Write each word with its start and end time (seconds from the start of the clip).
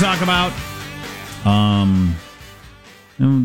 So 0.00 0.06
lots 0.06 0.20
to 0.20 0.26
talk 0.26 0.52
about. 1.42 1.46
Um, 1.46 2.16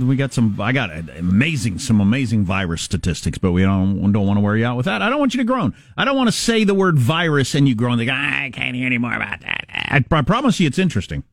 we 0.08 0.16
got 0.16 0.32
some. 0.34 0.60
I 0.62 0.72
got 0.72 0.90
amazing, 1.18 1.80
some 1.80 2.00
amazing 2.00 2.46
virus 2.46 2.82
statistics, 2.82 3.38
but 3.38 3.52
we 3.52 3.62
don't 3.63 4.12
don't 4.13 4.26
want 4.26 4.38
to 4.38 4.41
wear 4.41 4.55
you 4.55 4.66
out 4.66 4.77
with 4.77 4.86
that. 4.86 5.02
I 5.02 5.10
don't 5.10 5.20
want 5.20 5.34
you 5.34 5.40
to 5.40 5.44
groan. 5.44 5.76
I 5.98 6.05
don't 6.05 6.16
want 6.16 6.27
to 6.27 6.32
say 6.32 6.63
the 6.63 6.73
word 6.73 6.98
virus 6.98 7.55
and 7.55 7.68
you 7.68 7.76
groan. 7.76 7.98
Like 7.98 8.10
I 8.10 8.52
can't 8.54 8.76
hear 8.76 8.86
any 8.86 8.98
more 8.98 9.13
about 9.13 9.41
that. 9.41 9.66
I, 9.70 10.04
I 10.10 10.22
promise 10.22 10.60
you, 10.60 10.68
it's 10.68 10.80
interesting. 10.80 11.23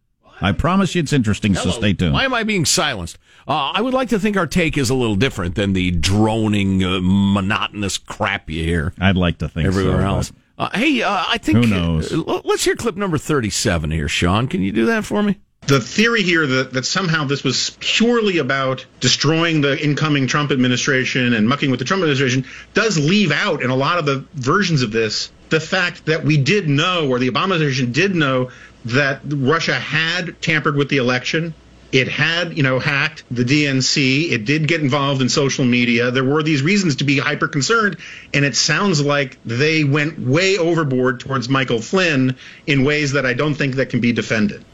I 0.40 0.50
promise 0.50 0.96
you, 0.96 1.00
it's 1.00 1.12
interesting. 1.12 1.54
Hello. 1.54 1.70
So 1.70 1.78
stay 1.78 1.94
tuned. 1.94 2.14
Why 2.14 2.24
am 2.24 2.34
I 2.34 2.42
being 2.42 2.64
silenced? 2.64 3.16
Uh, 3.46 3.70
I 3.74 3.80
would 3.80 3.94
like 3.94 4.08
to 4.08 4.18
think 4.18 4.36
our 4.36 4.48
take 4.48 4.76
is 4.76 4.90
a 4.90 4.94
little 4.94 5.14
different 5.14 5.54
than 5.54 5.72
the 5.72 5.92
droning, 5.92 6.82
uh, 6.82 6.98
monotonous 7.00 7.96
crap 7.96 8.50
you 8.50 8.64
hear 8.64 8.92
I'd 9.00 9.16
like 9.16 9.38
to 9.38 9.48
think 9.48 9.68
everywhere 9.68 10.00
so, 10.00 10.06
else. 10.06 10.32
Uh, 10.62 10.70
hey, 10.78 11.02
uh, 11.02 11.24
I 11.26 11.38
think 11.38 11.64
Who 11.64 11.66
knows? 11.66 12.12
uh, 12.12 12.40
let's 12.44 12.64
hear 12.64 12.76
clip 12.76 12.94
number 12.94 13.18
thirty-seven 13.18 13.90
here, 13.90 14.06
Sean. 14.06 14.46
Can 14.46 14.62
you 14.62 14.70
do 14.70 14.86
that 14.86 15.04
for 15.04 15.20
me? 15.20 15.40
The 15.66 15.80
theory 15.80 16.22
here 16.22 16.46
that, 16.46 16.72
that 16.74 16.86
somehow 16.86 17.24
this 17.24 17.42
was 17.42 17.76
purely 17.80 18.38
about 18.38 18.86
destroying 19.00 19.60
the 19.60 19.76
incoming 19.82 20.28
Trump 20.28 20.52
administration 20.52 21.34
and 21.34 21.48
mucking 21.48 21.72
with 21.72 21.80
the 21.80 21.84
Trump 21.84 22.02
administration 22.02 22.44
does 22.74 22.96
leave 22.96 23.32
out 23.32 23.62
in 23.62 23.70
a 23.70 23.74
lot 23.74 23.98
of 23.98 24.06
the 24.06 24.24
versions 24.34 24.82
of 24.82 24.92
this 24.92 25.32
the 25.48 25.58
fact 25.58 26.06
that 26.06 26.24
we 26.24 26.36
did 26.36 26.68
know, 26.68 27.08
or 27.08 27.18
the 27.18 27.28
Obama 27.28 27.54
administration 27.54 27.90
did 27.90 28.14
know, 28.14 28.50
that 28.84 29.20
Russia 29.24 29.74
had 29.74 30.40
tampered 30.40 30.76
with 30.76 30.88
the 30.90 30.98
election. 30.98 31.54
It 31.92 32.08
had, 32.08 32.56
you 32.56 32.62
know, 32.62 32.78
hacked 32.78 33.24
the 33.30 33.44
DNC. 33.44 34.30
It 34.30 34.46
did 34.46 34.66
get 34.66 34.80
involved 34.80 35.20
in 35.20 35.28
social 35.28 35.64
media. 35.64 36.10
There 36.10 36.24
were 36.24 36.42
these 36.42 36.62
reasons 36.62 36.96
to 36.96 37.04
be 37.04 37.18
hyper 37.18 37.48
concerned, 37.48 37.98
and 38.32 38.44
it 38.44 38.56
sounds 38.56 39.02
like 39.02 39.38
they 39.44 39.84
went 39.84 40.18
way 40.18 40.56
overboard 40.56 41.20
towards 41.20 41.50
Michael 41.50 41.80
Flynn 41.80 42.36
in 42.66 42.84
ways 42.84 43.12
that 43.12 43.26
I 43.26 43.34
don't 43.34 43.54
think 43.54 43.74
that 43.76 43.90
can 43.90 44.00
be 44.00 44.12
defended. 44.12 44.64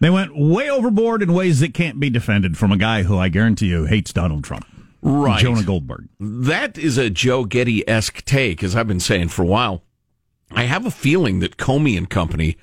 They 0.00 0.10
went 0.10 0.36
way 0.36 0.68
overboard 0.68 1.22
in 1.22 1.32
ways 1.32 1.60
that 1.60 1.72
can't 1.72 2.00
be 2.00 2.10
defended 2.10 2.58
from 2.58 2.72
a 2.72 2.76
guy 2.76 3.04
who 3.04 3.16
I 3.16 3.28
guarantee 3.28 3.68
you 3.68 3.84
hates 3.84 4.12
Donald 4.12 4.44
Trump. 4.44 4.66
Right. 5.02 5.40
Jonah 5.40 5.62
Goldberg. 5.62 6.08
That 6.18 6.76
is 6.76 6.98
a 6.98 7.10
Joe 7.10 7.44
Getty 7.44 7.88
esque 7.88 8.24
take, 8.24 8.64
as 8.64 8.74
I've 8.74 8.88
been 8.88 9.00
saying 9.00 9.28
for 9.28 9.42
a 9.42 9.46
while. 9.46 9.84
I 10.50 10.64
have 10.64 10.84
a 10.84 10.90
feeling 10.90 11.38
that 11.40 11.56
Comey 11.56 11.96
and 11.96 12.10
company 12.10 12.56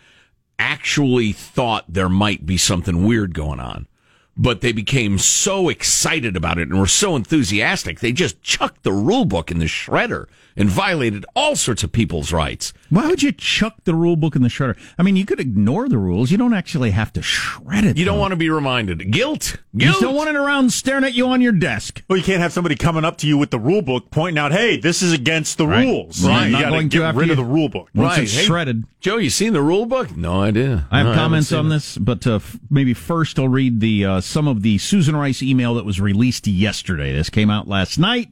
actually 0.59 1.31
thought 1.31 1.85
there 1.87 2.09
might 2.09 2.45
be 2.45 2.57
something 2.57 3.05
weird 3.05 3.33
going 3.33 3.59
on, 3.59 3.87
but 4.35 4.61
they 4.61 4.71
became 4.71 5.17
so 5.17 5.69
excited 5.69 6.35
about 6.35 6.57
it 6.57 6.69
and 6.69 6.79
were 6.79 6.87
so 6.87 7.15
enthusiastic, 7.15 7.99
they 7.99 8.11
just 8.11 8.41
chucked 8.41 8.83
the 8.83 8.93
rule 8.93 9.25
book 9.25 9.51
in 9.51 9.59
the 9.59 9.65
shredder 9.65 10.27
and 10.55 10.69
violated 10.69 11.25
all 11.35 11.55
sorts 11.55 11.83
of 11.83 11.91
people's 11.91 12.31
rights. 12.31 12.73
Why 12.89 13.07
would 13.07 13.23
you 13.23 13.31
chuck 13.31 13.75
the 13.85 13.95
rule 13.95 14.15
book 14.15 14.35
in 14.35 14.41
the 14.43 14.49
shredder? 14.49 14.77
I 14.97 15.03
mean, 15.03 15.15
you 15.15 15.25
could 15.25 15.39
ignore 15.39 15.89
the 15.89 15.97
rules. 15.97 16.31
You 16.31 16.37
don't 16.37 16.53
actually 16.53 16.91
have 16.91 17.11
to 17.13 17.21
shred 17.21 17.83
it. 17.85 17.97
You 17.97 18.05
don't 18.05 18.15
though. 18.15 18.21
want 18.21 18.31
to 18.31 18.35
be 18.37 18.49
reminded. 18.49 19.11
Guilt. 19.11 19.57
You 19.73 19.79
Guilt. 19.81 19.91
just 19.93 20.01
don't 20.01 20.15
want 20.15 20.29
it 20.29 20.35
around 20.35 20.71
staring 20.71 21.03
at 21.03 21.13
you 21.13 21.27
on 21.27 21.41
your 21.41 21.51
desk. 21.53 22.03
Well, 22.07 22.17
you 22.17 22.23
can't 22.23 22.41
have 22.41 22.53
somebody 22.53 22.75
coming 22.75 23.03
up 23.05 23.17
to 23.17 23.27
you 23.27 23.37
with 23.37 23.51
the 23.51 23.59
rule 23.59 23.81
book, 23.81 24.11
pointing 24.11 24.37
out, 24.37 24.51
"Hey, 24.51 24.77
this 24.77 25.01
is 25.01 25.11
against 25.13 25.57
the 25.57 25.67
Right. 25.67 25.85
rules." 25.85 26.23
Right. 26.25 26.45
You 26.45 26.51
Not 26.51 26.61
got 26.61 26.65
to 26.67 26.71
going 26.71 26.89
to 26.89 26.97
get 26.97 27.05
after 27.05 27.19
rid 27.19 27.29
of 27.31 27.37
the 27.37 27.43
rule 27.43 27.69
book. 27.69 27.89
Once 27.95 28.17
Right. 28.17 28.23
it's 28.23 28.35
Hey, 28.35 28.43
shredded. 28.45 28.83
Joe, 29.01 29.17
you 29.17 29.29
seen 29.29 29.53
the 29.53 29.61
rule 29.61 29.85
book? 29.85 30.15
No 30.15 30.41
idea. 30.41 30.87
I 30.91 30.99
have 30.99 31.07
No, 31.07 31.13
comments 31.15 31.49
seen 31.49 31.59
on 31.59 31.65
it. 31.65 31.69
this, 31.69 31.97
but 31.97 32.25
uh, 32.27 32.35
f- 32.35 32.57
maybe 32.69 32.93
first 32.93 33.37
I'll 33.39 33.49
read 33.49 33.79
the 33.79 34.05
uh, 34.05 34.21
some 34.21 34.47
of 34.47 34.61
the 34.61 34.77
Susan 34.77 35.15
Rice 35.15 35.41
email 35.41 35.73
that 35.75 35.85
was 35.85 35.99
released 35.99 36.47
yesterday. 36.47 37.11
This 37.13 37.29
came 37.29 37.49
out 37.49 37.67
last 37.67 37.97
night. 37.97 38.29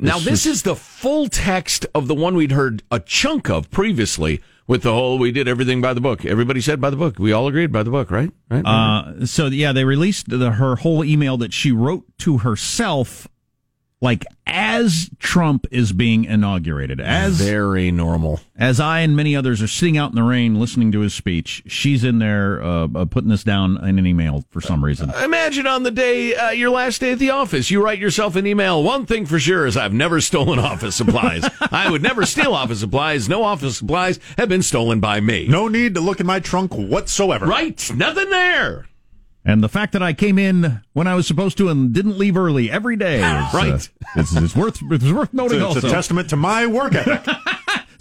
Now, 0.00 0.18
this 0.18 0.46
is 0.46 0.62
the 0.62 0.76
full 0.76 1.28
text 1.28 1.86
of 1.94 2.08
the 2.08 2.14
one 2.14 2.34
we'd 2.34 2.52
heard 2.52 2.82
a 2.90 3.00
chunk 3.00 3.48
of 3.48 3.70
previously 3.70 4.40
with 4.66 4.82
the 4.82 4.92
whole 4.92 5.18
we 5.18 5.32
did 5.32 5.48
everything 5.48 5.80
by 5.80 5.94
the 5.94 6.00
book. 6.00 6.24
Everybody 6.24 6.60
said 6.60 6.80
by 6.80 6.90
the 6.90 6.96
book. 6.96 7.18
We 7.18 7.32
all 7.32 7.46
agreed 7.48 7.72
by 7.72 7.82
the 7.82 7.90
book, 7.90 8.10
right? 8.10 8.30
Right? 8.50 8.64
Uh, 8.64 9.26
so 9.26 9.46
yeah, 9.46 9.72
they 9.72 9.84
released 9.84 10.28
the, 10.28 10.52
her 10.52 10.76
whole 10.76 11.04
email 11.04 11.36
that 11.38 11.52
she 11.52 11.72
wrote 11.72 12.04
to 12.18 12.38
herself, 12.38 13.28
like 14.00 14.24
as 14.46 15.10
Trump 15.18 15.66
is 15.70 15.92
being 15.92 16.24
inaugurated, 16.24 17.00
as 17.00 17.40
Very 17.40 17.90
normal. 17.90 18.40
as 18.56 18.78
I 18.78 19.00
and 19.00 19.16
many 19.16 19.34
others 19.34 19.62
are 19.62 19.66
sitting 19.66 19.96
out 19.96 20.10
in 20.10 20.16
the 20.16 20.22
rain 20.22 20.60
listening 20.60 20.92
to 20.92 21.00
his 21.00 21.14
speech. 21.14 21.62
She's 21.66 22.04
in 22.04 22.18
there 22.18 22.62
uh, 22.62 22.88
uh, 22.94 23.04
putting 23.06 23.30
this 23.30 23.42
down 23.42 23.82
in 23.84 23.98
an 23.98 24.06
email 24.06 24.44
for 24.50 24.60
some 24.60 24.84
reason. 24.84 25.10
Imagine 25.22 25.66
on 25.66 25.82
the 25.82 25.90
day, 25.90 26.34
uh, 26.34 26.50
your 26.50 26.70
last 26.70 27.00
day 27.00 27.12
at 27.12 27.18
the 27.18 27.30
office, 27.30 27.70
you 27.70 27.82
write 27.82 27.98
yourself 27.98 28.36
an 28.36 28.46
email. 28.46 28.82
One 28.82 29.06
thing 29.06 29.26
for 29.26 29.38
sure 29.38 29.66
is 29.66 29.76
I've 29.76 29.94
never 29.94 30.20
stolen 30.20 30.58
office 30.58 30.94
supplies. 30.94 31.48
I 31.60 31.90
would 31.90 32.02
never 32.02 32.24
steal 32.26 32.54
office 32.54 32.80
supplies. 32.80 33.28
No 33.28 33.42
office 33.42 33.78
supplies 33.78 34.20
have 34.36 34.48
been 34.48 34.62
stolen 34.62 35.00
by 35.00 35.20
me. 35.20 35.48
No 35.48 35.68
need 35.68 35.94
to 35.94 36.00
look 36.00 36.20
in 36.20 36.26
my 36.26 36.40
trunk 36.40 36.72
whatsoever. 36.74 37.46
Right? 37.46 37.90
Nothing 37.94 38.30
there. 38.30 38.86
And 39.48 39.62
the 39.62 39.68
fact 39.68 39.92
that 39.92 40.02
I 40.02 40.12
came 40.12 40.38
in 40.40 40.80
when 40.92 41.06
I 41.06 41.14
was 41.14 41.24
supposed 41.26 41.56
to 41.58 41.68
and 41.68 41.92
didn't 41.92 42.18
leave 42.18 42.36
early 42.36 42.68
every 42.68 42.96
day, 42.96 43.18
is, 43.18 43.54
Right. 43.54 43.72
uh, 43.72 43.78
it's, 44.16 44.34
it's 44.36 44.56
worth 44.56 44.82
it's 44.90 45.04
worth 45.12 45.28
It's, 45.28 45.34
noting. 45.34 45.60
a- 45.60 45.66
it's 45.68 45.76
also, 45.76 45.86
a 45.88 45.90
testament 45.90 46.28
to 46.30 46.36
my 46.36 46.66
work 46.66 46.94
ethic. 46.96 47.24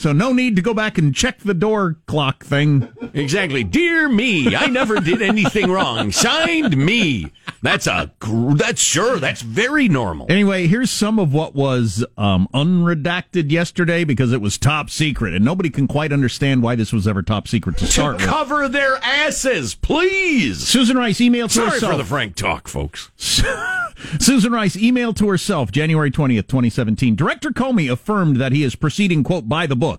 so 0.06 0.12
no 0.14 0.32
need 0.34 0.56
to 0.56 0.62
go 0.62 0.72
back 0.76 1.00
and 1.00 1.16
check 1.16 1.40
the 1.40 1.56
door 1.56 1.96
clock 2.06 2.44
thing. 2.44 2.88
Exactly. 3.16 3.64
Dear 3.64 4.08
me, 4.08 4.56
I 4.56 4.68
never 4.68 5.00
did 5.00 5.20
anything 5.20 5.72
wrong. 5.72 6.12
Signed 6.12 6.78
me. 6.78 7.32
That's 7.64 7.88
a, 7.88 8.12
that's 8.56 8.84
sure, 8.84 9.18
that's 9.18 9.42
very 9.42 9.90
normal. 9.90 10.28
Anyway, 10.30 10.68
here's 10.68 10.92
some 10.92 11.18
of 11.18 11.34
what 11.34 11.56
was 11.56 12.06
um, 12.20 12.48
unredacted 12.54 13.50
yesterday 13.50 14.04
because 14.04 14.32
it 14.32 14.42
was 14.42 14.60
top 14.60 14.92
secret, 14.92 15.34
and 15.34 15.44
nobody 15.44 15.72
can 15.72 15.88
quite 15.88 16.14
understand 16.14 16.62
why 16.62 16.76
this 16.76 16.94
was 16.94 17.08
ever 17.08 17.24
top 17.24 17.48
secret 17.48 17.78
to 17.78 17.88
To 17.88 17.92
start 17.92 18.18
with. 18.18 18.26
cover 18.28 18.68
their 18.68 18.98
asses, 18.98 19.74
please. 19.74 20.68
Susan 20.68 20.98
Rice 20.98 21.18
emailed 21.18 21.52
to 21.54 21.62
herself. 21.62 21.70
Sorry 21.70 21.72
herself. 21.72 21.92
for 21.94 21.98
the 21.98 22.06
frank 22.06 22.36
talk, 22.36 22.68
folks. 22.68 23.10
Susan 24.20 24.52
Rice 24.52 24.76
emailed 24.76 25.16
to 25.16 25.30
herself 25.30 25.72
January 25.72 26.12
20th, 26.12 26.48
2017. 26.48 27.16
Director 27.16 27.50
Comey 27.50 27.92
affirmed 27.92 28.38
that 28.38 28.52
he 28.52 28.64
is 28.64 28.76
proceeding, 28.76 29.24
quote, 29.24 29.48
by 29.48 29.66
the 29.66 29.76
book 29.76 29.95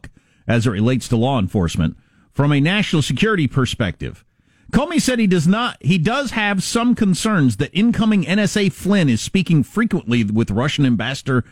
as 0.47 0.67
it 0.67 0.71
relates 0.71 1.09
to 1.09 1.17
law 1.17 1.39
enforcement 1.39 1.97
from 2.33 2.53
a 2.53 2.61
national 2.61 3.03
security 3.03 3.47
perspective. 3.49 4.25
Comey 4.73 5.01
said 5.01 5.19
he 5.19 5.27
does 5.27 5.47
not, 5.47 5.77
he 5.81 5.97
does 5.97 6.33
have 6.33 6.63
some 6.63 6.95
concerns 6.95 7.57
that 7.57 7.71
incoming 7.73 8.25
NSA 8.25 8.73
Flynn 8.73 9.09
is 9.09 9.21
speaking 9.21 9.63
frequently 9.63 10.25
with 10.25 10.51
Russian 10.51 10.85
ambassador 10.85 11.45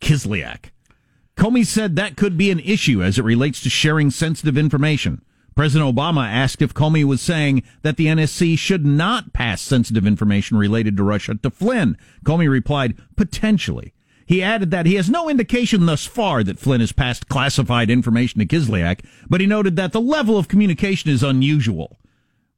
Kislyak. 0.00 0.70
Comey 1.36 1.66
said 1.66 1.96
that 1.96 2.16
could 2.16 2.36
be 2.36 2.50
an 2.50 2.60
issue 2.60 3.02
as 3.02 3.18
it 3.18 3.24
relates 3.24 3.60
to 3.62 3.70
sharing 3.70 4.10
sensitive 4.10 4.56
information. 4.56 5.22
President 5.54 5.94
Obama 5.94 6.26
asked 6.26 6.62
if 6.62 6.74
Comey 6.74 7.04
was 7.04 7.20
saying 7.20 7.62
that 7.82 7.96
the 7.96 8.06
NSC 8.06 8.58
should 8.58 8.84
not 8.84 9.32
pass 9.32 9.60
sensitive 9.60 10.06
information 10.06 10.56
related 10.56 10.96
to 10.96 11.04
Russia 11.04 11.34
to 11.36 11.50
Flynn. 11.50 11.96
Comey 12.24 12.48
replied, 12.48 12.96
potentially. 13.16 13.92
He 14.26 14.42
added 14.42 14.70
that 14.70 14.86
he 14.86 14.94
has 14.94 15.10
no 15.10 15.28
indication 15.28 15.86
thus 15.86 16.06
far 16.06 16.42
that 16.44 16.58
Flynn 16.58 16.80
has 16.80 16.92
passed 16.92 17.28
classified 17.28 17.90
information 17.90 18.40
to 18.40 18.46
Kislyak, 18.46 19.04
but 19.28 19.40
he 19.40 19.46
noted 19.46 19.76
that 19.76 19.92
the 19.92 20.00
level 20.00 20.38
of 20.38 20.48
communication 20.48 21.10
is 21.10 21.22
unusual. 21.22 21.98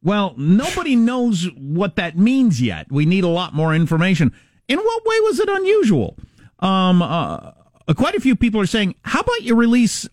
Well, 0.02 0.34
nobody 0.36 0.94
knows 0.94 1.48
what 1.56 1.96
that 1.96 2.16
means 2.16 2.62
yet. 2.62 2.86
We 2.90 3.06
need 3.06 3.24
a 3.24 3.28
lot 3.28 3.54
more 3.54 3.74
information. 3.74 4.32
In 4.68 4.78
what 4.78 5.04
way 5.04 5.20
was 5.20 5.40
it 5.40 5.48
unusual? 5.48 6.16
Um, 6.60 7.02
uh, 7.02 7.52
quite 7.96 8.14
a 8.14 8.20
few 8.20 8.36
people 8.36 8.60
are 8.60 8.66
saying, 8.66 8.94
how 9.02 9.20
about 9.20 9.42
you 9.42 9.56
release 9.56 10.08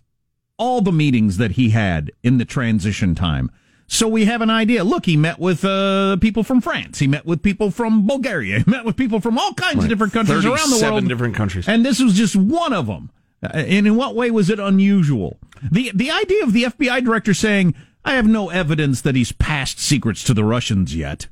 all 0.57 0.81
the 0.81 0.91
meetings 0.91 1.38
that 1.38 1.51
he 1.51 1.69
had 1.69 2.11
in 2.23 2.38
the 2.39 2.45
transition 2.45 3.13
time? 3.13 3.51
So 3.88 4.07
we 4.07 4.25
have 4.25 4.41
an 4.41 4.50
idea. 4.50 4.83
Look, 4.83 5.06
he 5.06 5.18
met 5.18 5.39
with 5.39 5.63
uh, 5.63 6.18
people 6.18 6.44
from 6.44 6.62
France. 6.62 7.00
He 7.00 7.07
met 7.07 7.25
with 7.25 7.41
people 7.44 7.69
from 7.71 8.07
Bulgaria. 8.07 8.59
He 8.65 8.71
met 8.71 8.85
with 8.85 8.95
people 8.95 9.19
from 9.19 9.38
all 9.38 9.53
kinds 9.53 9.83
of 9.83 9.89
different 9.89 10.13
countries 10.13 10.45
around 10.45 10.69
the 10.69 10.77
37 10.77 10.94
world. 10.94 11.07
different 11.07 11.35
countries. 11.35 11.68
And 11.68 11.85
this 11.85 12.00
was 12.01 12.13
just 12.13 12.35
one 12.35 12.74
of 12.74 12.88
them. 12.88 13.12
Uh, 13.44 13.47
and 13.53 13.85
in 13.88 13.95
what 13.95 14.15
way 14.15 14.31
was 14.31 14.50
it 14.50 14.59
unusual? 14.59 15.38
The 15.71 15.91
the 15.94 16.12
idea 16.12 16.44
of 16.44 16.53
the 16.53 16.63
FBI 16.63 17.03
director 17.03 17.33
saying, 17.33 17.75
"I 18.06 18.13
have 18.13 18.27
no 18.27 18.50
evidence 18.50 19.01
that 19.01 19.15
he's 19.15 19.31
passed 19.33 19.80
secrets 19.80 20.24
to 20.25 20.33
the 20.33 20.44
Russians 20.44 20.95
yet." 20.95 21.27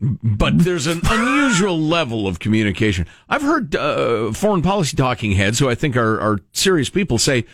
but 0.00 0.58
there's 0.58 0.86
an 0.86 1.00
unusual 1.04 1.78
level 1.96 2.28
of 2.28 2.38
communication. 2.38 3.06
I've 3.28 3.42
heard 3.42 3.74
uh, 3.74 4.30
foreign 4.32 4.60
policy 4.62 4.96
talking 4.96 5.32
heads, 5.32 5.58
who 5.58 5.68
I 5.70 5.74
think 5.74 5.96
are, 5.96 6.20
are 6.20 6.40
serious 6.52 6.90
people, 6.90 7.16
say 7.18 7.46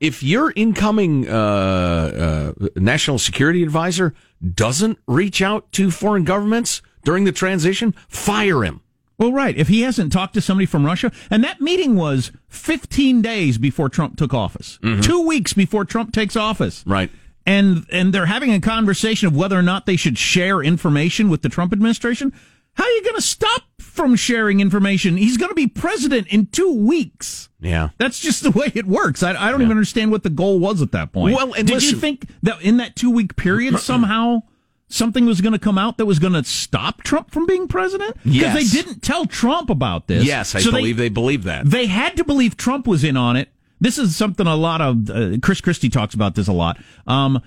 if 0.00 0.22
your 0.22 0.52
incoming 0.56 1.28
uh, 1.28 2.54
uh, 2.58 2.66
national 2.76 3.18
security 3.18 3.62
advisor 3.62 4.14
doesn't 4.54 4.98
reach 5.06 5.42
out 5.42 5.70
to 5.72 5.90
foreign 5.90 6.24
governments 6.24 6.80
during 7.04 7.24
the 7.24 7.32
transition, 7.32 7.92
fire 8.08 8.64
him. 8.64 8.80
Well, 9.18 9.32
right. 9.32 9.54
If 9.56 9.68
he 9.68 9.82
hasn't 9.82 10.12
talked 10.14 10.32
to 10.34 10.40
somebody 10.40 10.64
from 10.64 10.86
Russia, 10.86 11.12
and 11.30 11.44
that 11.44 11.60
meeting 11.60 11.94
was 11.96 12.32
15 12.48 13.20
days 13.20 13.58
before 13.58 13.90
Trump 13.90 14.16
took 14.16 14.32
office, 14.32 14.78
two 15.02 15.26
weeks 15.26 15.52
before 15.52 15.84
Trump 15.84 16.14
takes 16.14 16.36
office, 16.36 16.82
Right. 16.86 17.10
and 17.44 17.84
and 17.92 18.14
they're 18.14 18.24
having 18.26 18.50
a 18.54 18.60
conversation 18.60 19.28
of 19.28 19.36
whether 19.36 19.58
or 19.58 19.62
not 19.62 19.84
they 19.84 19.96
should 19.96 20.16
share 20.16 20.62
information 20.62 21.28
with 21.28 21.42
the 21.42 21.50
Trump 21.50 21.70
administration. 21.74 22.32
How 22.80 22.86
are 22.86 22.90
you 22.92 23.02
going 23.02 23.16
to 23.16 23.20
stop 23.20 23.62
from 23.78 24.16
sharing 24.16 24.60
information? 24.60 25.18
He's 25.18 25.36
going 25.36 25.50
to 25.50 25.54
be 25.54 25.66
president 25.66 26.28
in 26.28 26.46
two 26.46 26.72
weeks. 26.72 27.50
Yeah. 27.60 27.90
That's 27.98 28.18
just 28.18 28.42
the 28.42 28.50
way 28.52 28.72
it 28.74 28.86
works. 28.86 29.22
I, 29.22 29.32
I 29.34 29.50
don't 29.50 29.60
even 29.60 29.72
understand 29.72 30.10
what 30.10 30.22
the 30.22 30.30
goal 30.30 30.58
was 30.58 30.80
at 30.80 30.90
that 30.92 31.12
point. 31.12 31.36
Well, 31.36 31.52
and 31.52 31.66
did 31.66 31.74
listen- 31.74 31.90
you 31.90 32.00
think 32.00 32.26
that 32.42 32.62
in 32.62 32.78
that 32.78 32.96
two 32.96 33.10
week 33.10 33.36
period 33.36 33.78
somehow 33.80 34.44
something 34.88 35.26
was 35.26 35.42
going 35.42 35.52
to 35.52 35.58
come 35.58 35.76
out 35.76 35.98
that 35.98 36.06
was 36.06 36.18
going 36.18 36.32
to 36.32 36.42
stop 36.42 37.02
Trump 37.02 37.30
from 37.30 37.44
being 37.44 37.68
president? 37.68 38.14
Because 38.24 38.34
Yes. 38.34 38.54
they 38.72 38.82
didn't 38.82 39.02
tell 39.02 39.26
Trump 39.26 39.68
about 39.68 40.06
this. 40.06 40.24
Yes, 40.24 40.54
I 40.54 40.60
So 40.60 40.70
believe 40.70 40.96
they, 40.96 41.10
believe 41.10 41.44
that. 41.44 41.68
they 41.68 41.84
had 41.84 42.16
to 42.16 42.24
believe 42.24 42.56
Trump 42.56 42.86
was 42.86 43.04
in 43.04 43.18
on 43.18 43.36
it. 43.36 43.50
This 43.78 43.98
is 43.98 44.16
something 44.16 44.46
a 44.46 44.56
lot 44.56 44.80
of 44.80 45.10
uh, 45.10 45.36
Chris 45.42 45.60
Christie 45.60 45.90
talks 45.90 46.14
about 46.14 46.34
this 46.34 46.48
a 46.48 46.52
lot. 46.54 46.78
Um, 47.06 47.42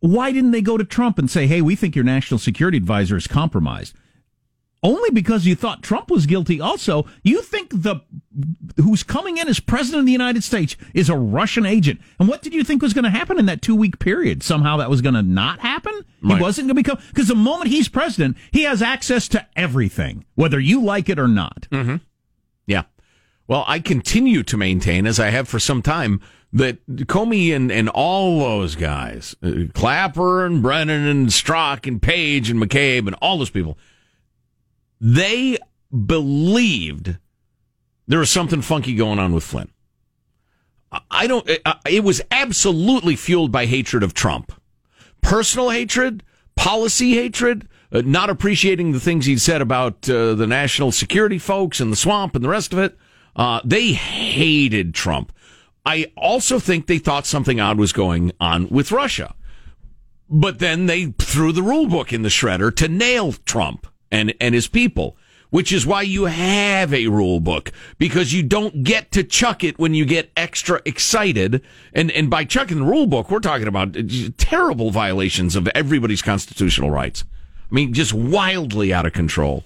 why 0.00 0.32
didn't 0.32 0.52
they 0.52 0.62
go 0.62 0.78
to 0.78 0.84
Trump 0.84 1.18
and 1.18 1.30
say, 1.30 1.46
"Hey, 1.46 1.60
we 1.62 1.76
think 1.76 1.94
your 1.94 2.04
national 2.04 2.38
security 2.38 2.76
advisor 2.78 3.16
is 3.16 3.26
compromised"? 3.26 3.94
Only 4.84 5.10
because 5.10 5.46
you 5.46 5.54
thought 5.54 5.82
Trump 5.82 6.10
was 6.10 6.26
guilty. 6.26 6.60
Also, 6.60 7.06
you 7.22 7.40
think 7.42 7.70
the 7.70 8.00
who's 8.76 9.04
coming 9.04 9.36
in 9.36 9.46
as 9.46 9.60
president 9.60 10.00
of 10.00 10.06
the 10.06 10.12
United 10.12 10.42
States 10.42 10.76
is 10.92 11.08
a 11.08 11.14
Russian 11.14 11.64
agent. 11.64 12.00
And 12.18 12.28
what 12.28 12.42
did 12.42 12.52
you 12.52 12.64
think 12.64 12.82
was 12.82 12.92
going 12.92 13.04
to 13.04 13.10
happen 13.10 13.38
in 13.38 13.46
that 13.46 13.62
two 13.62 13.76
week 13.76 14.00
period? 14.00 14.42
Somehow 14.42 14.78
that 14.78 14.90
was 14.90 15.00
going 15.00 15.14
to 15.14 15.22
not 15.22 15.60
happen. 15.60 15.92
Right. 16.20 16.36
He 16.36 16.42
wasn't 16.42 16.66
going 16.66 16.76
to 16.76 16.82
become 16.82 16.98
because 17.08 17.28
the 17.28 17.36
moment 17.36 17.70
he's 17.70 17.88
president, 17.88 18.36
he 18.50 18.64
has 18.64 18.82
access 18.82 19.28
to 19.28 19.46
everything, 19.54 20.24
whether 20.34 20.58
you 20.58 20.82
like 20.82 21.08
it 21.08 21.18
or 21.18 21.28
not. 21.28 21.68
Yeah. 22.66 22.82
Well, 23.46 23.64
I 23.68 23.78
continue 23.80 24.42
to 24.44 24.56
maintain, 24.56 25.06
as 25.06 25.20
I 25.20 25.30
have 25.30 25.48
for 25.48 25.58
some 25.58 25.82
time, 25.82 26.20
that 26.52 26.84
Comey 26.86 27.54
and, 27.54 27.70
and 27.72 27.88
all 27.88 28.40
those 28.40 28.74
guys, 28.74 29.34
uh, 29.42 29.64
Clapper 29.74 30.44
and 30.44 30.62
Brennan 30.62 31.06
and 31.06 31.28
Strzok 31.28 31.86
and 31.86 32.00
Page 32.00 32.50
and 32.50 32.60
McCabe 32.60 33.06
and 33.06 33.16
all 33.22 33.38
those 33.38 33.50
people, 33.50 33.78
they 35.02 35.58
believed 36.06 37.18
there 38.06 38.20
was 38.20 38.30
something 38.30 38.62
funky 38.62 38.94
going 38.94 39.18
on 39.18 39.32
with 39.34 39.42
Flynn. 39.42 39.70
I- 41.10 41.26
don't, 41.26 41.48
it 41.88 42.04
was 42.04 42.22
absolutely 42.30 43.16
fueled 43.16 43.50
by 43.50 43.66
hatred 43.66 44.04
of 44.04 44.14
Trump. 44.14 44.52
Personal 45.20 45.70
hatred, 45.70 46.22
policy 46.54 47.14
hatred, 47.14 47.68
uh, 47.90 48.02
not 48.04 48.30
appreciating 48.30 48.92
the 48.92 49.00
things 49.00 49.26
he'd 49.26 49.40
said 49.40 49.60
about 49.60 50.08
uh, 50.08 50.34
the 50.34 50.46
national 50.46 50.92
security 50.92 51.38
folks 51.38 51.80
and 51.80 51.90
the 51.90 51.96
swamp 51.96 52.36
and 52.36 52.44
the 52.44 52.48
rest 52.48 52.72
of 52.72 52.78
it. 52.78 52.96
Uh, 53.34 53.60
they 53.64 53.92
hated 53.92 54.94
Trump. 54.94 55.32
I 55.84 56.12
also 56.16 56.60
think 56.60 56.86
they 56.86 56.98
thought 56.98 57.26
something 57.26 57.58
odd 57.58 57.78
was 57.78 57.92
going 57.92 58.32
on 58.38 58.68
with 58.68 58.92
Russia. 58.92 59.34
But 60.28 60.60
then 60.60 60.86
they 60.86 61.06
threw 61.18 61.52
the 61.52 61.62
rule 61.62 61.88
book 61.88 62.12
in 62.12 62.22
the 62.22 62.28
shredder 62.28 62.74
to 62.76 62.88
nail 62.88 63.32
Trump 63.32 63.86
and, 64.12 64.32
and 64.40 64.54
his 64.54 64.68
people, 64.68 65.16
which 65.50 65.72
is 65.72 65.84
why 65.84 66.02
you 66.02 66.26
have 66.26 66.94
a 66.94 67.08
rule 67.08 67.40
book 67.40 67.72
because 67.98 68.32
you 68.32 68.44
don't 68.44 68.84
get 68.84 69.10
to 69.10 69.24
chuck 69.24 69.64
it 69.64 69.78
when 69.78 69.94
you 69.94 70.04
get 70.04 70.30
extra 70.36 70.80
excited. 70.84 71.62
And, 71.92 72.12
and 72.12 72.30
by 72.30 72.44
chucking 72.44 72.78
the 72.78 72.84
rule 72.84 73.06
book, 73.06 73.30
we're 73.30 73.40
talking 73.40 73.66
about 73.66 73.96
terrible 74.36 74.92
violations 74.92 75.56
of 75.56 75.66
everybody's 75.74 76.22
constitutional 76.22 76.90
rights. 76.90 77.24
I 77.70 77.74
mean, 77.74 77.92
just 77.92 78.12
wildly 78.12 78.92
out 78.92 79.06
of 79.06 79.12
control 79.12 79.64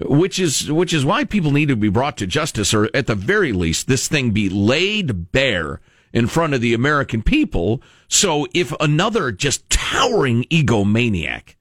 which 0.00 0.40
is 0.40 0.72
which 0.72 0.92
is 0.92 1.04
why 1.04 1.24
people 1.24 1.52
need 1.52 1.68
to 1.68 1.76
be 1.76 1.88
brought 1.88 2.16
to 2.16 2.26
justice, 2.26 2.74
or 2.74 2.90
at 2.92 3.06
the 3.06 3.14
very 3.14 3.52
least, 3.52 3.86
this 3.86 4.08
thing 4.08 4.32
be 4.32 4.48
laid 4.48 5.30
bare 5.30 5.80
in 6.12 6.26
front 6.26 6.52
of 6.52 6.60
the 6.60 6.74
American 6.74 7.22
people. 7.22 7.80
So 8.08 8.46
if 8.52 8.72
another 8.80 9.30
just 9.30 9.70
towering 9.70 10.44
egomaniac 10.44 11.54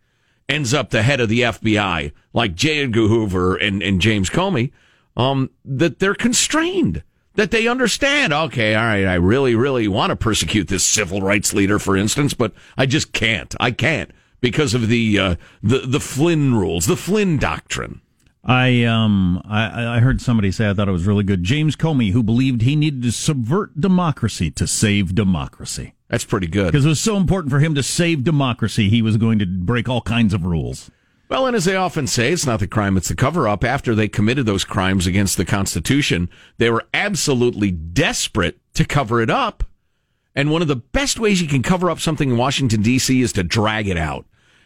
ends 0.50 0.74
up 0.74 0.90
the 0.90 1.04
head 1.04 1.19
of 1.19 1.30
the 1.30 1.42
FBI, 1.42 2.12
like 2.34 2.56
J. 2.56 2.84
Edgar 2.84 3.07
Hoover 3.07 3.56
and, 3.56 3.81
and 3.81 4.01
James 4.01 4.30
Comey, 4.30 4.72
um, 5.16 5.50
that 5.66 6.00
they're 6.00 6.16
constrained. 6.16 7.04
That 7.36 7.50
they 7.50 7.68
understand, 7.68 8.31
okay, 8.31 8.75
all 8.75 8.84
right, 8.84 9.06
I 9.06 9.16
really, 9.16 9.56
really 9.56 9.88
want 9.88 10.12
to 10.12 10.16
persecute 10.16 10.68
this 10.68 10.84
civil 10.84 11.22
rights 11.22 11.51
leader, 11.51 11.80
for 11.80 11.98
instance, 11.98 12.36
but 12.36 12.54
I 12.78 12.86
just 12.86 13.12
can't. 13.12 13.56
I 13.60 13.72
can't 13.72 14.12
because 14.40 14.75
of 14.75 14.88
the 14.88 15.18
uh, 15.18 15.36
the 15.63 15.80
the 15.80 16.00
Flynn 16.00 16.54
rules, 16.54 16.86
the 16.86 16.96
Flynn 16.96 17.39
doctrine. 17.39 18.01
I 18.44 18.84
um 18.84 19.42
I, 19.45 19.98
I 19.98 20.00
heard 20.00 20.19
somebody 20.22 20.51
say 20.51 20.69
I 20.69 20.74
thought 20.74 20.90
it 20.90 20.92
was 20.94 21.06
really 21.07 21.24
good. 21.24 21.44
James 21.44 21.75
Comey, 21.75 22.12
who 22.12 22.22
believed 22.24 22.62
he 22.62 22.75
needed 22.75 23.01
to 23.04 23.12
subvert 23.12 23.80
democracy 23.80 24.51
to 24.51 24.68
save 24.68 25.16
democracy, 25.16 25.94
That's 26.10 26.25
pretty 26.25 26.48
good. 26.48 26.68
because 26.68 26.86
it 26.86 26.90
was 26.90 27.00
so 27.00 27.16
important 27.16 27.51
for 27.51 27.60
him 27.60 27.74
to 27.75 27.84
save 27.84 28.24
democracy, 28.24 28.90
he 28.90 29.01
was 29.01 29.16
going 29.18 29.40
to 29.40 29.45
break 29.45 29.88
all 29.88 30.01
kinds 30.01 30.34
of 30.34 30.45
rules. 30.45 30.92
Well, 31.30 31.48
and 31.48 31.56
as 31.56 31.66
they 31.66 31.75
often 31.78 32.06
say, 32.06 32.31
it's 32.34 32.45
not 32.45 32.60
the 32.60 32.68
crime, 32.68 32.98
it's 32.98 33.07
the 33.07 33.16
cover 33.16 33.48
up. 33.48 33.63
After 33.63 33.95
they 33.95 34.07
committed 34.10 34.46
those 34.46 34.66
crimes 34.66 35.07
against 35.07 35.38
the 35.38 35.46
Constitution, 35.46 36.30
they 36.57 36.69
were 36.69 36.84
absolutely 36.94 37.72
desperate 37.72 38.60
to 38.74 38.84
cover 38.86 39.22
it 39.22 39.30
up. 39.30 39.63
And 40.36 40.51
one 40.51 40.62
of 40.62 40.68
the 40.68 40.75
best 40.75 41.18
ways 41.19 41.42
you 41.42 41.48
can 41.48 41.63
cover 41.63 41.89
up 41.89 42.00
something 42.00 42.31
in 42.31 42.38
Washington, 42.38 42.81
D.C. 42.81 43.22
is 43.22 43.31
to 43.34 43.44
drag 43.44 43.88
it 43.88 43.98
out. 43.98 44.25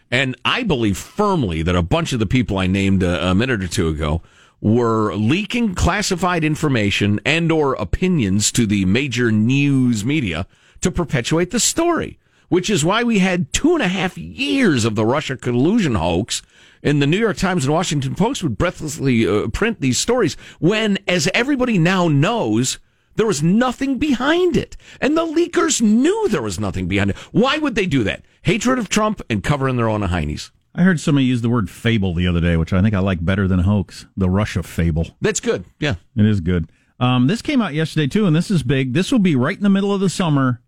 And 0.10 0.36
I 0.46 0.64
believe 0.64 0.98
firmly 0.98 1.62
that 1.64 1.76
a 1.76 1.82
bunch 1.82 2.14
of 2.14 2.20
the 2.20 2.26
people 2.26 2.58
I 2.58 2.68
named 2.68 3.04
a, 3.04 3.30
a 3.30 3.36
minute 3.36 3.64
or 3.64 3.68
two 3.68 3.88
ago 3.90 4.22
were 4.62 5.14
leaking 5.16 5.76
classified 5.76 6.44
information 6.44 7.20
and 7.26 7.52
or 7.52 7.74
opinions 7.76 8.52
to 8.54 8.66
the 8.66 8.86
major 8.86 9.32
news 9.32 10.04
media 10.04 10.48
to 10.82 10.92
perpetuate 10.92 11.52
the 11.52 11.60
story, 11.60 12.18
which 12.50 12.70
is 12.70 12.86
why 12.86 13.04
we 13.04 13.20
had 13.20 13.52
two 13.54 13.74
and 13.74 13.84
a 13.84 13.88
half 13.88 14.18
years 14.18 14.86
of 14.86 14.96
the 14.96 15.06
Russia 15.06 15.36
collusion 15.38 15.96
hoax. 15.96 16.42
And 16.84 17.02
the 17.02 17.08
New 17.08 17.18
York 17.18 17.38
Times 17.38 17.66
and 17.66 17.74
Washington 17.74 18.16
Post 18.16 18.44
would 18.44 18.58
breathlessly 18.58 19.28
uh, 19.28 19.48
print 19.50 19.82
these 19.82 20.00
stories 20.00 20.38
when, 20.60 20.98
as 21.08 21.28
everybody 21.34 21.78
now 21.78 22.08
knows, 22.08 22.80
there 23.18 23.28
was 23.28 23.44
nothing 23.44 23.98
behind 23.98 24.56
it. 24.56 24.78
And 25.02 25.18
the 25.18 25.26
leakers 25.26 25.82
knew 25.82 26.30
there 26.30 26.42
was 26.42 26.60
nothing 26.60 26.88
behind 26.88 27.10
it. 27.10 27.18
Why 27.32 27.58
would 27.58 27.76
they 27.76 27.86
do 27.86 28.04
that? 28.04 28.24
Hatred 28.44 28.80
of 28.80 28.88
Trump 28.88 29.22
and 29.30 29.44
covering 29.44 29.76
their 29.76 29.90
own 29.90 30.02
heinies. 30.02 30.52
I 30.74 30.84
heard 30.84 31.00
somebody 31.00 31.26
use 31.26 31.42
the 31.42 31.50
word 31.50 31.70
fable 31.70 32.14
the 32.14 32.28
other 32.28 32.40
day, 32.40 32.56
which 32.56 32.72
I 32.72 32.82
think 32.82 32.94
I 32.94 33.00
like 33.00 33.26
better 33.26 33.48
than 33.48 33.60
hoax. 33.60 34.06
The 34.16 34.30
Russia 34.30 34.62
fable. 34.62 35.08
That's 35.20 35.40
good. 35.40 35.66
Yeah. 35.80 35.96
It 36.16 36.26
is 36.26 36.40
good. 36.40 36.72
Um, 37.00 37.28
this 37.28 37.42
came 37.42 37.62
out 37.62 37.74
yesterday 37.74 38.08
too, 38.08 38.26
and 38.28 38.36
this 38.36 38.50
is 38.52 38.64
big. 38.64 38.94
This 38.94 39.12
will 39.12 39.20
be 39.20 39.36
right 39.36 39.58
in 39.58 39.64
the 39.64 39.70
middle 39.70 39.94
of 39.94 40.00
the 40.00 40.10
summer, 40.10 40.62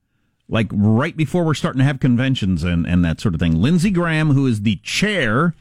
like 0.48 0.68
right 0.72 1.16
before 1.16 1.44
we're 1.44 1.54
starting 1.54 1.80
to 1.80 1.86
have 1.86 2.00
conventions 2.00 2.64
and, 2.64 2.86
and 2.88 3.06
that 3.06 3.22
sort 3.22 3.36
of 3.36 3.40
thing. 3.40 3.62
Lindsey 3.62 3.92
Graham, 3.92 4.32
who 4.32 4.48
is 4.48 4.62
the 4.62 4.78
chair 4.78 5.54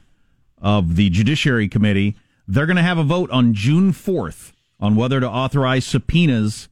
of 0.61 0.97
the 0.97 1.11
Judiciary 1.11 1.69
Committee, 1.69 2.17
they're 2.47 2.67
going 2.67 2.77
to 2.77 2.83
have 2.83 2.99
a 2.99 3.05
vote 3.05 3.31
on 3.31 3.53
June 3.53 3.93
4th 3.93 4.53
on 4.81 4.97
whether 4.97 5.21
to 5.21 5.29
authorize 5.29 5.85
subpoenas 5.85 6.69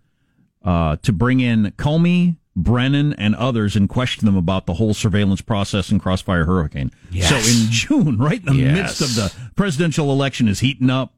uh, 0.67 0.97
to 0.97 1.13
bring 1.13 1.41
in 1.41 1.73
Comey, 1.79 2.37
Brennan, 2.55 3.13
and 3.15 3.35
others 3.37 3.77
and 3.77 3.89
question 3.89 4.27
them 4.27 4.37
about 4.37 4.67
the 4.67 4.75
whole 4.75 4.93
surveillance 4.93 5.41
process 5.41 5.91
and 5.91 6.01
Crossfire 6.03 6.45
Hurricane. 6.45 6.91
Yes. 7.11 7.29
So 7.31 7.37
in 7.37 7.71
June, 7.71 8.19
right 8.23 8.41
in 8.41 8.47
the 8.47 8.55
Yes. 8.63 8.75
midst 8.75 9.01
of 9.03 9.15
the 9.15 9.51
presidential 9.55 10.11
election 10.13 10.49
is 10.49 10.61
heating 10.61 10.91
up. 10.91 11.13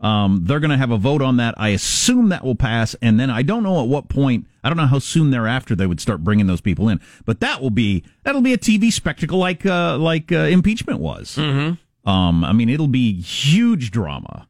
Um, 0.00 0.44
they're 0.44 0.60
going 0.60 0.70
to 0.70 0.76
have 0.76 0.92
a 0.92 0.96
vote 0.96 1.22
on 1.22 1.38
that. 1.38 1.56
I 1.58 1.70
assume 1.70 2.28
that 2.28 2.44
will 2.44 2.54
pass, 2.54 2.94
and 3.02 3.18
then 3.18 3.30
I 3.30 3.42
don't 3.42 3.64
know 3.64 3.82
at 3.82 3.88
what 3.88 4.08
point. 4.08 4.46
I 4.62 4.68
don't 4.68 4.76
know 4.76 4.86
how 4.86 5.00
soon 5.00 5.30
thereafter 5.32 5.74
they 5.74 5.86
would 5.88 6.00
start 6.00 6.22
bringing 6.22 6.46
those 6.46 6.60
people 6.60 6.88
in, 6.88 7.00
but 7.24 7.40
that 7.40 7.60
will 7.60 7.70
be 7.70 8.04
that'll 8.22 8.40
be 8.40 8.52
a 8.52 8.58
TV 8.58 8.92
spectacle 8.92 9.38
like 9.40 9.66
uh, 9.66 9.98
like 9.98 10.30
uh, 10.30 10.36
impeachment 10.50 11.00
was. 11.00 11.34
Mm-hmm. 11.36 12.08
Um, 12.08 12.44
I 12.44 12.52
mean, 12.52 12.68
it'll 12.68 12.86
be 12.86 13.20
huge 13.20 13.90
drama. 13.90 14.46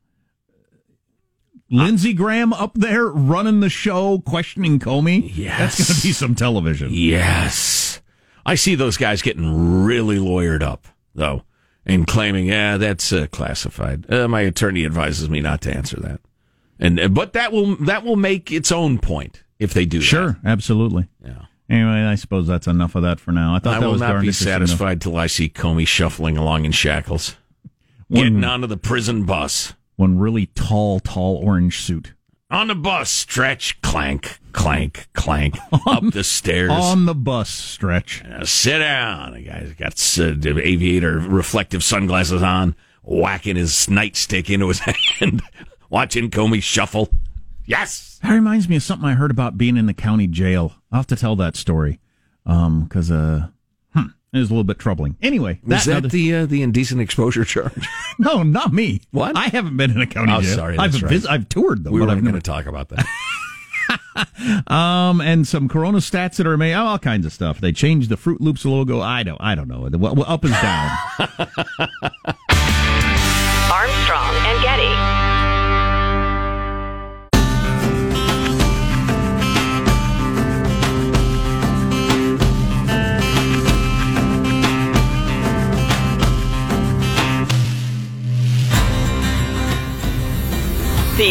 Lindsey 1.71 2.15
Graham 2.15 2.53
up 2.53 2.73
there 2.75 3.07
running 3.07 3.61
the 3.61 3.69
show, 3.69 4.21
questioning 4.21 4.79
Comey. 4.79 5.31
Yes. 5.35 5.59
that's 5.77 5.89
going 5.89 5.97
to 6.01 6.07
be 6.07 6.13
some 6.13 6.35
television. 6.35 6.89
Yes. 6.93 8.01
I 8.47 8.55
see 8.55 8.75
those 8.75 8.97
guys 8.97 9.21
getting 9.21 9.85
really 9.85 10.17
lawyered 10.17 10.63
up, 10.63 10.87
though, 11.15 11.43
and 11.85 12.07
claiming, 12.07 12.47
yeah, 12.47 12.79
that's 12.79 13.13
uh, 13.13 13.27
classified. 13.31 14.11
Uh, 14.11 14.27
my 14.29 14.41
attorney 14.41 14.87
advises 14.87 15.29
me 15.29 15.41
not 15.41 15.61
to 15.63 15.75
answer 15.75 16.01
that. 16.01 16.21
And 16.81 16.99
uh, 17.01 17.09
but 17.09 17.33
that 17.35 17.53
will 17.53 17.75
that 17.85 18.05
will 18.05 18.17
make 18.17 18.53
its 18.53 18.71
own 18.71 18.99
point 18.99 19.43
if 19.59 19.75
they 19.75 19.85
do 19.85 20.01
Sure, 20.01 20.39
absolutely. 20.45 21.09
Yeah. 21.23 21.47
Anyway, 21.69 22.05
I 22.05 22.15
suppose 22.15 22.47
that's 22.47 22.67
enough 22.69 22.95
of 22.95 23.03
that 23.03 23.21
for 23.21 23.33
now. 23.33 23.55
I 23.55 23.59
thought 23.59 23.77
I 23.77 23.81
that 23.81 23.87
will 23.87 23.93
was 23.93 24.01
not 24.01 24.13
be 24.13 24.19
interesting 24.21 24.49
enough. 24.49 24.69
satisfied 24.69 25.01
till 25.03 25.17
I 25.17 25.27
see 25.27 25.49
Comey 25.51 25.87
shuffling 25.87 26.39
along 26.39 26.65
in 26.65 26.73
shackles, 26.73 27.37
getting 28.11 28.43
onto 28.45 28.67
the 28.69 28.77
prison 28.79 29.25
bus. 29.25 29.75
One 29.99 30.17
really 30.17 30.47
tall, 30.55 31.01
tall 31.01 31.35
orange 31.39 31.81
suit. 31.81 32.15
On 32.53 32.69
the 32.69 32.77
bus, 32.77 33.11
stretch, 33.11 33.83
clank, 33.83 34.39
clank, 34.53 35.09
clank, 35.13 35.57
up 35.89 36.05
the 36.13 36.23
stairs. 36.23 36.71
On 36.71 37.05
the 37.05 37.17
bus 37.17 37.51
stretch. 37.51 38.23
Now 38.23 38.45
sit 38.45 38.79
down. 38.79 39.33
The 39.35 39.43
guy's 39.43 39.73
got 39.75 40.19
uh, 40.21 40.61
aviator 40.61 41.19
reflective 41.19 41.83
sunglasses 41.83 42.45
on, 42.45 42.77
whacking 43.03 43.57
his 43.57 43.73
nightstick 43.89 44.49
into 44.49 44.69
his 44.69 44.79
hand, 45.19 45.43
watching 45.91 46.31
Comey 46.31 46.63
shuffle. 46.63 47.09
Yes. 47.67 48.21
That 48.23 48.35
reminds 48.35 48.69
me 48.69 48.77
of 48.77 48.85
something 48.85 49.09
I 49.09 49.15
heard 49.15 49.33
about 49.33 49.59
being 49.59 49.77
in 49.77 49.87
the 49.87 49.95
county 49.95 50.29
jail. 50.29 50.75
I'll 50.93 51.01
have 51.01 51.09
to 51.09 51.17
tell 51.17 51.35
that 51.37 51.57
story. 51.57 51.99
Um, 52.47 52.87
cause, 52.87 53.11
uh, 53.11 53.49
it 54.33 54.39
was 54.39 54.51
a 54.51 54.53
little 54.53 54.65
bit 54.65 54.79
troubling. 54.79 55.17
Anyway, 55.23 55.61
Was 55.65 55.85
that, 55.85 55.91
another- 55.99 56.09
the 56.09 56.35
uh, 56.35 56.47
the 56.47 56.63
indecent 56.63 57.01
exposure 57.01 57.45
charge? 57.45 57.87
no, 58.19 58.43
not 58.43 58.73
me. 58.73 59.01
What? 59.11 59.37
I 59.37 59.45
haven't 59.49 59.77
been 59.77 59.91
in 59.91 60.01
a 60.01 60.07
county 60.07 60.33
Oh, 60.33 60.41
jail. 60.43 60.55
sorry, 60.57 60.79
I've, 60.79 60.95
right. 61.03 61.11
vis- 61.11 61.27
I've 61.27 61.49
toured 61.49 61.85
them, 61.85 61.93
we 61.93 62.01
but 62.01 62.09
weren't 62.09 62.19
I've 62.19 62.25
going 62.25 62.35
to 62.35 62.41
talk 62.43 62.67
about 62.67 62.89
that. 62.91 63.07
um, 64.71 65.21
and 65.23 65.47
some 65.49 65.67
Corona 65.69 65.99
stats 65.99 66.37
that 66.37 66.47
are 66.47 66.57
made, 66.59 66.75
all 66.75 66.99
kinds 66.99 67.25
of 67.25 67.33
stuff. 67.33 67.59
They 67.61 67.73
changed 67.73 68.11
the 68.11 68.17
Froot 68.17 68.39
Loops 68.41 68.65
logo. 68.67 69.01
I 69.01 69.23
don't, 69.23 69.41
I 69.41 69.55
don't 69.55 69.69
know. 69.69 69.89
Well, 69.97 70.25
up 70.27 70.45
is 70.45 70.51
down. 70.51 70.91
Armstrong 73.71 74.35
and 74.47 74.63
Getty. 74.63 75.28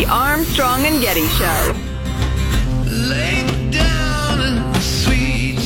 Armstrong 0.09 0.85
and 0.85 1.01
Getty 1.01 1.27
Show. 1.27 1.73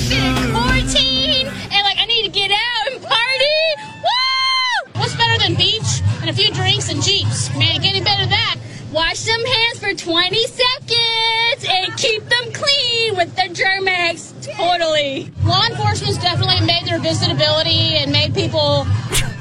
Been 0.10 0.36
in 0.36 0.52
quarantine, 0.52 1.48
and 1.48 1.84
like 1.84 1.98
I 2.00 2.06
need 2.08 2.24
to 2.24 2.32
get 2.32 2.50
out 2.52 2.92
and 2.92 3.02
party. 3.02 3.60
Woo! 4.02 5.00
What's 5.00 5.16
better 5.16 5.38
than 5.38 5.56
beach 5.56 6.02
and 6.22 6.30
a 6.30 6.34
few 6.34 6.52
drinks 6.52 6.90
and 6.90 7.02
jeeps? 7.04 7.56
Man, 7.56 7.82
getting 7.82 8.04
better 8.04 8.24
than 8.24 8.32
that. 8.32 8.56
Wash 8.92 9.22
them 9.24 9.46
hands 9.46 9.80
for 9.80 9.94
20 9.94 10.36
seconds 10.48 11.66
and 11.70 11.96
keep 11.98 12.24
them 12.28 12.52
clean 12.52 13.16
with 13.16 13.36
the 13.36 13.48
Germ-X. 13.54 14.34
Totally. 14.42 15.32
Law 15.46 15.64
enforcement's 15.70 16.18
definitely 16.18 16.66
made 16.66 16.86
their 16.86 17.00
visitability 17.00 17.96
and 17.96 18.12
made 18.12 18.34
people 18.34 18.88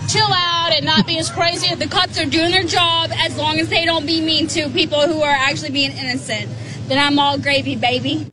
chill 0.08 0.30
out 0.30 0.59
and 0.59 0.59
not 0.96 1.06
be 1.06 1.18
as 1.18 1.30
crazy. 1.30 1.72
The 1.74 1.86
cops 1.86 2.18
are 2.18 2.26
doing 2.26 2.50
their 2.50 2.64
job 2.64 3.10
as 3.14 3.36
long 3.36 3.60
as 3.60 3.68
they 3.68 3.84
don't 3.84 4.06
be 4.06 4.20
mean 4.20 4.48
to 4.48 4.68
people 4.70 5.02
who 5.02 5.22
are 5.22 5.30
actually 5.30 5.70
being 5.70 5.92
innocent. 5.92 6.50
Then 6.88 6.98
I'm 6.98 7.18
all 7.18 7.38
gravy, 7.38 7.76
baby. 7.76 8.32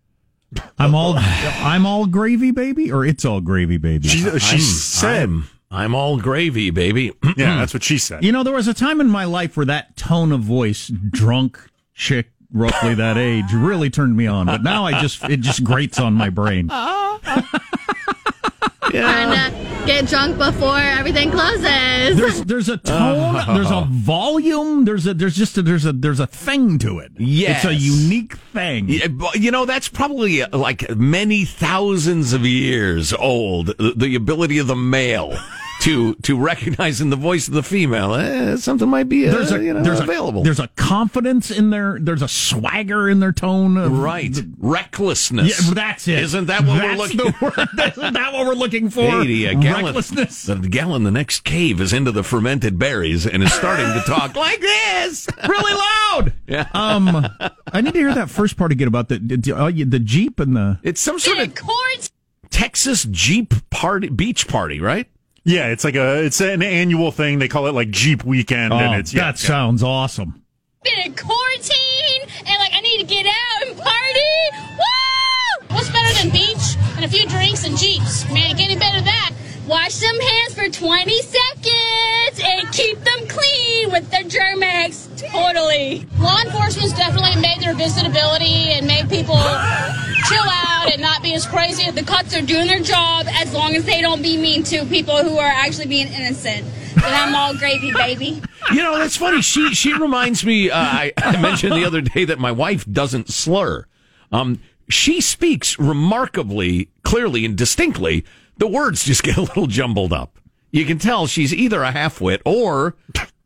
I'm 0.80 0.96
all, 0.96 1.14
I'm 1.18 1.86
all 1.86 2.08
gravy, 2.08 2.50
baby, 2.50 2.92
or 2.92 3.06
it's 3.06 3.26
all 3.26 3.42
gravy, 3.42 3.78
baby. 3.78 4.08
She, 4.08 4.28
uh, 4.28 4.40
she 4.40 4.56
I'm, 4.56 4.62
said, 4.62 5.30
I'm, 5.30 5.48
I'm 5.70 5.96
all 5.96 6.18
gravy, 6.18 6.72
baby. 6.72 7.14
yeah, 7.38 7.58
that's 7.58 7.76
what 7.76 7.84
she 7.84 8.00
said. 8.00 8.24
You 8.24 8.32
know, 8.32 8.42
there 8.42 8.56
was 8.56 8.68
a 8.68 8.74
time 8.74 9.00
in 9.02 9.08
my 9.08 9.26
life 9.26 9.56
where 9.56 9.66
that 9.68 9.96
tone 9.96 10.32
of 10.32 10.42
voice, 10.42 10.88
drunk 10.88 11.60
chick, 11.94 12.32
roughly 12.52 12.96
that 12.96 13.18
age, 13.18 13.54
really 13.54 13.92
turned 13.92 14.18
me 14.18 14.26
on. 14.26 14.48
But 14.48 14.64
now 14.64 14.86
I 14.86 15.00
just, 15.00 15.24
it 15.26 15.42
just 15.42 15.64
grates 15.64 16.00
on 16.00 16.16
my 16.16 16.32
brain. 16.32 16.70
Trying 18.90 18.92
to 18.92 18.94
uh, 18.94 19.77
get 19.88 20.06
drunk 20.08 20.38
before 20.38 20.78
everything 20.78 21.32
closes. 21.32 22.18
There's, 22.18 22.44
there's 22.44 22.70
a 22.70 22.78
tone, 22.78 23.36
there's 23.56 23.72
a 23.72 23.88
volume, 23.90 24.84
there's 24.84 25.08
a, 25.08 25.14
there's 25.14 25.36
just 25.36 25.58
a, 25.58 25.62
there's 25.62 25.86
a, 25.86 25.94
there's 25.94 26.20
a 26.20 26.28
thing 26.28 26.78
to 26.80 27.00
it. 27.00 27.14
Yes. 27.18 27.64
It's 27.64 27.72
a 27.72 27.74
unique 27.74 28.38
thing. 28.54 28.90
Yeah, 28.90 29.08
but, 29.08 29.36
You 29.36 29.50
know, 29.52 29.66
that's 29.66 29.88
probably 29.88 30.44
uh, 30.44 30.58
like 30.58 30.96
many 30.96 31.46
thousands 31.46 32.34
of 32.34 32.46
years 32.46 33.14
old. 33.14 33.68
The, 33.68 33.94
the 33.96 34.16
ability 34.16 34.58
of 34.58 34.68
the 34.68 34.76
male 34.76 35.38
to 35.82 36.16
to 36.16 36.38
recognize 36.40 37.02
in 37.02 37.10
the 37.10 37.16
voice 37.16 37.48
of 37.48 37.54
the 37.54 37.64
female, 37.64 38.14
eh, 38.16 38.56
something 38.58 38.90
might 38.90 39.08
be 39.10 39.28
uh, 39.28 39.32
There's 39.32 39.52
a, 39.52 39.64
you 39.64 39.74
know, 39.74 39.84
there's 39.84 40.00
available. 40.00 40.42
A, 40.42 40.44
there's 40.44 40.60
a 40.60 40.68
confidence 40.70 41.52
in 41.52 41.70
their, 41.70 41.98
there's 42.00 42.22
a 42.22 42.28
swagger 42.28 43.08
in 43.10 43.20
their 43.20 43.32
tone. 43.32 43.78
Of, 43.78 43.92
right, 43.98 44.36
recklessness. 44.58 45.68
Yeah, 45.68 45.74
that's 45.74 46.08
it. 46.08 46.20
Isn't 46.20 46.46
that 46.48 46.62
what 46.66 46.78
That's 46.80 46.98
we're 46.98 47.04
looking? 47.04 47.18
the 47.18 47.36
word. 47.42 47.94
Isn't 47.98 48.14
that 48.14 48.34
what 48.34 48.46
we're 48.48 48.54
looking 48.56 48.90
for? 48.90 49.22
Eighty 49.22 49.46
a 49.46 49.56
gallon. 49.56 49.86
Recklessness. 49.86 50.44
The 50.44 50.56
gallon. 50.56 51.04
The 51.04 51.12
next 51.12 51.42
cave 51.42 51.80
is 51.80 51.94
into 51.94 52.12
the 52.12 52.24
fermented 52.24 52.80
berries 52.80 53.26
and 53.28 53.44
is 53.44 53.54
starting 53.54 53.86
to 53.86 54.02
talk 54.06 54.36
like 54.36 54.60
this. 54.60 55.28
really 55.48 55.74
loud. 55.74 56.34
Yeah. 56.48 56.66
Um, 56.74 57.28
I 57.74 57.82
need 57.82 57.94
to 57.94 58.00
hear 58.00 58.14
that 58.14 58.30
first 58.30 58.56
part 58.56 58.72
again 58.72 58.88
about 58.88 59.10
the 59.10 59.20
the, 59.20 59.56
uh, 59.56 59.70
the 59.70 60.00
Jeep 60.00 60.40
and 60.40 60.56
the. 60.56 60.80
It's 60.82 61.02
some 61.02 61.20
sort 61.20 61.36
Been 61.38 61.46
in 61.46 61.52
of 61.52 61.56
quarantine. 61.58 62.10
Texas 62.50 63.06
Jeep 63.12 63.54
party, 63.70 64.08
beach 64.10 64.48
party, 64.48 64.80
right? 64.80 65.08
Yeah, 65.48 65.68
it's 65.68 65.86
like 65.86 65.96
a 65.96 66.24
it's 66.26 66.42
an 66.42 66.62
annual 66.62 67.10
thing. 67.12 67.40
They 67.40 67.48
call 67.48 67.68
it 67.68 67.74
like 67.74 67.90
Jeep 67.90 68.26
Weekend, 68.26 68.74
Oh, 68.74 68.78
and 68.78 68.96
it's 69.00 69.14
yeah, 69.14 69.32
that 69.32 69.42
yeah. 69.42 69.48
sounds 69.48 69.82
awesome. 69.82 70.44
Been 70.84 71.00
in 71.06 71.16
quarantine, 71.16 72.22
and 72.46 72.60
like 72.60 72.74
I 72.74 72.82
need 72.82 72.98
to 73.00 73.06
get 73.06 73.26
out 73.26 73.68
and 73.68 73.78
party. 73.78 74.36
Woo! 74.78 75.68
What's 75.76 75.90
better 75.90 76.14
than 76.22 76.32
beach 76.32 76.76
and 76.98 77.06
a 77.06 77.08
few 77.08 77.26
drinks 77.28 77.66
and 77.66 77.78
jeeps? 77.78 78.30
Man, 78.32 78.58
getting 78.58 78.78
better 78.78 78.98
than 78.98 79.06
that. 79.06 79.32
Wash 79.68 79.96
them 79.98 80.18
hands 80.18 80.54
for 80.54 80.70
20 80.70 81.22
seconds 81.24 82.42
and 82.42 82.72
keep 82.72 82.98
them 83.04 83.28
clean 83.28 83.92
with 83.92 84.10
the 84.10 84.24
Germ-X. 84.30 85.10
Totally. 85.18 86.08
Law 86.20 86.40
enforcement's 86.40 86.94
definitely 86.94 87.42
made 87.42 87.60
their 87.60 87.74
visitability 87.74 88.72
and 88.72 88.88
made 88.88 89.10
people 89.10 89.36
chill 89.36 90.48
out 90.48 90.90
and 90.94 91.02
not 91.02 91.22
be 91.22 91.34
as 91.34 91.46
crazy. 91.46 91.92
The 91.92 92.04
cops 92.04 92.34
are 92.34 92.42
doing 92.42 92.68
their 92.68 92.80
job 92.80 93.26
as 93.30 93.54
long 93.54 93.76
as 93.76 93.84
they 93.84 94.02
don't 94.02 94.22
be 94.22 94.38
mean 94.38 94.64
to 94.64 94.86
people 94.86 95.18
who 95.18 95.38
are 95.38 95.46
actually 95.46 95.88
being 95.88 96.08
innocent. 96.08 96.66
Then 96.96 97.14
I'm 97.14 97.36
all 97.36 97.54
gravy, 97.54 97.92
baby. 97.92 98.42
You 98.72 98.84
know, 98.84 98.98
that's 98.98 99.18
funny. 99.18 99.42
She 99.42 99.74
she 99.74 99.94
reminds 99.94 100.46
me. 100.46 100.72
Uh, 100.72 100.78
I, 100.78 101.14
I 101.18 101.42
mentioned 101.42 101.74
the 101.74 101.86
other 101.86 102.02
day 102.02 102.24
that 102.24 102.40
my 102.40 102.54
wife 102.54 102.86
doesn't 102.90 103.30
slur. 103.30 103.86
Um, 104.32 104.62
she 104.90 105.20
speaks 105.20 105.78
remarkably 105.78 106.90
clearly 107.04 107.44
and 107.44 107.58
distinctly. 107.58 108.24
The 108.58 108.68
words 108.68 109.04
just 109.04 109.24
get 109.24 109.38
a 109.38 109.42
little 109.42 109.68
jumbled 109.68 110.14
up. 110.14 110.38
You 110.72 110.86
can 110.86 111.00
tell 111.00 111.28
she's 111.28 111.54
either 111.54 111.84
a 111.84 111.92
halfwit 111.92 112.42
or 112.46 112.96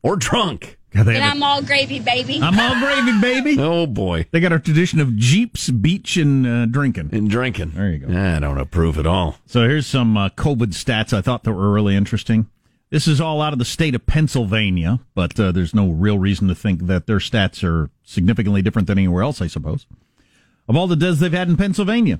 or 0.02 0.16
drunk. 0.16 0.78
God, 0.94 1.06
they 1.06 1.14
Then 1.14 1.22
have 1.22 1.34
I'm 1.34 1.44
all 1.44 1.62
gravy, 1.62 2.00
baby. 2.00 2.40
I'm 2.42 2.60
all 2.60 2.78
gravy, 2.80 3.22
baby. 3.22 3.56
Oh 3.62 3.88
boy, 3.88 4.26
They 4.32 4.42
got 4.42 4.52
our 4.52 4.60
tradition 4.60 5.00
of 5.00 5.16
Jeeps, 5.16 5.70
beach, 5.70 6.18
and 6.18 6.46
uh, 6.46 6.66
drinking. 6.66 7.10
and 7.14 7.30
drinking. 7.30 7.72
There 7.76 7.90
you 7.92 8.00
go. 8.00 8.08
I 8.14 8.40
don't 8.40 8.58
approve 8.58 8.98
at 8.98 9.06
all. 9.08 9.38
So 9.46 9.62
here's 9.62 9.88
some 9.88 10.18
uh, 10.18 10.30
COVID 10.30 10.74
stats 10.74 11.14
I 11.18 11.22
thought 11.22 11.44
that 11.44 11.54
were 11.54 11.72
really 11.72 11.96
interesting. 11.96 12.48
This 12.90 13.08
is 13.08 13.22
all 13.22 13.42
out 13.42 13.54
of 13.54 13.60
the 13.60 13.64
state 13.64 13.96
of 13.96 14.06
Pennsylvania, 14.06 15.00
but 15.16 15.40
uh, 15.40 15.54
there's 15.54 15.74
no 15.74 15.88
real 15.90 16.20
reason 16.20 16.50
to 16.50 16.56
think 16.56 16.88
that 16.88 17.08
their 17.08 17.20
stats 17.20 17.64
are 17.64 17.90
significantly 18.04 18.62
different 18.62 18.90
than 18.90 18.98
anywhere 18.98 19.24
else, 19.24 19.42
I 19.42 19.48
suppose. 19.48 19.86
Of 20.68 20.76
all 20.76 20.88
the 20.88 20.98
deaths 20.98 21.20
they've 21.20 21.32
had 21.32 21.48
in 21.48 21.56
Pennsylvania, 21.56 22.20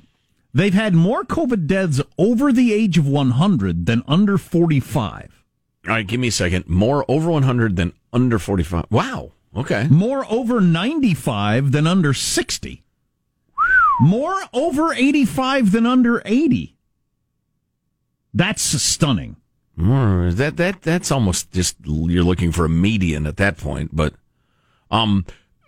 they've 0.54 0.74
had 0.74 0.94
more 0.94 1.24
COVID 1.24 1.68
deaths 1.68 2.02
over 2.18 2.52
the 2.52 2.74
age 2.74 2.98
of 2.98 3.08
100 3.08 3.86
than 3.86 4.04
under 4.08 4.38
45. 4.38 5.44
All 5.88 5.94
right, 5.94 6.06
give 6.06 6.20
me 6.20 6.28
a 6.28 6.32
second. 6.32 6.68
More 6.68 7.06
over 7.08 7.32
100 7.32 7.76
than 7.76 7.94
under 8.14 8.38
45. 8.38 8.86
Wow. 8.90 9.32
Okay. 9.56 9.88
More 9.90 10.26
over 10.32 10.62
95 10.62 11.72
than 11.72 11.88
under 11.88 12.14
60. 12.14 12.84
More 14.00 14.36
over 14.54 14.94
85 14.94 15.72
than 15.72 15.86
under 15.86 16.22
80. 16.26 16.76
That's 18.34 18.62
stunning. 18.62 19.36
That 19.78 20.58
that 20.58 20.82
that's 20.82 21.12
almost 21.12 21.52
just 21.52 21.76
you're 21.84 22.24
looking 22.24 22.52
for 22.52 22.66
a 22.66 22.70
median 22.70 23.26
at 23.26 23.38
that 23.38 23.58
point, 23.58 23.96
but 23.96 24.14
um 24.90 25.26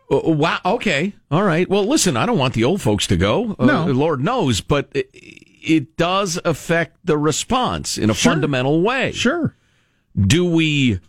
wow 0.09 0.59
okay 0.65 1.13
all 1.31 1.43
right 1.43 1.67
well 1.69 1.85
listen 1.85 2.15
I 2.17 2.25
don't 2.25 2.37
want 2.37 2.53
the 2.53 2.63
old 2.63 2.81
folks 2.81 3.07
to 3.07 3.17
go 3.17 3.55
uh, 3.57 3.65
No. 3.65 3.85
Lord 3.85 4.21
knows 4.23 4.61
but 4.61 4.89
it, 4.93 5.09
it 5.13 5.97
does 5.97 6.39
affect 6.45 6.97
the 7.05 7.17
response 7.17 7.97
in 7.97 8.09
a 8.09 8.13
Sure. 8.13 8.31
fundamental 8.33 8.81
way. 8.81 9.11
Sure. 9.13 9.55
Do 10.15 10.45
we 10.45 10.99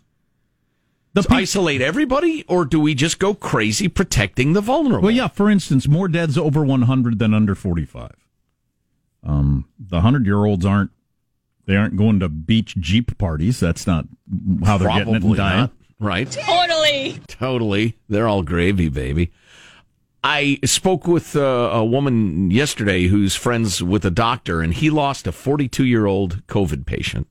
The 1.13 1.21
peop- 1.23 1.31
isolate 1.31 1.81
everybody 1.81 2.43
or 2.47 2.65
do 2.65 2.79
we 2.79 2.95
just 2.95 3.19
go 3.19 3.33
crazy 3.33 3.87
protecting 3.89 4.53
the 4.53 4.61
vulnerable? 4.61 5.03
Well, 5.07 5.11
yeah. 5.15 5.27
For 5.27 5.49
instance, 5.49 5.87
more 5.87 6.07
deaths 6.07 6.37
over 6.37 6.63
100 6.63 7.19
than 7.19 7.33
under 7.33 7.53
45. 7.53 8.11
Um, 9.23 9.67
the 9.79 10.01
hundred 10.01 10.25
year 10.25 10.45
olds 10.45 10.65
aren't 10.65 10.91
they 11.65 11.75
aren't 11.75 11.97
going 11.97 12.19
to 12.19 12.29
beach 12.29 12.75
jeep 12.79 13.17
parties. 13.17 13.59
That's 13.59 13.85
not 13.87 14.05
how 14.63 14.77
they're 14.77 14.87
getting 14.89 15.15
it 15.15 15.23
and 15.23 15.35
dying. 15.35 15.59
not. 15.61 15.71
Right. 15.99 16.29
Totally. 16.29 17.19
Totally. 17.27 17.97
They're 18.09 18.27
all 18.27 18.43
gravy, 18.43 18.89
baby. 18.89 19.31
I 20.23 20.59
spoke 20.65 21.07
with 21.07 21.35
uh, 21.35 21.39
a 21.71 21.85
woman 21.85 22.49
yesterday 22.49 23.03
who's 23.03 23.35
friends 23.35 23.83
with 23.83 24.03
a 24.05 24.11
doctor, 24.11 24.61
and 24.61 24.73
he 24.73 24.89
lost 24.89 25.27
a 25.27 25.31
42 25.31 25.85
year 25.85 26.05
old 26.07 26.45
COVID 26.47 26.85
patient 26.85 27.27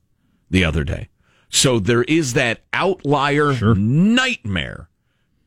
the 0.49 0.63
other 0.63 0.83
day. 0.83 1.09
So 1.49 1.79
there 1.79 2.03
is 2.03 2.33
that 2.33 2.61
outlier 2.73 3.75
nightmare 3.75 4.89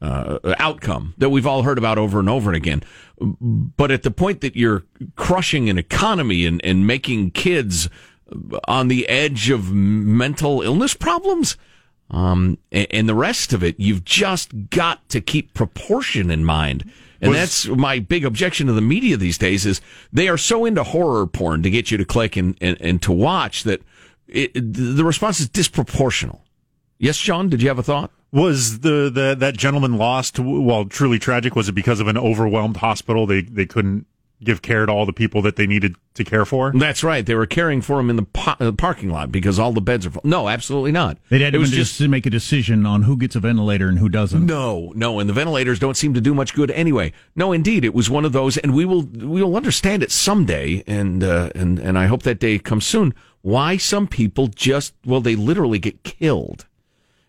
uh, 0.00 0.38
outcome 0.58 1.14
that 1.18 1.30
we've 1.30 1.46
all 1.46 1.62
heard 1.62 1.78
about 1.78 1.98
over 1.98 2.20
and 2.20 2.28
over 2.28 2.50
and 2.50 2.56
again. 2.56 2.82
But 3.18 3.90
at 3.90 4.02
the 4.02 4.10
point 4.10 4.42
that 4.42 4.54
you're 4.54 4.84
crushing 5.16 5.68
an 5.68 5.78
economy 5.78 6.46
and, 6.46 6.60
and 6.64 6.86
making 6.86 7.32
kids 7.32 7.88
on 8.66 8.88
the 8.88 9.08
edge 9.08 9.50
of 9.50 9.72
mental 9.72 10.62
illness 10.62 10.94
problems, 10.94 11.56
um, 12.10 12.58
and, 12.72 12.86
and 12.90 13.08
the 13.08 13.14
rest 13.14 13.52
of 13.52 13.62
it, 13.62 13.76
you've 13.78 14.04
just 14.04 14.70
got 14.70 15.06
to 15.10 15.20
keep 15.20 15.54
proportion 15.54 16.30
in 16.30 16.44
mind. 16.44 16.90
And 17.20 17.30
Was- 17.30 17.38
that's 17.38 17.66
my 17.68 17.98
big 17.98 18.24
objection 18.24 18.66
to 18.68 18.72
the 18.72 18.80
media 18.80 19.16
these 19.16 19.38
days 19.38 19.66
is 19.66 19.80
they 20.12 20.28
are 20.28 20.38
so 20.38 20.64
into 20.64 20.84
horror 20.84 21.26
porn 21.26 21.62
to 21.62 21.70
get 21.70 21.90
you 21.90 21.98
to 21.98 22.04
click 22.04 22.36
and, 22.36 22.56
and, 22.60 22.76
and 22.80 23.02
to 23.02 23.12
watch 23.12 23.64
that 23.64 23.82
it, 24.28 24.52
the 24.54 25.04
response 25.04 25.40
is 25.40 25.48
disproportional. 25.48 26.40
Yes, 26.98 27.16
Sean, 27.16 27.48
did 27.48 27.62
you 27.62 27.68
have 27.68 27.78
a 27.78 27.82
thought? 27.82 28.10
Was 28.30 28.80
the, 28.80 29.10
the 29.12 29.34
that 29.38 29.56
gentleman 29.56 29.96
lost 29.96 30.38
while 30.38 30.84
truly 30.84 31.18
tragic? 31.18 31.56
Was 31.56 31.68
it 31.68 31.72
because 31.72 31.98
of 31.98 32.08
an 32.08 32.18
overwhelmed 32.18 32.76
hospital? 32.76 33.26
They 33.26 33.40
they 33.40 33.64
couldn't 33.64 34.06
give 34.42 34.62
care 34.62 34.86
to 34.86 34.92
all 34.92 35.04
the 35.06 35.12
people 35.12 35.42
that 35.42 35.56
they 35.56 35.66
needed 35.66 35.96
to 36.14 36.24
care 36.24 36.44
for? 36.44 36.72
That's 36.72 37.02
right. 37.02 37.24
They 37.24 37.34
were 37.34 37.46
caring 37.46 37.80
for 37.80 37.96
them 37.96 38.10
in 38.10 38.16
the, 38.16 38.22
po- 38.22 38.54
uh, 38.60 38.72
parking 38.72 39.10
lot 39.10 39.32
because 39.32 39.58
all 39.58 39.72
the 39.72 39.80
beds 39.80 40.06
are 40.06 40.10
full. 40.10 40.22
No, 40.24 40.48
absolutely 40.48 40.92
not. 40.92 41.18
They 41.28 41.38
had 41.40 41.54
it 41.54 41.58
was 41.58 41.70
just 41.70 41.98
to 41.98 42.08
make 42.08 42.26
a 42.26 42.30
decision 42.30 42.86
on 42.86 43.02
who 43.02 43.16
gets 43.16 43.34
a 43.36 43.40
ventilator 43.40 43.88
and 43.88 43.98
who 43.98 44.08
doesn't. 44.08 44.44
no, 44.46 44.92
no, 44.94 45.18
and 45.20 45.28
the 45.28 45.34
ventilators 45.34 45.78
don't 45.78 45.96
seem 45.96 46.14
to 46.14 46.20
do 46.20 46.34
much 46.34 46.54
good 46.54 46.70
anyway. 46.70 47.12
No, 47.34 47.52
indeed, 47.52 47.84
it 47.84 47.94
was 47.94 48.08
one 48.08 48.24
of 48.24 48.32
those, 48.32 48.56
and 48.58 48.74
we 48.74 48.84
will 48.84 49.02
we 49.02 49.42
will 49.42 49.56
understand 49.56 50.02
it 50.02 50.10
someday, 50.12 50.82
and 50.86 51.22
uh, 51.24 51.50
and 51.54 51.78
and 51.78 51.98
I 51.98 52.06
hope 52.06 52.22
that 52.22 52.38
day 52.38 52.58
comes 52.58 52.86
soon. 52.86 53.14
Why 53.42 53.76
some 53.76 54.06
people 54.06 54.48
just 54.48 54.94
well, 55.04 55.20
they 55.20 55.36
literally 55.36 55.78
get 55.78 56.02
killed, 56.02 56.66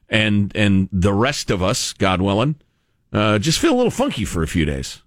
and 0.09 0.51
and 0.55 0.89
the 0.91 1.13
rest 1.13 1.49
of 1.51 1.61
us, 1.61 1.93
God 1.93 2.21
willing, 2.21 2.55
uh, 3.13 3.39
just 3.39 3.59
feel 3.59 3.73
a 3.73 3.77
little 3.77 3.91
funky 3.91 4.25
for 4.25 4.41
a 4.43 4.47
few 4.47 4.65
days. 4.65 5.01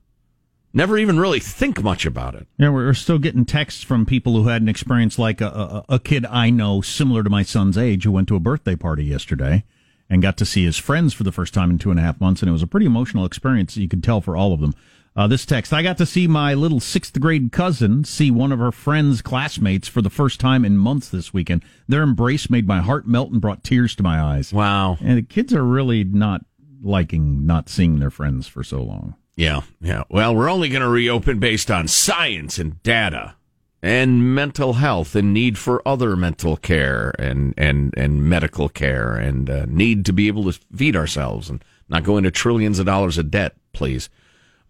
Never 0.75 0.97
even 0.97 1.21
really 1.21 1.41
think 1.41 1.83
much 1.83 2.07
about 2.07 2.35
it. 2.35 2.47
Yeah, 2.57 2.71
we're 2.71 2.95
still 2.95 3.19
getting 3.19 3.45
texts 3.45 3.83
from 3.83 4.07
people 4.07 4.35
who 4.35 4.49
had 4.49 4.63
an 4.63 4.69
experience 4.69 5.19
like 5.19 5.41
a, 5.41 5.85
a, 5.89 5.95
a 5.95 5.99
kid 5.99 6.25
I 6.27 6.49
know, 6.51 6.81
similar 6.81 7.23
to 7.23 7.31
my 7.31 7.43
son's 7.43 7.77
age, 7.77 8.05
who 8.05 8.13
went 8.13 8.29
to 8.29 8.37
a 8.37 8.41
birthday 8.41 8.77
party 8.77 9.05
yesterday 9.05 9.65
and 10.09 10.23
got 10.23 10.37
to 10.39 10.47
see 10.47 10.65
his 10.65 10.79
friends 10.79 11.13
for 11.13 11.25
the 11.25 11.33
first 11.33 11.53
time 11.53 11.71
in 11.71 11.79
two 11.79 11.91
and 11.91 11.99
a 11.99 12.03
half 12.03 12.21
months, 12.21 12.43
and 12.43 12.49
it 12.49 12.53
was 12.53 12.63
a 12.63 12.67
pretty 12.67 12.87
emotional 12.87 13.25
experience. 13.25 13.77
You 13.77 13.89
could 13.89 14.03
tell 14.03 14.21
for 14.21 14.37
all 14.37 14.53
of 14.53 14.61
them. 14.61 14.75
Uh, 15.15 15.27
this 15.27 15.45
text: 15.45 15.75
I 15.75 15.83
got 15.83 15.99
to 15.99 16.07
see 16.07 16.27
my 16.27 16.55
little 16.55 16.81
sixth 16.81 17.21
grade 17.21 17.53
cousin 17.53 18.05
see 18.05 18.31
one 18.31 18.51
of 18.51 18.59
her 18.59 18.73
friend's 18.73 19.21
classmates 19.21 19.89
for 19.89 20.01
the 20.01 20.09
first 20.09 20.41
time 20.41 20.65
in 20.65 20.79
months 20.79 21.11
this 21.11 21.35
weekend. 21.35 21.63
Their 21.87 22.03
embrace 22.03 22.49
made 22.49 22.67
my 22.67 22.81
heart 22.81 23.07
melt 23.07 23.31
and 23.31 23.41
brought 23.41 23.63
tears 23.63 23.95
to 23.97 24.03
my 24.03 24.21
eyes. 24.21 24.55
Wow. 24.55 24.97
And 25.03 25.19
the 25.19 25.23
kids 25.23 25.53
are 25.53 25.65
really 25.65 26.03
not 26.03 26.47
liking 26.83 27.47
not 27.47 27.69
seeing 27.69 27.99
their 27.99 28.11
friends 28.11 28.47
for 28.47 28.65
so 28.65 28.83
long. 28.83 29.17
Yeah, 29.37 29.63
yeah. 29.81 30.05
Well, 30.11 30.35
we're 30.35 30.51
only 30.51 30.69
going 30.69 30.83
to 30.83 30.89
reopen 30.89 31.39
based 31.39 31.71
on 31.71 31.89
science 31.89 32.59
and 32.59 32.83
data 32.83 33.35
and 33.83 34.35
mental 34.35 34.75
health 34.75 35.17
and 35.17 35.35
need 35.35 35.59
for 35.59 35.87
other 35.87 36.15
mental 36.17 36.57
care 36.57 37.13
and 37.19 37.55
and 37.57 37.93
and 37.97 38.29
medical 38.29 38.69
care 38.69 39.15
and 39.15 39.51
uh, 39.51 39.65
need 39.67 40.05
to 40.07 40.13
be 40.13 40.29
able 40.29 40.51
to 40.51 40.59
feed 40.75 40.95
ourselves 40.95 41.51
and 41.51 41.65
not 41.89 42.05
go 42.05 42.17
into 42.17 42.31
trillions 42.31 42.79
of 42.79 42.87
dollars 42.87 43.19
of 43.19 43.31
debt, 43.31 43.57
please. 43.73 44.09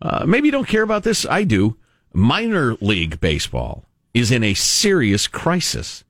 Uh, 0.00 0.24
maybe 0.26 0.48
you 0.48 0.52
don't 0.52 0.68
care 0.68 0.82
about 0.82 1.02
this. 1.02 1.26
I 1.26 1.44
do. 1.44 1.76
Minor 2.12 2.74
league 2.80 3.20
baseball 3.20 3.84
is 4.14 4.30
in 4.30 4.42
a 4.42 4.54
serious 4.54 5.26
crisis. 5.26 6.04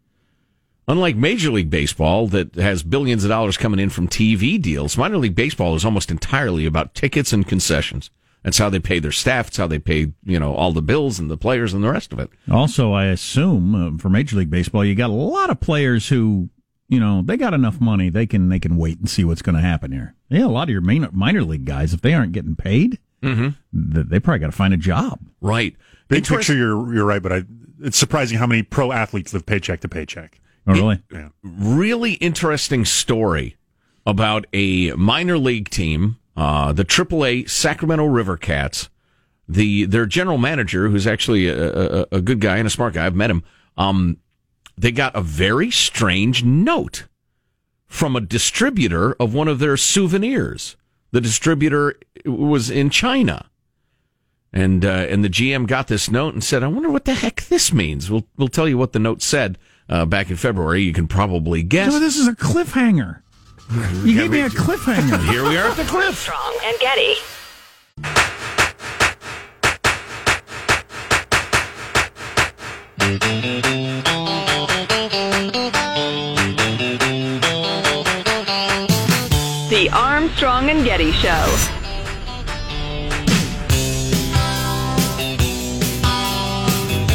Unlike 0.88 1.16
Major 1.16 1.50
League 1.52 1.70
Baseball, 1.70 2.26
that 2.28 2.56
has 2.56 2.82
billions 2.82 3.22
of 3.22 3.28
dollars 3.28 3.56
coming 3.56 3.78
in 3.78 3.88
from 3.88 4.08
TV 4.08 4.60
deals, 4.60 4.98
minor 4.98 5.16
league 5.16 5.36
baseball 5.36 5.76
is 5.76 5.84
almost 5.84 6.10
entirely 6.10 6.66
about 6.66 6.94
tickets 6.94 7.32
and 7.32 7.46
concessions. 7.46 8.10
That's 8.42 8.58
how 8.58 8.68
they 8.70 8.80
pay 8.80 8.98
their 8.98 9.12
staff. 9.12 9.48
It's 9.48 9.56
how 9.56 9.66
they 9.68 9.78
pay, 9.78 10.12
you 10.24 10.38
know, 10.40 10.54
all 10.54 10.72
the 10.72 10.82
bills 10.82 11.18
and 11.20 11.30
the 11.30 11.36
players 11.36 11.72
and 11.72 11.82
the 11.84 11.90
rest 11.90 12.12
of 12.12 12.18
it. 12.18 12.28
Also, 12.50 12.92
I 12.92 13.04
assume 13.06 13.74
uh, 13.74 13.98
for 13.98 14.08
Major 14.08 14.36
League 14.36 14.50
Baseball, 14.50 14.84
you 14.84 14.94
got 14.96 15.10
a 15.10 15.12
lot 15.12 15.48
of 15.50 15.60
players 15.60 16.08
who, 16.08 16.48
you 16.88 16.98
know, 16.98 17.22
they 17.22 17.36
got 17.36 17.54
enough 17.54 17.80
money 17.80 18.10
they 18.10 18.26
can 18.26 18.48
they 18.48 18.58
can 18.58 18.76
wait 18.76 18.98
and 18.98 19.08
see 19.08 19.24
what's 19.24 19.42
going 19.42 19.54
to 19.54 19.60
happen 19.62 19.92
here. 19.92 20.14
Yeah, 20.28 20.46
a 20.46 20.48
lot 20.48 20.64
of 20.64 20.70
your 20.70 20.80
main, 20.80 21.06
minor 21.12 21.42
league 21.44 21.64
guys, 21.64 21.94
if 21.94 22.00
they 22.00 22.14
aren't 22.14 22.32
getting 22.32 22.56
paid, 22.56 22.98
Mm-hmm. 23.22 23.92
th- 23.94 24.06
they 24.08 24.18
probably 24.18 24.40
got 24.40 24.46
to 24.46 24.52
find 24.52 24.74
a 24.74 24.76
job. 24.76 25.20
Right. 25.40 25.76
Big 26.08 26.18
Interest- 26.18 26.48
picture, 26.48 26.56
you're 26.58 26.92
you're 26.92 27.04
right, 27.06 27.22
but 27.22 27.32
I, 27.32 27.44
it's 27.80 27.96
surprising 27.96 28.36
how 28.38 28.48
many 28.48 28.64
pro 28.64 28.90
athletes 28.90 29.32
live 29.32 29.46
paycheck 29.46 29.78
to 29.82 29.88
paycheck. 29.88 30.40
Oh, 30.66 30.72
really? 30.72 31.00
Yeah. 31.12 31.28
really 31.44 32.14
interesting 32.14 32.84
story 32.84 33.56
about 34.04 34.46
a 34.52 34.90
minor 34.92 35.38
league 35.38 35.68
team, 35.70 36.16
uh, 36.36 36.72
the 36.72 36.84
AAA 36.84 37.48
Sacramento 37.48 38.04
River 38.04 38.36
Cats. 38.36 38.88
The 39.48 39.84
their 39.84 40.06
general 40.06 40.38
manager, 40.38 40.88
who's 40.88 41.06
actually 41.06 41.48
a, 41.48 42.02
a, 42.02 42.06
a 42.12 42.20
good 42.20 42.40
guy 42.40 42.56
and 42.58 42.66
a 42.66 42.70
smart 42.70 42.94
guy, 42.94 43.04
I've 43.04 43.14
met 43.14 43.30
him. 43.30 43.42
Um, 43.76 44.18
they 44.78 44.92
got 44.92 45.14
a 45.14 45.20
very 45.20 45.70
strange 45.70 46.44
note 46.44 47.06
from 47.86 48.16
a 48.16 48.20
distributor 48.20 49.12
of 49.14 49.34
one 49.34 49.48
of 49.48 49.58
their 49.58 49.76
souvenirs. 49.76 50.76
The 51.10 51.20
distributor 51.20 51.96
was 52.24 52.70
in 52.70 52.88
China. 52.88 53.50
And 54.52 54.84
uh, 54.84 55.06
and 55.08 55.24
the 55.24 55.30
GM 55.30 55.66
got 55.66 55.88
this 55.88 56.10
note 56.10 56.34
and 56.34 56.44
said, 56.44 56.62
"I 56.62 56.66
wonder 56.66 56.90
what 56.90 57.06
the 57.06 57.14
heck 57.14 57.42
this 57.44 57.72
means." 57.72 58.10
We'll 58.10 58.26
we'll 58.36 58.48
tell 58.48 58.68
you 58.68 58.76
what 58.76 58.92
the 58.92 58.98
note 58.98 59.22
said 59.22 59.56
uh, 59.88 60.04
back 60.04 60.28
in 60.28 60.36
February. 60.36 60.82
You 60.82 60.92
can 60.92 61.08
probably 61.08 61.62
guess. 61.62 61.90
No, 61.90 61.98
this 61.98 62.18
is 62.18 62.28
a 62.28 62.34
cliffhanger. 62.34 63.21
Mm-hmm. 63.72 64.06
You 64.06 64.14
gave 64.14 64.30
me 64.30 64.40
a 64.42 64.50
cliffhanger. 64.50 65.24
Here 65.30 65.48
we 65.48 65.56
are 65.56 65.68
at 65.68 65.76
the 65.78 65.84
cliff. 65.84 66.28
Armstrong 66.28 66.58
and 66.62 66.78
Getty. 66.78 67.14
The 79.70 79.88
Armstrong 79.90 80.68
and 80.68 80.84
Getty 80.84 81.12
Show. 81.12 81.46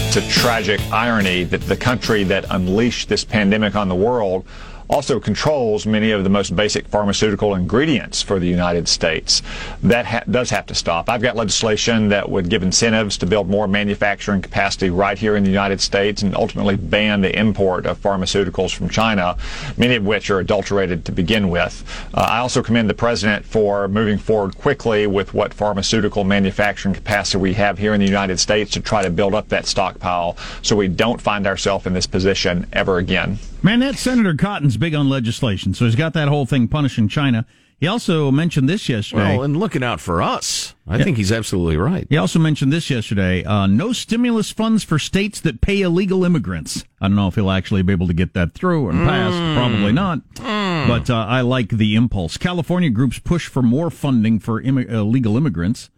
It's 0.07 0.15
a 0.15 0.27
tragic 0.27 0.81
irony 0.91 1.43
that 1.43 1.61
the 1.61 1.77
country 1.77 2.23
that 2.23 2.45
unleashed 2.49 3.09
this 3.09 3.23
pandemic 3.23 3.75
on 3.75 3.89
the 3.89 3.95
world 3.95 4.47
also 4.89 5.19
controls 5.19 5.85
many 5.85 6.11
of 6.11 6.23
the 6.23 6.29
most 6.29 6.55
basic 6.55 6.87
pharmaceutical 6.87 7.55
ingredients 7.55 8.21
for 8.21 8.39
the 8.39 8.47
United 8.47 8.87
States. 8.87 9.41
That 9.83 10.05
ha- 10.05 10.23
does 10.29 10.49
have 10.49 10.65
to 10.67 10.75
stop. 10.75 11.09
I've 11.09 11.21
got 11.21 11.35
legislation 11.35 12.09
that 12.09 12.29
would 12.29 12.49
give 12.49 12.63
incentives 12.63 13.17
to 13.19 13.25
build 13.25 13.49
more 13.49 13.67
manufacturing 13.67 14.41
capacity 14.41 14.89
right 14.89 15.17
here 15.17 15.35
in 15.35 15.43
the 15.43 15.49
United 15.49 15.81
States 15.81 16.21
and 16.21 16.35
ultimately 16.35 16.77
ban 16.77 17.21
the 17.21 17.37
import 17.37 17.85
of 17.85 18.01
pharmaceuticals 18.01 18.73
from 18.73 18.89
China, 18.89 19.37
many 19.75 19.95
of 19.95 20.05
which 20.05 20.29
are 20.29 20.39
adulterated 20.39 21.03
to 21.05 21.11
begin 21.11 21.49
with. 21.49 21.83
Uh, 22.13 22.21
I 22.21 22.37
also 22.39 22.63
commend 22.63 22.89
the 22.89 22.93
President 22.93 23.45
for 23.45 23.87
moving 23.87 24.17
forward 24.17 24.57
quickly 24.57 25.07
with 25.07 25.33
what 25.33 25.53
pharmaceutical 25.53 26.23
manufacturing 26.23 26.95
capacity 26.95 27.37
we 27.37 27.53
have 27.53 27.77
here 27.77 27.93
in 27.93 27.99
the 27.99 28.05
United 28.05 28.39
States 28.39 28.71
to 28.71 28.79
try 28.79 29.03
to 29.03 29.09
build 29.09 29.35
up 29.35 29.49
that 29.49 29.65
stockpile 29.65 30.37
so 30.61 30.75
we 30.75 30.87
don't 30.87 31.21
find 31.21 31.45
ourselves 31.45 31.85
in 31.85 31.93
this 31.93 32.07
position 32.07 32.67
ever 32.73 32.97
again. 32.97 33.37
Man, 33.63 33.79
that 33.79 33.95
Senator 33.97 34.35
Cotton's 34.35 34.77
big 34.77 34.93
on 34.95 35.09
legislation, 35.09 35.73
so 35.73 35.85
he's 35.85 35.95
got 35.95 36.13
that 36.13 36.27
whole 36.27 36.45
thing 36.45 36.67
punishing 36.67 37.07
China. 37.07 37.45
He 37.79 37.85
also 37.85 38.31
mentioned 38.31 38.67
this 38.67 38.89
yesterday. 38.89 39.35
Well, 39.37 39.43
and 39.43 39.57
looking 39.57 39.83
out 39.83 39.99
for 39.99 40.19
us, 40.21 40.73
I 40.87 41.03
think 41.03 41.17
he's 41.17 41.31
absolutely 41.31 41.77
right. 41.77 42.07
He 42.09 42.17
also 42.17 42.39
mentioned 42.39 42.73
this 42.73 42.89
yesterday. 42.89 43.43
Uh, 43.43 43.67
no 43.67 43.93
stimulus 43.93 44.49
funds 44.49 44.83
for 44.83 44.97
states 44.97 45.39
that 45.41 45.61
pay 45.61 45.81
illegal 45.81 46.23
immigrants. 46.25 46.85
I 46.99 47.07
don't 47.07 47.15
know 47.15 47.27
if 47.27 47.35
he'll 47.35 47.51
actually 47.51 47.83
be 47.83 47.93
able 47.93 48.07
to 48.07 48.15
get 48.15 48.33
that 48.33 48.53
through 48.55 48.89
and 48.89 49.07
passed. 49.07 49.37
Probably 49.59 49.91
not. 49.91 50.21
But 50.35 51.09
uh, 51.11 51.25
I 51.27 51.41
like 51.41 51.69
the 51.69 51.95
impulse. 51.95 52.37
California 52.37 52.89
groups 52.89 53.19
push 53.19 53.47
for 53.47 53.61
more 53.61 53.91
funding 53.91 54.39
for 54.39 54.59
Im- 54.59 54.77
illegal 54.79 55.37
immigrants. 55.37 55.91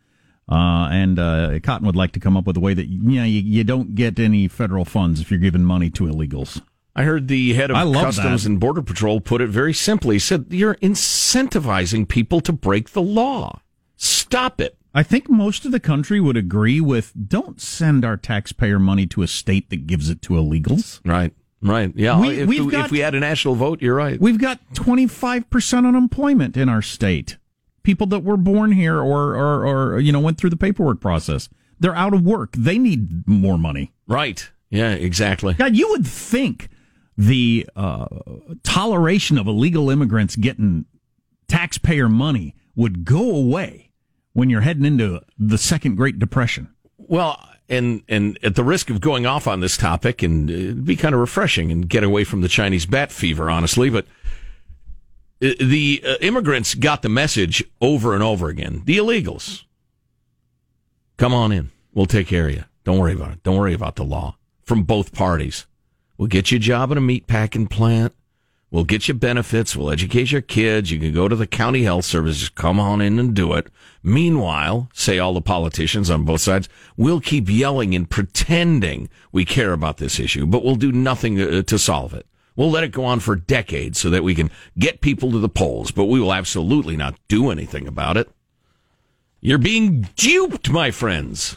Uh, 0.52 0.90
and 0.92 1.18
uh, 1.20 1.60
Cotton 1.62 1.86
would 1.86 1.96
like 1.96 2.12
to 2.14 2.20
come 2.20 2.36
up 2.36 2.46
with 2.46 2.58
a 2.58 2.60
way 2.60 2.74
that 2.74 2.88
you, 2.88 3.00
know, 3.20 3.24
you, 3.24 3.40
you 3.40 3.64
don't 3.64 3.96
get 3.96 4.20
any 4.20 4.48
federal 4.50 4.84
funds 4.84 5.22
if 5.22 5.30
you're 5.32 5.40
giving 5.40 5.64
money 5.64 5.90
to 5.92 6.06
illegals. 6.06 6.62
I 7.00 7.04
heard 7.04 7.28
the 7.30 7.54
head 7.54 7.72
of 7.72 7.78
Customs 7.94 8.44
that. 8.44 8.50
and 8.50 8.60
Border 8.60 8.82
Patrol 8.82 9.22
put 9.22 9.40
it 9.42 9.48
very 9.50 9.74
simply. 9.74 10.16
He 10.16 10.20
said, 10.20 10.48
You're 10.50 10.76
incentivizing 10.76 12.08
people 12.08 12.42
to 12.42 12.52
break 12.54 12.90
the 12.92 13.02
law. 13.02 13.62
Stop 13.96 14.60
it. 14.62 14.78
I 14.94 15.04
think 15.04 15.30
most 15.30 15.66
of 15.66 15.72
the 15.72 15.80
country 15.80 16.20
would 16.20 16.36
agree 16.36 16.82
with 16.82 17.14
don't 17.28 17.62
send 17.62 18.04
our 18.04 18.18
taxpayer 18.18 18.80
money 18.80 19.06
to 19.08 19.22
a 19.22 19.28
state 19.28 19.70
that 19.70 19.88
gives 19.88 20.10
it 20.10 20.22
to 20.24 20.34
illegals. 20.34 21.00
Right, 21.06 21.32
right. 21.62 21.92
Yeah, 21.96 22.20
We- 22.20 22.40
if, 22.40 22.50
we've 22.50 22.66
if 22.66 22.72
got- 22.72 22.92
we 22.92 23.00
had 23.00 23.16
a 23.16 23.20
national 23.20 23.56
vote, 23.56 23.82
you're 23.82 23.96
right. 23.96 24.20
We've 24.20 24.40
got 24.40 24.60
25% 24.74 25.88
unemployment 25.88 26.58
in 26.58 26.70
our 26.70 26.82
state. 26.82 27.38
People 27.84 28.08
that 28.08 28.24
were 28.24 28.38
born 28.38 28.72
here 28.74 28.98
or, 29.00 29.36
or, 29.36 29.66
or, 29.94 30.00
you 30.00 30.12
know, 30.12 30.20
went 30.20 30.38
through 30.38 30.50
the 30.50 30.58
paperwork 30.58 31.00
process. 31.00 31.48
They're 31.80 31.96
out 31.96 32.14
of 32.14 32.24
work. 32.26 32.52
They 32.58 32.78
need 32.78 33.26
more 33.28 33.58
money. 33.58 33.94
Right. 34.08 34.50
Yeah, 34.70 34.92
exactly. 34.92 35.54
God, 35.54 35.76
you 35.78 35.88
would 35.92 36.06
think 36.06 36.68
the 37.20 37.70
uh, 37.76 38.08
toleration 38.64 39.38
of 39.38 39.46
illegal 39.46 39.90
immigrants 39.90 40.38
getting 40.38 40.86
taxpayer 41.50 42.08
money 42.08 42.56
would 42.78 43.04
go 43.04 43.36
away 43.36 43.92
when 44.32 44.50
you're 44.50 44.62
heading 44.62 44.86
into 44.86 45.20
the 45.38 45.58
second 45.58 45.98
Great 45.98 46.18
Depression. 46.18 46.74
Well, 46.98 47.46
and 47.68 48.04
and 48.08 48.40
at 48.42 48.56
the 48.56 48.64
risk 48.64 48.90
of 48.90 49.02
going 49.02 49.26
off 49.26 49.48
on 49.48 49.60
this 49.60 49.76
topic, 49.76 50.24
and 50.24 50.50
uh, 50.50 50.54
it'd 50.54 50.86
be 50.86 50.96
kind 50.96 51.14
of 51.14 51.20
refreshing 51.20 51.74
and 51.74 51.90
get 51.90 52.06
away 52.06 52.24
from 52.24 52.40
the 52.40 52.48
Chinese 52.48 52.86
bat 52.86 53.12
fever, 53.12 53.50
honestly, 53.50 53.90
but 53.90 54.06
uh, 55.44 55.50
the 55.60 56.02
uh, 56.08 56.16
immigrants 56.22 56.74
got 56.74 57.02
the 57.02 57.10
message 57.10 57.62
over 57.82 58.14
and 58.14 58.24
over 58.24 58.48
again. 58.48 58.84
The 58.86 58.98
illegals, 58.98 59.66
come 61.18 61.34
on 61.34 61.52
in. 61.52 61.72
We'll 61.94 62.06
take 62.06 62.28
care 62.28 62.48
of 62.48 62.54
you. 62.54 62.64
Don't 62.86 62.98
worry 62.98 63.14
about 63.14 63.34
it. 63.34 63.44
Don't 63.44 63.58
worry 63.58 63.74
about 63.74 63.98
the 63.98 64.06
law 64.06 64.38
from 64.64 64.84
both 64.84 65.12
parties. 65.12 65.66
We'll 66.20 66.28
get 66.28 66.52
you 66.52 66.58
a 66.58 66.60
job 66.60 66.92
in 66.92 66.98
a 66.98 67.02
meat 67.02 67.28
packing 67.28 67.68
plant. 67.68 68.14
We'll 68.72 68.84
get 68.84 69.08
you 69.08 69.14
benefits. 69.14 69.74
We'll 69.74 69.90
educate 69.90 70.34
your 70.34 70.42
kids. 70.42 70.92
You 70.92 71.00
can 71.00 71.14
go 71.14 71.30
to 71.30 71.36
the 71.36 71.48
county 71.48 71.84
health 71.84 72.04
service. 72.04 72.40
Just 72.40 72.56
come 72.56 72.78
on 72.78 73.00
in 73.00 73.18
and 73.20 73.34
do 73.34 73.54
it. 73.54 73.68
Meanwhile, 74.04 74.90
say 74.94 75.18
all 75.18 75.34
the 75.34 75.40
politicians 75.40 76.10
on 76.10 76.26
both 76.26 76.42
sides, 76.42 76.68
we'll 76.98 77.22
keep 77.22 77.50
yelling 77.50 77.96
and 77.96 78.10
pretending 78.10 79.08
we 79.32 79.46
care 79.46 79.72
about 79.72 79.96
this 79.96 80.20
issue, 80.20 80.46
but 80.46 80.62
we'll 80.62 80.76
do 80.76 80.92
nothing 80.92 81.40
uh, 81.40 81.62
to 81.62 81.80
solve 81.80 82.14
it. 82.14 82.28
We'll 82.58 82.70
let 82.70 82.84
it 82.84 82.92
go 82.92 83.06
on 83.06 83.22
for 83.22 83.38
decades 83.38 83.98
so 83.98 84.10
that 84.10 84.22
we 84.22 84.36
can 84.36 84.52
get 84.78 85.00
people 85.00 85.32
to 85.32 85.40
the 85.40 85.48
polls, 85.48 85.92
but 85.92 86.06
we 86.06 86.20
will 86.20 86.34
absolutely 86.34 86.98
not 86.98 87.18
do 87.30 87.50
anything 87.50 87.88
about 87.88 88.18
it. 88.18 88.30
You're 89.40 89.58
being 89.58 90.02
duped, 90.18 90.70
my 90.70 90.92
friends. 90.92 91.56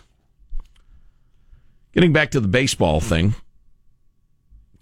Getting 1.92 2.12
back 2.12 2.30
to 2.30 2.40
the 2.40 2.46
baseball 2.46 3.00
thing, 3.00 3.34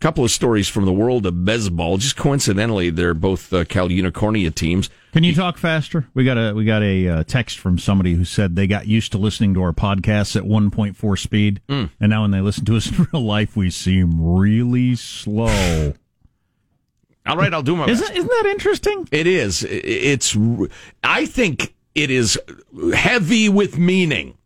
couple 0.00 0.24
of 0.24 0.30
stories 0.30 0.66
from 0.68 0.86
the 0.86 0.92
world 0.92 1.26
of 1.26 1.44
baseball. 1.44 1.98
Just 1.98 2.16
coincidentally, 2.16 2.90
they're 2.90 3.14
both 3.14 3.52
uh, 3.52 3.64
Cal 3.64 3.88
Unicornia 3.88 4.54
teams. 4.54 4.88
Can 5.12 5.24
you 5.24 5.34
talk 5.34 5.58
faster? 5.58 6.06
We 6.14 6.24
got 6.24 6.36
a 6.38 6.52
we 6.54 6.64
got 6.64 6.82
a 6.82 7.08
uh, 7.08 7.24
text 7.24 7.58
from 7.58 7.78
somebody 7.78 8.14
who 8.14 8.24
said 8.24 8.56
they 8.56 8.66
got 8.66 8.86
used 8.86 9.12
to 9.12 9.18
listening 9.18 9.54
to 9.54 9.62
our 9.62 9.72
podcasts 9.72 10.36
at 10.36 10.44
1.4 10.44 11.18
speed, 11.18 11.60
Mm. 11.68 11.90
and 12.00 12.10
now 12.10 12.22
when 12.22 12.30
they 12.30 12.40
listen 12.40 12.64
to 12.66 12.76
us 12.76 12.90
in 12.98 13.06
real 13.12 13.22
life, 13.24 13.56
we 13.56 13.70
seem 13.70 14.20
really 14.20 14.94
slow. 14.96 15.92
All 17.26 17.36
right, 17.36 17.52
I'll 17.52 17.62
do 17.62 17.76
my 17.76 17.86
Isn't 17.86 18.06
best. 18.06 18.16
isn't 18.18 18.28
that 18.30 18.46
interesting? 18.50 19.06
It 19.12 19.26
is. 19.26 19.64
It's. 19.68 20.36
I 21.04 21.26
think 21.26 21.74
it 21.94 22.10
is 22.10 22.38
heavy 22.94 23.48
with 23.48 23.76
meaning. 23.78 24.36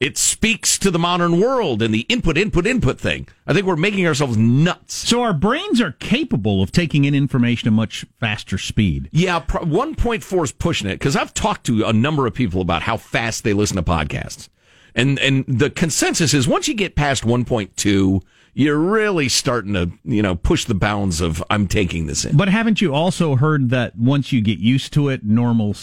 It 0.00 0.16
speaks 0.16 0.78
to 0.78 0.90
the 0.90 0.98
modern 0.98 1.38
world 1.38 1.82
and 1.82 1.92
the 1.92 2.06
input, 2.08 2.38
input, 2.38 2.66
input 2.66 2.98
thing. 2.98 3.28
I 3.46 3.52
think 3.52 3.66
we're 3.66 3.76
making 3.76 4.06
ourselves 4.06 4.38
nuts. 4.38 4.94
So 4.94 5.20
our 5.20 5.34
brains 5.34 5.78
are 5.78 5.92
capable 5.92 6.62
of 6.62 6.72
taking 6.72 7.04
in 7.04 7.14
information 7.14 7.68
at 7.68 7.74
much 7.74 8.06
faster 8.18 8.56
speed. 8.56 9.10
Yeah, 9.12 9.40
1.4 9.40 10.44
is 10.44 10.52
pushing 10.52 10.88
it 10.88 10.94
because 10.94 11.16
I've 11.16 11.34
talked 11.34 11.66
to 11.66 11.84
a 11.84 11.92
number 11.92 12.26
of 12.26 12.32
people 12.32 12.62
about 12.62 12.80
how 12.80 12.96
fast 12.96 13.44
they 13.44 13.52
listen 13.52 13.76
to 13.76 13.82
podcasts. 13.82 14.48
And 14.94 15.18
and 15.18 15.44
the 15.46 15.68
consensus 15.68 16.32
is 16.32 16.48
once 16.48 16.66
you 16.66 16.74
get 16.74 16.96
past 16.96 17.24
1.2, 17.24 18.22
you're 18.54 18.78
really 18.78 19.28
starting 19.28 19.74
to, 19.74 19.92
you 20.04 20.22
know, 20.22 20.34
push 20.34 20.64
the 20.64 20.74
bounds 20.74 21.20
of 21.20 21.44
I'm 21.50 21.68
taking 21.68 22.06
this 22.06 22.24
in. 22.24 22.38
But 22.38 22.48
haven't 22.48 22.80
you 22.80 22.94
also 22.94 23.36
heard 23.36 23.68
that 23.68 23.96
once 23.96 24.32
you 24.32 24.40
get 24.40 24.58
used 24.58 24.94
to 24.94 25.10
it, 25.10 25.24
normal 25.24 25.74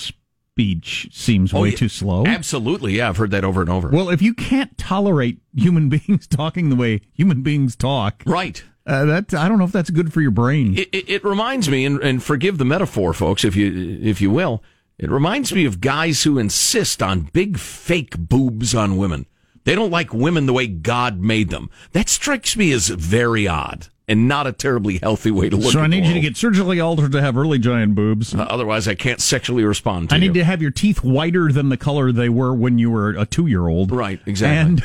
speech 0.57 1.07
seems 1.11 1.53
way 1.53 1.59
Oh, 1.59 1.63
yeah. 1.65 1.75
too 1.75 1.87
slow? 1.89 2.25
Absolutely. 2.25 2.97
Yeah, 2.97 3.09
I've 3.09 3.17
heard 3.17 3.29
that 3.29 3.43
over 3.45 3.61
and 3.61 3.69
over. 3.69 3.89
Well, 3.89 4.09
if 4.09 4.23
you 4.23 4.33
can't 4.33 4.75
tolerate 4.75 5.39
human 5.55 5.87
beings 5.95 6.25
talking 6.25 6.69
the 6.69 6.75
way 6.75 7.01
human 7.13 7.43
beings 7.43 7.75
talk, 7.75 8.23
right. 8.25 8.63
uh, 8.87 9.05
that 9.05 9.33
I 9.35 9.47
don't 9.47 9.59
know 9.59 9.65
if 9.65 9.71
that's 9.71 9.91
good 9.91 10.11
for 10.11 10.19
your 10.21 10.31
brain. 10.31 10.75
It, 10.75 10.89
it, 10.91 11.09
it 11.09 11.23
reminds 11.23 11.69
me, 11.69 11.85
and, 11.85 11.99
and 12.01 12.23
forgive 12.23 12.57
the 12.57 12.65
metaphor, 12.65 13.13
folks, 13.13 13.45
if 13.45 13.55
you 13.55 13.99
if 14.01 14.19
you 14.19 14.31
will. 14.31 14.63
It 14.97 15.11
reminds 15.11 15.53
me 15.53 15.65
of 15.65 15.79
guys 15.79 16.23
who 16.23 16.39
insist 16.39 17.03
on 17.03 17.29
big 17.31 17.59
fake 17.59 18.17
boobs 18.17 18.73
on 18.73 18.97
women. 18.97 19.27
They 19.63 19.75
don't 19.75 19.91
like 19.91 20.11
women 20.11 20.47
the 20.47 20.53
way 20.53 20.65
God 20.65 21.19
made 21.19 21.51
them. 21.51 21.69
That 21.91 22.09
strikes 22.09 22.57
me 22.57 22.71
as 22.71 22.87
very 22.87 23.47
odd 23.47 23.89
and 24.07 24.27
not 24.27 24.47
a 24.47 24.53
terribly 24.53 24.97
healthy 24.99 25.31
way 25.31 25.49
to 25.49 25.57
look. 25.57 25.73
so 25.73 25.81
I 25.81 25.87
need 25.87 26.05
you 26.05 26.13
to 26.13 26.19
get 26.19 26.37
surgically 26.37 26.79
altered 26.79 27.11
to 27.11 27.21
have 27.21 27.35
really 27.35 27.59
giant 27.59 27.95
boobs. 27.95 28.33
Uh, 28.33 28.39
otherwise, 28.49 28.87
I 28.87 28.95
can't 28.95 29.19
sexually 29.19 29.63
respond 29.65 30.09
to 30.09 30.15
it. 30.15 30.17
I 30.17 30.21
you. 30.21 30.29
need 30.29 30.39
to 30.39 30.45
have 30.45 30.61
your 30.61 30.71
teeth 30.71 31.03
whiter 31.03 31.51
than 31.51 31.69
the 31.69 31.77
color 31.77 32.11
they 32.11 32.29
were 32.29 32.53
when 32.53 32.77
you 32.77 32.89
were 32.89 33.09
a 33.09 33.25
two-year-old. 33.25 33.91
Right, 33.91 34.21
exactly. 34.25 34.83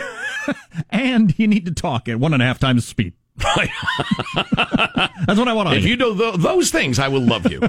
And 0.49 0.57
and 0.91 1.39
you 1.39 1.47
need 1.47 1.67
to 1.67 1.73
talk 1.73 2.09
at 2.09 2.19
one 2.19 2.35
and 2.35 2.43
a 2.43 2.47
half 2.47 2.59
times 2.59 2.87
speed. 2.87 3.15
Right. 3.57 3.71
That's 5.27 5.39
what 5.39 5.49
I 5.49 5.53
want. 5.53 5.73
if 5.75 5.85
you. 5.85 5.97
know 5.97 6.15
th- 6.15 6.35
those 6.37 6.71
things, 6.71 6.99
I 6.99 7.09
will 7.09 7.23
love 7.23 7.51
you. 7.51 7.63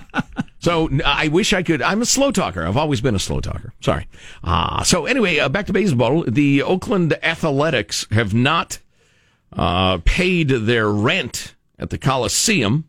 so 0.58 0.88
I 1.04 1.28
wish 1.28 1.52
I 1.52 1.62
could. 1.62 1.80
I'm 1.82 2.02
a 2.02 2.06
slow 2.06 2.32
talker. 2.32 2.66
I've 2.66 2.76
always 2.76 3.00
been 3.00 3.14
a 3.14 3.18
slow 3.20 3.40
talker. 3.40 3.72
Sorry. 3.80 4.08
Uh, 4.42 4.82
so 4.82 5.06
anyway, 5.06 5.38
uh, 5.38 5.48
back 5.48 5.66
to 5.66 5.72
baseball. 5.72 6.24
The 6.26 6.62
Oakland 6.62 7.16
Athletics 7.22 8.06
have 8.10 8.34
not 8.34 8.78
uh, 9.52 9.98
paid 10.04 10.48
their 10.48 10.90
rent 10.90 11.54
at 11.78 11.90
the 11.90 11.98
Coliseum. 11.98 12.88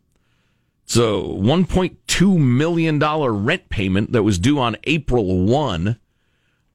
It's 0.84 0.96
a 0.96 1.00
$1.2 1.00 2.38
million 2.38 2.98
rent 2.98 3.68
payment 3.68 4.12
that 4.12 4.22
was 4.22 4.38
due 4.38 4.58
on 4.58 4.76
April 4.84 5.44
1. 5.44 5.98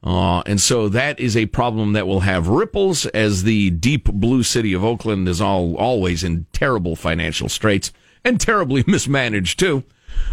Uh, 0.03 0.41
and 0.45 0.59
so 0.59 0.89
that 0.89 1.19
is 1.19 1.37
a 1.37 1.45
problem 1.47 1.93
that 1.93 2.05
will 2.05 2.19
have 2.19 2.47
ripples 2.47 3.05
as 3.07 3.43
the 3.43 3.69
deep 3.69 4.05
blue 4.05 4.43
city 4.43 4.73
of 4.73 4.83
Oakland 4.83 5.27
is 5.27 5.39
all 5.39 5.75
always 5.77 6.23
in 6.23 6.45
terrible 6.51 6.95
financial 6.95 7.47
straits 7.47 7.91
and 8.23 8.39
terribly 8.39 8.83
mismanaged 8.87 9.57
too. 9.57 9.83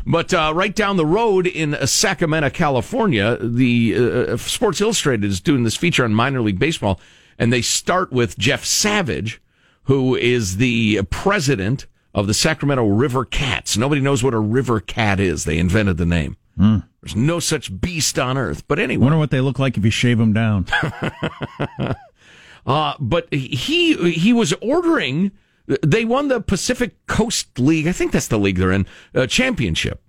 But 0.04 0.34
uh, 0.34 0.52
right 0.54 0.74
down 0.74 0.96
the 0.96 1.06
road 1.06 1.46
in 1.46 1.74
uh, 1.74 1.86
Sacramento, 1.86 2.50
California, 2.50 3.38
the 3.40 3.94
uh, 3.96 4.36
Sports 4.36 4.80
Illustrated 4.80 5.24
is 5.24 5.40
doing 5.40 5.62
this 5.62 5.76
feature 5.76 6.04
on 6.04 6.14
minor 6.14 6.40
league 6.40 6.58
baseball, 6.58 7.00
and 7.40 7.50
they 7.52 7.62
start 7.62 8.12
with 8.12 8.38
Jeff 8.38 8.64
Savage, 8.64 9.40
who 9.84 10.14
is 10.14 10.58
the 10.58 11.02
president 11.04 11.86
of 12.14 12.26
the 12.26 12.34
Sacramento 12.34 12.86
River 12.86 13.24
Cats. 13.24 13.76
Nobody 13.78 14.02
knows 14.02 14.22
what 14.22 14.34
a 14.34 14.38
river 14.38 14.78
cat 14.78 15.18
is. 15.18 15.44
They 15.44 15.58
invented 15.58 15.96
the 15.96 16.06
name. 16.06 16.36
There's 16.58 17.16
no 17.16 17.40
such 17.40 17.80
beast 17.80 18.18
on 18.18 18.36
earth. 18.36 18.68
But 18.68 18.78
anyway. 18.78 19.04
Wonder 19.04 19.18
what 19.18 19.30
they 19.30 19.40
look 19.40 19.58
like 19.58 19.78
if 19.78 19.84
you 19.84 19.90
shave 19.90 20.18
them 20.18 20.32
down. 20.32 20.66
Uh, 22.66 22.92
but 23.00 23.32
he 23.32 24.12
he 24.12 24.34
was 24.34 24.52
ordering. 24.60 25.32
They 25.82 26.04
won 26.04 26.28
the 26.28 26.42
Pacific 26.42 27.06
Coast 27.06 27.58
League. 27.58 27.86
I 27.86 27.92
think 27.92 28.12
that's 28.12 28.28
the 28.28 28.38
league 28.38 28.58
they're 28.58 28.70
in. 28.70 28.86
Uh, 29.14 29.26
championship, 29.26 30.02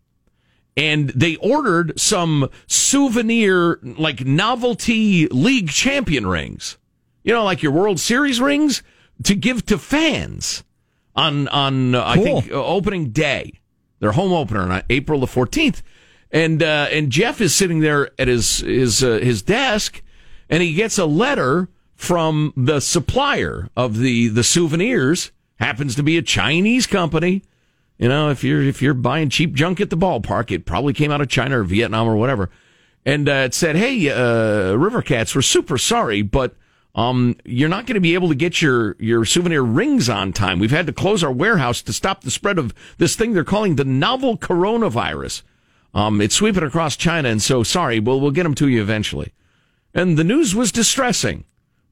and 0.76 1.12
they 1.12 1.38
ordered 1.38 1.98
some 1.98 2.50
souvenir, 2.67 3.80
like 3.82 4.26
novelty 4.26 5.28
league 5.28 5.70
champion 5.70 6.28
rings. 6.28 6.78
You 7.23 7.34
know, 7.34 7.43
like 7.43 7.62
your 7.62 7.71
World 7.71 7.99
Series 7.99 8.41
rings 8.41 8.81
to 9.23 9.36
give 9.36 9.65
to 9.67 9.77
fans 9.77 10.63
on 11.15 11.47
on 11.49 11.95
uh, 11.95 12.03
I 12.05 12.17
think 12.17 12.51
uh, 12.51 12.55
opening 12.55 13.12
day, 13.12 13.60
their 13.99 14.13
home 14.13 14.31
opener 14.31 14.62
on 14.62 14.84
April 14.89 15.19
the 15.19 15.27
fourteenth, 15.27 15.84
and 16.31 16.63
uh, 16.63 16.88
and 16.91 17.12
Jeff 17.12 17.41
is 17.41 17.53
sitting 17.53 17.79
there 17.79 18.10
at 18.19 18.27
his 18.27 18.60
his 18.60 19.03
uh, 19.03 19.19
his 19.21 19.41
desk, 19.41 20.01
and 20.49 20.63
he 20.63 20.73
gets 20.73 20.97
a 20.97 21.05
letter 21.05 21.69
from 21.95 22.53
the 22.57 22.79
supplier 22.79 23.69
of 23.75 23.97
the 23.97 24.27
the 24.27 24.43
souvenirs. 24.43 25.31
Happens 25.57 25.93
to 25.95 26.03
be 26.03 26.17
a 26.17 26.23
Chinese 26.23 26.88
company. 26.88 27.43
You 27.99 28.10
know, 28.10 28.31
if 28.31 28.43
you're 28.43 28.63
if 28.63 28.81
you're 28.81 28.95
buying 28.95 29.29
cheap 29.29 29.53
junk 29.53 29.79
at 29.79 29.91
the 29.91 29.97
ballpark, 29.97 30.49
it 30.49 30.65
probably 30.65 30.93
came 30.93 31.12
out 31.12 31.21
of 31.21 31.29
China 31.29 31.60
or 31.60 31.63
Vietnam 31.63 32.07
or 32.07 32.15
whatever. 32.15 32.49
And 33.05 33.29
uh, 33.29 33.43
it 33.45 33.53
said, 33.53 33.75
"Hey, 33.75 34.10
uh, 34.10 34.73
River 34.73 35.03
Cats, 35.03 35.36
we're 35.36 35.43
super 35.43 35.77
sorry, 35.77 36.23
but 36.23 36.55
um, 36.93 37.38
you're 37.45 37.69
not 37.69 37.86
going 37.86 37.95
to 37.95 38.01
be 38.01 38.13
able 38.15 38.30
to 38.30 38.36
get 38.36 38.62
your 38.62 38.95
your 38.99 39.23
souvenir 39.23 39.63
rings 39.63 40.10
on 40.10 40.34
time. 40.34 40.60
We've 40.60 40.71
had 40.71 40.88
to 40.88 40.93
close 40.93 41.23
our 41.23 41.32
warehouse 41.32 41.82
to 41.84 41.93
stop 41.93 42.21
the 42.21 42.32
spread 42.32 42.58
of 42.58 42.73
this 42.97 43.15
thing 43.15 43.34
they're 43.34 43.43
calling 43.43 43.75
the 43.75 43.86
novel 43.86 44.38
coronavirus. 44.38 45.43
Um, 45.93 46.21
it's 46.21 46.36
sweeping 46.36 46.63
across 46.63 46.95
China, 46.95 47.30
and 47.30 47.41
so 47.41 47.63
sorry, 47.63 47.99
we'll 47.99 48.19
we'll 48.19 48.32
get 48.32 48.43
them 48.43 48.56
to 48.56 48.67
you 48.67 48.82
eventually." 48.82 49.34
And 49.93 50.17
the 50.17 50.23
news 50.23 50.56
was 50.56 50.71
distressing. 50.71 51.45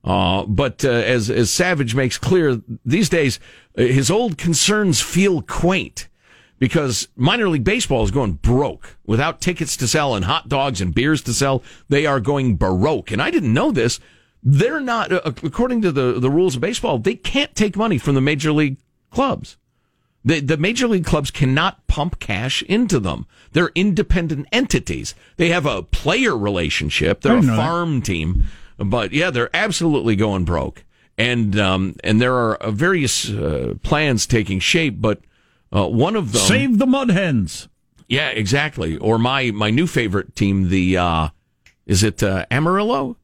Uh, 0.03 0.45
but 0.45 0.83
uh, 0.85 0.89
as 0.89 1.29
as 1.29 1.49
Savage 1.49 1.95
makes 1.95 2.17
clear, 2.17 2.61
these 2.85 3.09
days 3.09 3.39
uh, 3.77 3.81
his 3.81 4.09
old 4.09 4.37
concerns 4.37 5.01
feel 5.01 5.41
quaint 5.41 6.07
because 6.57 7.07
minor 7.15 7.49
league 7.49 7.63
baseball 7.63 8.03
is 8.03 8.11
going 8.11 8.33
broke 8.33 8.97
without 9.05 9.41
tickets 9.41 9.75
to 9.77 9.87
sell 9.87 10.15
and 10.15 10.25
hot 10.25 10.47
dogs 10.49 10.81
and 10.81 10.93
beers 10.93 11.21
to 11.23 11.33
sell. 11.33 11.63
They 11.87 12.05
are 12.05 12.19
going 12.19 12.57
baroque, 12.57 13.11
and 13.11 13.21
I 13.21 13.31
didn't 13.31 13.53
know 13.53 13.71
this. 13.71 13.99
They're 14.41 14.79
not, 14.79 15.11
uh, 15.11 15.21
according 15.43 15.81
to 15.83 15.91
the 15.91 16.19
the 16.19 16.29
rules 16.29 16.55
of 16.55 16.61
baseball, 16.61 16.97
they 16.99 17.15
can't 17.15 17.53
take 17.55 17.75
money 17.75 17.97
from 17.97 18.15
the 18.15 18.21
major 18.21 18.51
league 18.51 18.77
clubs. 19.11 19.57
The, 20.23 20.41
the 20.41 20.57
major 20.57 20.87
league 20.87 21.05
clubs 21.05 21.31
cannot 21.31 21.85
pump 21.87 22.19
cash 22.19 22.61
into 22.63 22.99
them. 22.99 23.25
They're 23.53 23.71
independent 23.73 24.47
entities. 24.51 25.15
They 25.37 25.49
have 25.49 25.65
a 25.65 25.81
player 25.81 26.37
relationship. 26.37 27.21
They're 27.21 27.37
a 27.37 27.41
didn't 27.41 27.55
that. 27.55 27.57
farm 27.57 28.01
team, 28.01 28.43
but 28.77 29.13
yeah, 29.13 29.29
they're 29.31 29.49
absolutely 29.53 30.15
going 30.17 30.43
broke. 30.43 30.83
And 31.17 31.57
um, 31.59 31.95
and 32.03 32.21
there 32.21 32.33
are 32.35 32.55
uh, 32.57 32.71
various 32.71 33.29
uh, 33.29 33.73
plans 33.83 34.25
taking 34.25 34.59
shape, 34.59 35.01
but 35.01 35.19
uh, 35.73 35.87
one 35.87 36.15
of 36.15 36.31
them, 36.31 36.41
Save 36.41 36.77
the 36.79 36.87
mud 36.87 37.09
hens. 37.11 37.67
yeah, 38.07 38.29
exactly. 38.29 38.97
Or 38.97 39.17
my 39.19 39.51
my 39.51 39.69
new 39.69 39.85
favorite 39.87 40.33
team, 40.35 40.69
the 40.69 40.97
uh, 40.97 41.29
is 41.85 42.03
it 42.03 42.23
uh, 42.23 42.45
Amarillo, 42.51 43.17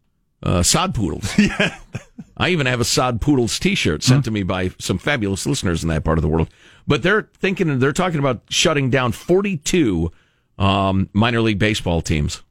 uh, 0.46 0.64
Sod 0.64 0.94
Poodles. 0.96 1.34
Yeah, 1.38 1.78
I 2.38 2.50
even 2.50 2.66
have 2.66 2.82
a 2.82 2.86
Sod 2.86 3.22
Poodles 3.22 3.58
T-shirt 3.60 4.04
sent 4.04 4.26
to 4.26 4.32
me 4.32 4.44
by 4.44 4.72
some 4.78 4.98
fabulous 4.98 5.46
listeners 5.46 5.84
in 5.84 5.90
that 5.90 6.04
part 6.04 6.18
of 6.18 6.22
the 6.22 6.28
world. 6.28 6.50
But 6.86 7.02
they're 7.02 7.30
thinking, 7.38 7.80
they're 7.80 7.94
talking 7.94 8.20
about 8.20 8.42
shutting 8.50 8.90
down 8.90 9.14
forty-two 9.14 10.12
um, 10.58 11.10
minor 11.14 11.42
league 11.42 11.60
baseball 11.60 12.02
teams 12.02 12.44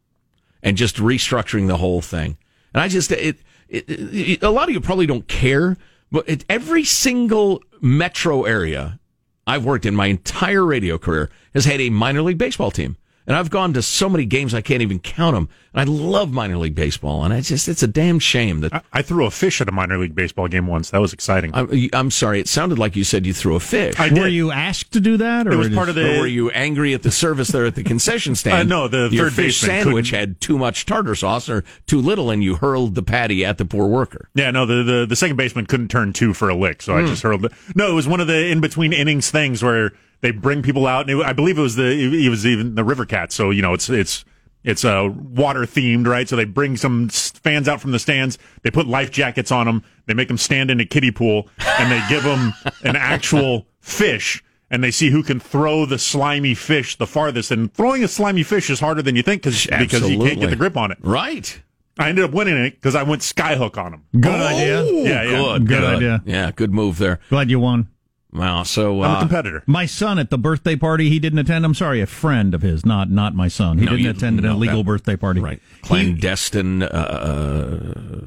and 0.63 0.77
just 0.77 0.97
restructuring 0.97 1.69
the 1.69 1.77
whole 1.77 2.01
thing. 2.01 2.39
And 2.73 2.83
I 2.83 2.89
just 2.89 3.13
it, 3.13 3.39
it, 3.69 3.85
it 3.89 4.43
a 4.43 4.51
lot 4.51 4.69
of 4.69 4.75
you 4.75 4.81
probably 4.81 5.07
don't 5.07 5.29
care, 5.29 5.77
but 6.11 6.29
it, 6.29 6.45
every 6.49 6.85
single 6.85 7.63
metro 7.81 8.45
area 8.45 8.99
I've 9.47 9.65
worked 9.65 9.87
in 9.87 9.95
my 9.95 10.07
entire 10.07 10.65
radio 10.65 10.97
career 10.99 11.31
has 11.53 11.67
had 11.67 11.81
a 11.81 11.91
minor 11.91 12.23
league 12.23 12.39
baseball 12.39 12.71
team. 12.71 12.97
And 13.27 13.35
I've 13.37 13.49
gone 13.49 13.73
to 13.73 13.81
so 13.83 14.09
many 14.11 14.27
games 14.27 14.53
I 14.53 14.61
can't 14.61 14.83
even 14.83 14.99
count 14.99 15.35
them. 15.35 15.49
And 15.73 15.81
I 15.89 15.91
love 15.93 16.31
minor 16.31 16.59
league 16.59 16.75
baseball. 16.75 17.25
And 17.25 17.33
I 17.33 17.41
just, 17.41 17.69
it's 17.69 17.83
a 17.83 17.87
damn 17.89 18.19
shame 18.19 18.61
that. 18.61 18.75
I, 18.75 18.83
I 18.93 19.03
threw 19.03 19.25
a 19.25 19.31
fish 19.31 19.61
at 19.63 19.69
a 19.69 19.73
minor 19.73 19.97
league 19.99 20.15
baseball 20.15 20.47
game 20.47 20.67
once. 20.67 20.91
That 20.91 21.01
was 21.01 21.13
exciting. 21.15 21.51
I'm, 21.55 21.89
I'm 21.95 22.11
sorry. 22.11 22.39
It 22.41 22.49
sounded 22.49 22.79
like 22.79 22.97
you 22.97 23.03
said 23.03 23.25
you 23.25 23.33
threw 23.33 23.57
a 23.57 23.61
fish. 23.61 23.95
I 23.99 24.09
Were 24.11 24.15
did. 24.27 24.35
you 24.35 24.51
asked 24.51 24.93
to 24.93 25.01
do 25.01 25.17
that, 25.17 25.47
or 25.49 25.53
It 25.53 25.57
was 25.57 25.69
just- 25.69 25.77
part 25.77 25.89
of 25.89 25.97
or 25.97 26.03
the. 26.03 26.19
were 26.21 26.27
you 26.27 26.51
angry 26.51 26.93
at 26.93 27.03
the 27.03 27.11
service 27.11 27.49
there 27.49 27.65
at 27.65 27.75
the 27.77 27.83
concession 27.83 28.35
stand? 28.35 28.71
Uh, 28.71 28.77
no, 28.77 28.89
the 28.89 29.09
Your 29.11 29.31
third 29.31 29.33
fish 29.37 29.61
baseman 29.63 29.85
sandwich 29.85 30.11
couldn't- 30.11 30.21
had 30.21 30.41
too 30.43 30.59
much 30.59 30.85
tartar 30.85 31.15
sauce 31.15 31.49
or 31.49 31.65
too 31.87 32.01
little, 32.03 32.31
and 32.31 32.45
you 32.45 32.57
hurled 32.57 32.95
the 32.95 33.03
patty 33.03 33.43
at 33.45 33.57
the 33.59 33.65
poor 33.65 33.87
worker. 33.89 34.29
Yeah, 34.35 34.51
no, 34.51 34.67
the, 34.67 34.83
the, 34.83 35.07
the 35.09 35.17
second 35.17 35.37
baseman 35.37 35.65
couldn't 35.67 35.89
turn 35.89 36.13
two 36.13 36.35
for 36.35 36.51
a 36.51 36.55
lick, 36.55 36.83
so 36.83 36.95
I 36.97 37.07
just 37.07 37.23
hurled 37.23 37.47
it. 37.47 37.53
No, 37.75 37.91
it 37.91 37.95
was 37.95 38.07
one 38.07 38.21
of 38.21 38.27
the 38.27 38.49
in 38.51 38.61
between 38.61 38.93
innings 38.93 39.31
things 39.31 39.63
where 39.63 39.93
they 40.25 40.31
bring 40.31 40.63
people 40.63 40.87
out, 40.87 41.03
and 41.03 41.21
it, 41.21 41.23
I 41.23 41.35
believe 41.35 41.59
it 41.59 41.61
was 41.61 41.77
the 41.77 41.85
it 41.85 42.31
was 42.31 42.47
even 42.47 42.77
the 42.77 42.83
River 42.83 43.05
Cats. 43.05 43.35
So 43.35 43.51
you 43.51 43.61
know, 43.61 43.75
it's 43.75 43.91
it's 43.91 44.25
it's 44.65 44.83
uh, 44.83 45.11
water 45.13 45.61
themed, 45.61 46.07
right? 46.07 46.27
So 46.27 46.35
they 46.35 46.47
bring 46.47 46.79
some 46.79 47.11
fans 47.11 47.69
out 47.69 47.83
from 47.83 47.91
the 47.91 47.99
stands. 47.99 48.39
They 48.63 48.71
put 48.71 48.87
life 48.87 49.11
jackets 49.11 49.53
on 49.53 49.67
them. 49.67 49.85
They 50.07 50.15
make 50.15 50.29
them 50.29 50.39
stand 50.39 50.71
in 50.71 50.81
a 50.81 50.87
kiddie 50.87 51.11
pool, 51.11 51.51
and 51.59 51.93
they 51.93 52.03
give 52.09 52.23
them 52.23 52.55
an 52.85 52.97
actual 52.97 53.67
fish. 53.81 54.43
And 54.71 54.83
they 54.83 54.91
see 54.91 55.11
who 55.11 55.23
can 55.23 55.41
throw 55.41 55.85
the 55.85 55.99
slimy 55.99 56.55
fish 56.55 56.97
the 56.97 57.07
farthest. 57.07 57.51
And 57.51 57.73
throwing 57.75 58.03
a 58.03 58.09
slimy 58.09 58.43
fish 58.43 58.71
is 58.71 58.81
harder 58.81 59.03
than 59.03 59.15
you 59.17 59.23
think 59.23 59.43
cause, 59.43 59.67
because 59.67 60.09
you 60.09 60.19
can't 60.19 60.41
get 60.41 60.49
the 60.49 60.57
grip 60.57 60.79
on 60.79 60.91
it. 60.91 60.99
Right. 61.03 61.61
I 61.99 62.09
ended 62.09 62.25
up 62.25 62.33
winning 62.33 62.57
it 62.57 62.71
because 62.71 62.97
I 62.97 63.03
went 63.03 63.21
skyhook 63.21 63.77
on 63.77 63.93
him. 63.93 64.05
Good 64.19 64.41
idea. 64.41 64.83
Yeah, 64.85 65.23
yeah. 65.23 65.59
Good, 65.59 65.69
Good 65.69 65.85
idea. 65.85 66.23
Yeah, 66.25 66.51
good 66.51 66.73
move 66.73 66.97
there. 66.97 67.21
Glad 67.29 67.51
you 67.51 67.61
won. 67.61 67.89
Wow. 68.35 68.65
So 68.65 69.03
I'm 69.03 69.11
a 69.11 69.15
uh, 69.15 69.21
competitor. 69.21 69.63
My 69.67 69.87
son 69.87 70.19
at 70.19 70.31
the 70.31 70.39
birthday 70.39 70.75
party, 70.77 71.09
he 71.09 71.19
didn't 71.21 71.39
attend. 71.39 71.65
I'm 71.65 71.75
sorry, 71.75 72.01
a 72.01 72.07
friend 72.07 72.53
of 72.55 72.63
his, 72.63 72.85
not 72.85 73.09
not 73.11 73.35
my 73.35 73.49
son. 73.49 73.79
He 73.79 73.85
No, 73.85 73.93
didn't 73.93 74.05
you- 74.05 74.11
attend 74.11 74.39
an 74.41 74.45
no, 74.45 74.53
illegal 74.55 74.79
that- 74.79 74.87
birthday 74.87 75.17
party. 75.17 75.41
right, 75.41 75.61
He, 75.77 75.81
clandestine, 75.89 76.83
uh, 76.83 78.27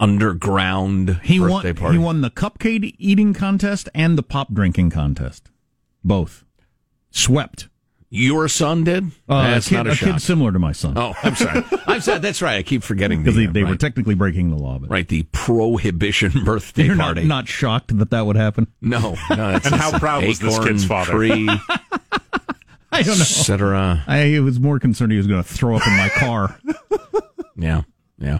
underground 0.00 1.20
he 1.22 1.38
birthday 1.38 1.72
won. 1.72 1.74
party. 1.76 1.98
He 1.98 2.02
won 2.04 2.20
the 2.20 2.30
cupcake 2.30 2.94
eating 2.98 3.34
contest 3.34 3.88
and 3.94 4.16
the 4.16 4.22
pop 4.22 4.52
drinking 4.52 4.90
contest. 4.90 5.50
Both 6.04 6.44
swept. 7.10 7.68
Your 8.08 8.46
son 8.48 8.84
did? 8.84 9.10
Uh, 9.28 9.42
That's 9.50 9.66
a 9.66 9.70
kid, 9.70 9.76
not 9.76 9.86
a, 9.88 9.90
a 9.90 9.94
shock. 9.94 10.12
kid 10.14 10.22
similar 10.22 10.52
to 10.52 10.58
my 10.60 10.72
son. 10.72 10.96
Oh, 10.96 11.14
I'm 11.24 11.34
sorry. 11.34 11.64
I'm 11.86 12.00
sorry. 12.00 12.20
That's 12.20 12.40
right. 12.40 12.56
I 12.56 12.62
keep 12.62 12.82
forgetting 12.84 13.22
because 13.22 13.34
the, 13.34 13.46
they, 13.46 13.52
they 13.52 13.62
right, 13.64 13.70
were 13.70 13.76
technically 13.76 14.14
breaking 14.14 14.50
the 14.50 14.56
law. 14.56 14.78
But 14.78 14.90
right 14.90 15.08
the 15.08 15.24
prohibition 15.32 16.32
birthday 16.44 16.84
you're 16.84 16.94
not, 16.94 17.04
party. 17.16 17.24
not 17.24 17.48
shocked 17.48 17.96
that 17.98 18.10
that 18.10 18.24
would 18.26 18.36
happen. 18.36 18.68
no, 18.80 19.00
no. 19.00 19.16
That's 19.28 19.66
And 19.66 19.74
how 19.74 19.98
proud 19.98 20.24
was 20.24 20.38
this 20.38 20.54
acorn 20.54 20.68
kid's 20.68 20.84
father? 20.84 21.12
Tree, 21.12 21.48
I 22.92 23.02
don't 23.02 23.16
know. 23.18 23.22
etc. 23.22 24.04
I 24.06 24.38
was 24.40 24.60
more 24.60 24.78
concerned 24.78 25.10
he 25.12 25.18
was 25.18 25.26
going 25.26 25.42
to 25.42 25.48
throw 25.48 25.76
up 25.76 25.86
in 25.86 25.96
my 25.96 26.08
car. 26.10 26.58
Yeah, 27.56 27.82
yeah. 28.18 28.38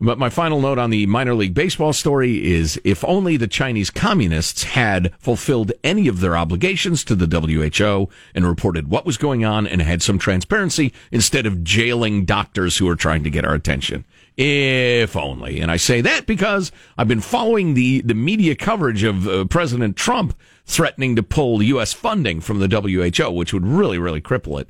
But 0.00 0.18
my 0.18 0.30
final 0.30 0.60
note 0.60 0.78
on 0.78 0.90
the 0.90 1.06
minor 1.06 1.34
league 1.34 1.54
baseball 1.54 1.92
story 1.92 2.46
is 2.46 2.80
if 2.84 3.04
only 3.04 3.36
the 3.36 3.48
Chinese 3.48 3.90
communists 3.90 4.62
had 4.62 5.12
fulfilled 5.18 5.72
any 5.82 6.06
of 6.06 6.20
their 6.20 6.36
obligations 6.36 7.02
to 7.04 7.16
the 7.16 7.26
WHO 7.26 8.08
and 8.32 8.46
reported 8.46 8.88
what 8.88 9.04
was 9.04 9.16
going 9.16 9.44
on 9.44 9.66
and 9.66 9.82
had 9.82 10.00
some 10.00 10.18
transparency 10.18 10.92
instead 11.10 11.46
of 11.46 11.64
jailing 11.64 12.24
doctors 12.24 12.76
who 12.76 12.88
are 12.88 12.94
trying 12.94 13.24
to 13.24 13.30
get 13.30 13.44
our 13.44 13.54
attention. 13.54 14.04
If 14.36 15.16
only. 15.16 15.58
And 15.58 15.68
I 15.68 15.78
say 15.78 16.00
that 16.00 16.26
because 16.26 16.70
I've 16.96 17.08
been 17.08 17.20
following 17.20 17.74
the, 17.74 18.00
the 18.02 18.14
media 18.14 18.54
coverage 18.54 19.02
of 19.02 19.26
uh, 19.26 19.46
President 19.46 19.96
Trump 19.96 20.32
threatening 20.64 21.16
to 21.16 21.24
pull 21.24 21.60
U.S. 21.60 21.92
funding 21.92 22.40
from 22.40 22.60
the 22.60 22.68
WHO, 22.68 23.32
which 23.32 23.52
would 23.52 23.66
really, 23.66 23.98
really 23.98 24.20
cripple 24.20 24.60
it. 24.60 24.68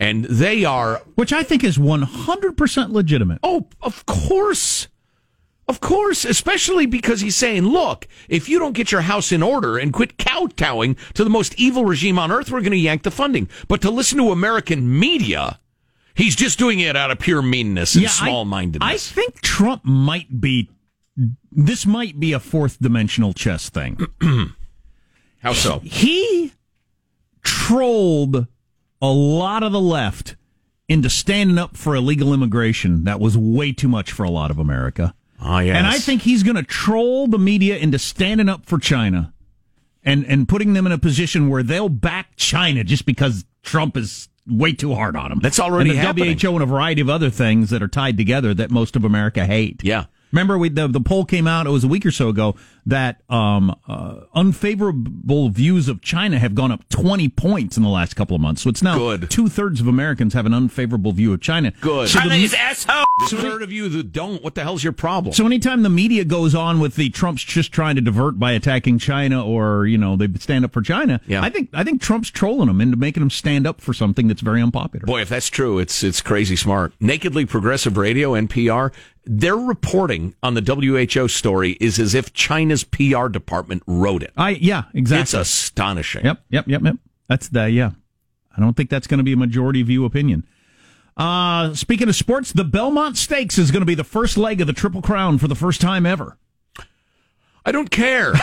And 0.00 0.24
they 0.24 0.64
are 0.64 1.02
which 1.14 1.32
I 1.32 1.42
think 1.42 1.62
is 1.62 1.76
100% 1.76 2.90
legitimate. 2.90 3.38
Oh, 3.42 3.68
of 3.82 4.06
course. 4.06 4.88
Of 5.68 5.78
course, 5.78 6.24
especially 6.24 6.86
because 6.86 7.20
he's 7.20 7.36
saying, 7.36 7.62
look, 7.62 8.08
if 8.28 8.48
you 8.48 8.58
don't 8.58 8.72
get 8.72 8.90
your 8.90 9.02
house 9.02 9.30
in 9.30 9.40
order 9.40 9.78
and 9.78 9.92
quit 9.92 10.18
kowtowing 10.18 10.96
to 11.14 11.22
the 11.22 11.30
most 11.30 11.54
evil 11.60 11.84
regime 11.84 12.18
on 12.18 12.32
earth, 12.32 12.50
we're 12.50 12.60
going 12.62 12.72
to 12.72 12.76
yank 12.76 13.04
the 13.04 13.10
funding. 13.12 13.48
But 13.68 13.80
to 13.82 13.90
listen 13.90 14.18
to 14.18 14.32
American 14.32 14.98
media, 14.98 15.60
he's 16.14 16.34
just 16.34 16.58
doing 16.58 16.80
it 16.80 16.96
out 16.96 17.12
of 17.12 17.20
pure 17.20 17.40
meanness 17.42 17.94
and 17.94 18.06
I- 18.06 18.08
small 18.08 18.44
mindedness. 18.44 18.90
I 18.90 18.96
think 18.96 19.42
Trump 19.42 19.84
might 19.84 20.40
be. 20.40 20.70
This 21.52 21.86
might 21.86 22.18
be 22.18 22.32
a 22.32 22.40
fourth 22.40 22.80
dimensional 22.80 23.32
chess 23.32 23.68
thing. 23.68 23.98
How 25.42 25.52
so? 25.52 25.78
He 25.80 26.52
trolled 27.42 28.48
a 29.00 29.08
lot 29.08 29.62
of 29.62 29.72
the 29.72 29.80
left 29.80 30.36
into 30.88 31.08
standing 31.08 31.58
up 31.58 31.76
for 31.76 31.94
illegal 31.94 32.34
immigration. 32.34 33.04
That 33.04 33.20
was 33.20 33.38
way 33.38 33.72
too 33.72 33.88
much 33.88 34.12
for 34.12 34.24
a 34.24 34.30
lot 34.30 34.50
of 34.50 34.58
America. 34.58 35.14
Ah, 35.40 35.60
yes. 35.60 35.76
And 35.76 35.86
I 35.86 35.98
think 35.98 36.22
he's 36.22 36.42
going 36.42 36.56
to 36.56 36.62
troll 36.62 37.26
the 37.26 37.38
media 37.38 37.76
into 37.76 37.98
standing 37.98 38.48
up 38.48 38.66
for 38.66 38.78
China 38.78 39.32
and, 40.02 40.26
and 40.26 40.48
putting 40.48 40.72
them 40.72 40.86
in 40.86 40.92
a 40.92 40.98
position 40.98 41.48
where 41.48 41.62
they'll 41.62 41.88
back 41.88 42.36
China 42.36 42.84
just 42.84 43.06
because 43.06 43.44
Trump 43.62 43.96
is 43.96 44.28
way 44.46 44.72
too 44.72 44.94
hard 44.94 45.16
on 45.16 45.30
them. 45.30 45.38
That's 45.40 45.60
already 45.60 45.90
and 45.90 45.98
the 45.98 46.02
happening. 46.02 46.38
WHO 46.38 46.54
and 46.54 46.62
a 46.62 46.66
variety 46.66 47.00
of 47.00 47.08
other 47.08 47.30
things 47.30 47.70
that 47.70 47.82
are 47.82 47.88
tied 47.88 48.16
together 48.16 48.52
that 48.54 48.70
most 48.70 48.96
of 48.96 49.04
America 49.04 49.46
hate. 49.46 49.82
Yeah. 49.84 50.06
Remember, 50.32 50.56
we, 50.58 50.68
the 50.68 50.86
the 50.88 51.00
poll 51.00 51.24
came 51.24 51.46
out. 51.46 51.66
It 51.66 51.70
was 51.70 51.84
a 51.84 51.88
week 51.88 52.06
or 52.06 52.10
so 52.10 52.28
ago 52.28 52.54
that 52.86 53.20
um, 53.30 53.74
uh, 53.86 54.20
unfavorable 54.34 55.48
views 55.50 55.88
of 55.88 56.00
China 56.00 56.38
have 56.38 56.54
gone 56.54 56.70
up 56.70 56.88
twenty 56.88 57.28
points 57.28 57.76
in 57.76 57.82
the 57.82 57.88
last 57.88 58.14
couple 58.14 58.34
of 58.34 58.40
months. 58.40 58.62
So 58.62 58.70
it's 58.70 58.82
now 58.82 58.96
Good. 58.98 59.30
two 59.30 59.48
thirds 59.48 59.80
of 59.80 59.86
Americans 59.88 60.34
have 60.34 60.46
an 60.46 60.54
unfavorable 60.54 61.12
view 61.12 61.32
of 61.32 61.40
China. 61.40 61.72
Good. 61.80 62.08
So 62.08 62.20
the, 62.20 62.56
asshole. 62.58 63.04
The 63.28 63.36
third 63.36 63.62
of 63.62 63.72
you 63.72 63.88
that 63.90 64.12
don't, 64.12 64.42
what 64.42 64.54
the 64.54 64.62
hell's 64.62 64.82
your 64.84 64.92
problem? 64.92 65.34
so 65.34 65.44
anytime 65.44 65.82
the 65.82 65.90
media 65.90 66.24
goes 66.24 66.54
on 66.54 66.80
with 66.80 66.96
the 66.96 67.10
Trump's 67.10 67.42
just 67.44 67.72
trying 67.72 67.96
to 67.96 68.00
divert 68.00 68.38
by 68.38 68.52
attacking 68.52 68.98
China 68.98 69.44
or 69.44 69.86
you 69.86 69.98
know 69.98 70.16
they 70.16 70.28
stand 70.38 70.64
up 70.64 70.72
for 70.72 70.82
China, 70.82 71.20
Yeah. 71.26 71.42
I 71.42 71.50
think 71.50 71.70
I 71.72 71.84
think 71.84 72.00
Trump's 72.00 72.30
trolling 72.30 72.68
them 72.68 72.80
into 72.80 72.96
making 72.96 73.20
them 73.20 73.30
stand 73.30 73.66
up 73.66 73.80
for 73.80 73.92
something 73.92 74.28
that's 74.28 74.40
very 74.40 74.62
unpopular. 74.62 75.04
Boy, 75.06 75.20
if 75.22 75.28
that's 75.28 75.48
true, 75.48 75.78
it's 75.78 76.02
it's 76.02 76.20
crazy 76.20 76.56
smart. 76.56 76.92
Nakedly 77.00 77.46
Progressive 77.46 77.96
Radio, 77.96 78.32
NPR, 78.32 78.92
their 79.24 79.56
reporting 79.56 80.34
on 80.42 80.54
the 80.54 80.62
WHO 80.62 81.28
story 81.28 81.72
is 81.80 81.98
as 81.98 82.14
if 82.14 82.32
China's 82.32 82.84
PR 82.84 83.28
department 83.28 83.82
wrote 83.86 84.22
it. 84.22 84.32
I 84.36 84.50
yeah 84.50 84.84
exactly. 84.94 85.22
It's 85.22 85.34
astonishing. 85.34 86.24
Yep, 86.24 86.42
yep, 86.50 86.68
yep, 86.68 86.82
yep. 86.82 86.96
That's 87.28 87.48
the 87.48 87.70
yeah. 87.70 87.90
I 88.56 88.60
don't 88.60 88.76
think 88.76 88.90
that's 88.90 89.06
going 89.06 89.18
to 89.18 89.24
be 89.24 89.32
a 89.32 89.36
majority 89.36 89.82
view 89.82 90.04
opinion. 90.04 90.46
Uh, 91.16 91.74
speaking 91.74 92.08
of 92.08 92.16
sports, 92.16 92.52
the 92.52 92.64
Belmont 92.64 93.16
Stakes 93.16 93.58
is 93.58 93.70
going 93.70 93.82
to 93.82 93.86
be 93.86 93.94
the 93.94 94.04
first 94.04 94.36
leg 94.36 94.60
of 94.60 94.66
the 94.66 94.72
Triple 94.72 95.02
Crown 95.02 95.38
for 95.38 95.48
the 95.48 95.54
first 95.54 95.80
time 95.80 96.06
ever. 96.06 96.36
I 97.64 97.72
don't 97.72 97.90
care. 97.90 98.32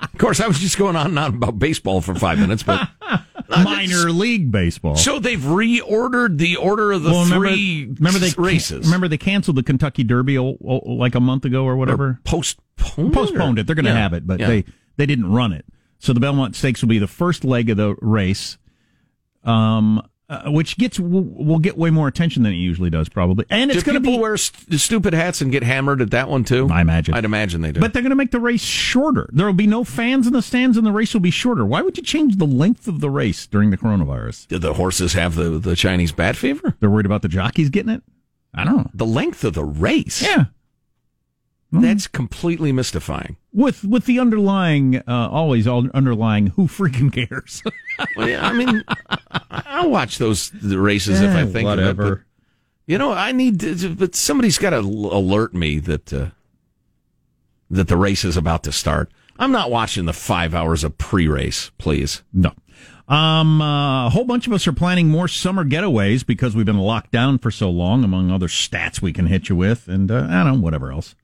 of 0.00 0.18
course, 0.18 0.40
I 0.40 0.46
was 0.46 0.58
just 0.58 0.78
going 0.78 0.96
on 0.96 1.06
and 1.06 1.18
on 1.18 1.34
about 1.34 1.58
baseball 1.58 2.00
for 2.00 2.14
five 2.14 2.38
minutes, 2.38 2.62
but 2.62 2.88
Minor 3.50 4.10
league 4.10 4.50
baseball. 4.50 4.96
so 4.96 5.18
they've 5.18 5.38
reordered 5.40 6.38
the 6.38 6.56
order 6.56 6.92
of 6.92 7.02
the 7.02 7.10
Well, 7.10 7.24
remember, 7.24 7.48
three 7.48 7.86
remember 7.98 8.18
they 8.18 8.32
races. 8.36 8.86
Remember 8.86 9.08
they 9.08 9.18
canceled 9.18 9.56
the 9.56 9.62
Kentucky 9.62 10.04
Derby 10.04 10.38
like 10.38 11.14
a 11.14 11.20
month 11.20 11.44
ago 11.44 11.64
or 11.64 11.76
whatever. 11.76 12.20
postponed 12.24 13.12
Postponed 13.12 13.58
or- 13.58 13.60
it. 13.62 13.66
They're 13.66 13.74
going 13.76 13.84
to 13.86 13.90
Yeah, 13.92 13.98
have 13.98 14.12
it, 14.12 14.26
but 14.26 14.40
yeah. 14.40 14.46
they 14.48 14.64
they 14.96 15.06
didn't 15.06 15.30
run 15.32 15.52
it. 15.52 15.64
So 15.98 16.12
the 16.12 16.20
Belmont 16.20 16.56
Stakes 16.56 16.80
will 16.82 16.88
be 16.88 16.98
the 16.98 17.06
first 17.06 17.44
leg 17.44 17.68
of 17.70 17.76
the 17.76 17.94
race, 18.00 18.56
um, 19.44 20.02
uh, 20.30 20.48
which 20.50 20.78
gets 20.78 21.00
will, 21.00 21.24
will 21.24 21.58
get 21.58 21.76
way 21.76 21.90
more 21.90 22.06
attention 22.06 22.44
than 22.44 22.52
it 22.52 22.56
usually 22.56 22.88
does, 22.88 23.08
probably. 23.08 23.44
And 23.50 23.70
it's 23.70 23.82
going 23.82 23.94
to 23.94 24.00
people 24.00 24.18
be 24.18 24.22
wear 24.22 24.36
st- 24.36 24.80
stupid 24.80 25.12
hats 25.12 25.40
and 25.40 25.50
get 25.50 25.64
hammered 25.64 26.00
at 26.00 26.12
that 26.12 26.28
one 26.28 26.44
too? 26.44 26.68
I 26.70 26.80
imagine. 26.80 27.14
I'd 27.14 27.24
imagine 27.24 27.62
they 27.62 27.72
do. 27.72 27.80
But 27.80 27.92
they're 27.92 28.02
going 28.02 28.10
to 28.10 28.16
make 28.16 28.30
the 28.30 28.38
race 28.38 28.62
shorter. 28.62 29.28
There 29.32 29.44
will 29.44 29.52
be 29.52 29.66
no 29.66 29.82
fans 29.82 30.28
in 30.28 30.32
the 30.32 30.40
stands, 30.40 30.76
and 30.76 30.86
the 30.86 30.92
race 30.92 31.12
will 31.12 31.20
be 31.20 31.32
shorter. 31.32 31.66
Why 31.66 31.82
would 31.82 31.96
you 31.96 32.04
change 32.04 32.36
the 32.36 32.46
length 32.46 32.86
of 32.86 33.00
the 33.00 33.10
race 33.10 33.46
during 33.48 33.70
the 33.70 33.76
coronavirus? 33.76 34.46
do 34.46 34.58
the 34.58 34.74
horses 34.74 35.14
have 35.14 35.34
the, 35.34 35.58
the 35.58 35.74
Chinese 35.74 36.12
bat 36.12 36.36
fever? 36.36 36.76
They're 36.78 36.90
worried 36.90 37.06
about 37.06 37.22
the 37.22 37.28
jockeys 37.28 37.68
getting 37.68 37.92
it. 37.92 38.02
I 38.54 38.64
don't 38.64 38.76
know. 38.76 38.90
The 38.94 39.06
length 39.06 39.42
of 39.42 39.54
the 39.54 39.64
race? 39.64 40.22
Yeah, 40.22 40.44
That's 41.72 42.06
completely 42.08 42.72
mystifying. 42.72 43.36
with 43.52 43.84
with 43.84 44.06
the 44.06 44.18
underlying, 44.18 44.96
uh, 44.96 45.28
always 45.30 45.66
all 45.68 45.88
underlying, 45.94 46.48
who 46.48 46.66
freaking 46.66 47.12
cares? 47.12 47.62
Well, 48.16 48.28
yeah, 48.28 48.46
I 48.48 48.52
mean, 48.54 48.82
I- 48.88 49.62
I'll 49.66 49.90
watch 49.90 50.16
those 50.18 50.52
races 50.62 51.20
if 51.20 51.30
I 51.36 51.44
think 51.44 51.68
of 51.68 51.78
it. 51.78 51.96
But, 51.98 52.18
you 52.86 52.96
know, 52.96 53.12
I 53.12 53.32
need, 53.32 53.60
to, 53.60 53.94
but 53.94 54.14
somebody's 54.14 54.56
got 54.56 54.70
to 54.70 54.78
alert 54.78 55.52
me 55.54 55.78
that 55.80 56.10
uh, 56.12 56.30
that 57.70 57.88
the 57.88 57.96
race 57.98 58.24
is 58.24 58.36
about 58.38 58.62
to 58.64 58.72
start. 58.72 59.10
I'm 59.38 59.52
not 59.52 59.70
watching 59.70 60.06
the 60.06 60.12
five 60.14 60.54
hours 60.54 60.82
of 60.82 60.96
pre-race, 60.98 61.70
please. 61.78 62.22
No. 62.32 62.52
Um, 63.06 63.60
uh, 63.60 64.06
a 64.06 64.10
whole 64.10 64.24
bunch 64.24 64.46
of 64.46 64.52
us 64.52 64.66
are 64.66 64.72
planning 64.72 65.08
more 65.08 65.28
summer 65.28 65.64
getaways 65.64 66.24
because 66.24 66.54
we've 66.56 66.66
been 66.66 66.78
locked 66.78 67.10
down 67.10 67.38
for 67.38 67.50
so 67.50 67.68
long, 67.70 68.02
among 68.04 68.30
other 68.30 68.48
stats 68.48 69.02
we 69.02 69.12
can 69.12 69.26
hit 69.26 69.48
you 69.48 69.56
with, 69.56 69.88
and 69.88 70.10
uh, 70.10 70.26
I 70.30 70.44
don't 70.44 70.54
know, 70.54 70.60
whatever 70.60 70.90
else. 70.92 71.14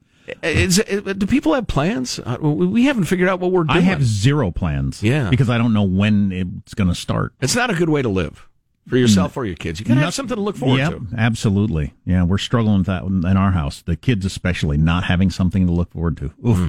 Is, 0.42 0.76
do 0.84 1.26
people 1.26 1.54
have 1.54 1.66
plans? 1.66 2.18
Uh, 2.18 2.36
we 2.40 2.84
haven't 2.84 3.04
figured 3.04 3.28
out 3.28 3.40
what 3.40 3.52
we're 3.52 3.64
doing. 3.64 3.78
I 3.78 3.80
have 3.80 4.02
zero 4.04 4.50
plans. 4.50 5.02
Yeah. 5.02 5.30
Because 5.30 5.48
I 5.50 5.58
don't 5.58 5.72
know 5.72 5.82
when 5.84 6.32
it's 6.32 6.74
going 6.74 6.88
to 6.88 6.94
start. 6.94 7.32
It's 7.40 7.54
not 7.56 7.70
a 7.70 7.74
good 7.74 7.88
way 7.88 8.02
to 8.02 8.08
live 8.08 8.48
for 8.88 8.96
yourself 8.96 9.36
or 9.36 9.44
your 9.44 9.56
kids. 9.56 9.80
You 9.80 9.86
got 9.86 9.94
to 9.94 10.00
have 10.00 10.14
something 10.14 10.36
to 10.36 10.40
look 10.42 10.56
forward 10.56 10.78
Yep, 10.78 10.90
to. 10.92 11.06
absolutely. 11.18 11.94
Yeah, 12.04 12.22
we're 12.24 12.38
struggling 12.38 12.78
with 12.78 12.86
that 12.86 13.02
in 13.04 13.24
our 13.36 13.52
house. 13.52 13.82
The 13.82 13.96
kids, 13.96 14.24
especially, 14.24 14.76
not 14.76 15.04
having 15.04 15.30
something 15.30 15.66
to 15.66 15.72
look 15.72 15.92
forward 15.92 16.16
to. 16.18 16.28
Hmm. 16.28 16.66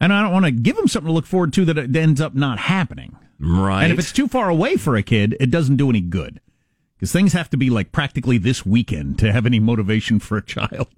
And 0.00 0.12
I 0.12 0.22
don't 0.22 0.32
want 0.32 0.46
to 0.46 0.50
give 0.50 0.76
them 0.76 0.88
something 0.88 1.08
to 1.08 1.12
look 1.12 1.26
forward 1.26 1.52
to 1.54 1.64
that 1.66 1.78
it 1.78 1.94
ends 1.94 2.20
up 2.20 2.34
not 2.34 2.58
happening. 2.58 3.16
Right. 3.38 3.84
And 3.84 3.92
if 3.92 3.98
it's 3.98 4.12
too 4.12 4.28
far 4.28 4.48
away 4.48 4.76
for 4.76 4.96
a 4.96 5.02
kid, 5.02 5.36
it 5.40 5.50
doesn't 5.50 5.76
do 5.76 5.88
any 5.90 6.00
good. 6.00 6.40
Because 6.96 7.12
things 7.12 7.32
have 7.32 7.50
to 7.50 7.56
be 7.56 7.68
like 7.70 7.92
practically 7.92 8.38
this 8.38 8.64
weekend 8.64 9.18
to 9.18 9.32
have 9.32 9.44
any 9.46 9.58
motivation 9.60 10.18
for 10.20 10.36
a 10.36 10.42
child. 10.42 10.88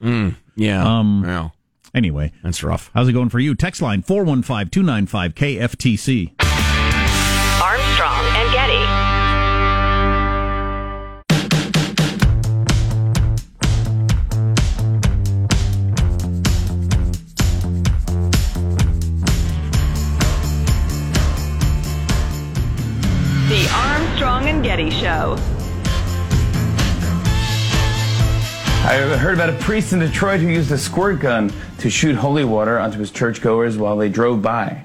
yeah. 0.00 0.98
Um, 0.98 1.22
Well, 1.22 1.52
Anyway, 1.94 2.30
that's 2.42 2.62
rough. 2.62 2.90
how's 2.92 3.08
it 3.08 3.12
going 3.14 3.30
for 3.30 3.38
you? 3.38 3.54
Text 3.54 3.80
line 3.80 4.02
415 4.02 4.68
295 4.68 5.34
KFTC. 5.34 6.35
I 28.86 28.98
heard 29.18 29.34
about 29.34 29.50
a 29.50 29.54
priest 29.54 29.92
in 29.92 29.98
Detroit 29.98 30.38
who 30.38 30.46
used 30.46 30.70
a 30.70 30.78
squirt 30.78 31.18
gun 31.18 31.52
to 31.78 31.90
shoot 31.90 32.14
holy 32.14 32.44
water 32.44 32.78
onto 32.78 33.00
his 33.00 33.10
churchgoers 33.10 33.76
while 33.76 33.96
they 33.96 34.08
drove 34.08 34.42
by. 34.42 34.84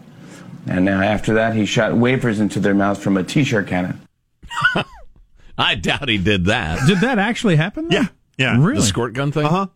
And 0.66 0.86
now 0.86 1.04
after 1.04 1.36
that, 1.36 1.54
he 1.54 1.68
shot 1.68 1.96
wafers 1.96 2.40
into 2.40 2.60
their 2.60 2.74
mouths 2.74 3.00
from 3.00 3.16
a 3.16 3.24
t-shirt 3.24 3.68
cannon. 3.68 4.02
I 5.58 5.76
doubt 5.76 6.10
he 6.10 6.18
did 6.18 6.46
that. 6.46 6.88
Did 6.88 7.02
that 7.02 7.20
actually 7.20 7.58
happen? 7.58 7.90
though? 7.90 7.98
Yeah, 7.98 8.06
yeah. 8.40 8.58
Really? 8.58 8.80
The 8.80 8.88
squirt 8.88 9.14
gun 9.14 9.32
thing? 9.32 9.46
Uh 9.46 9.50
huh. 9.50 9.68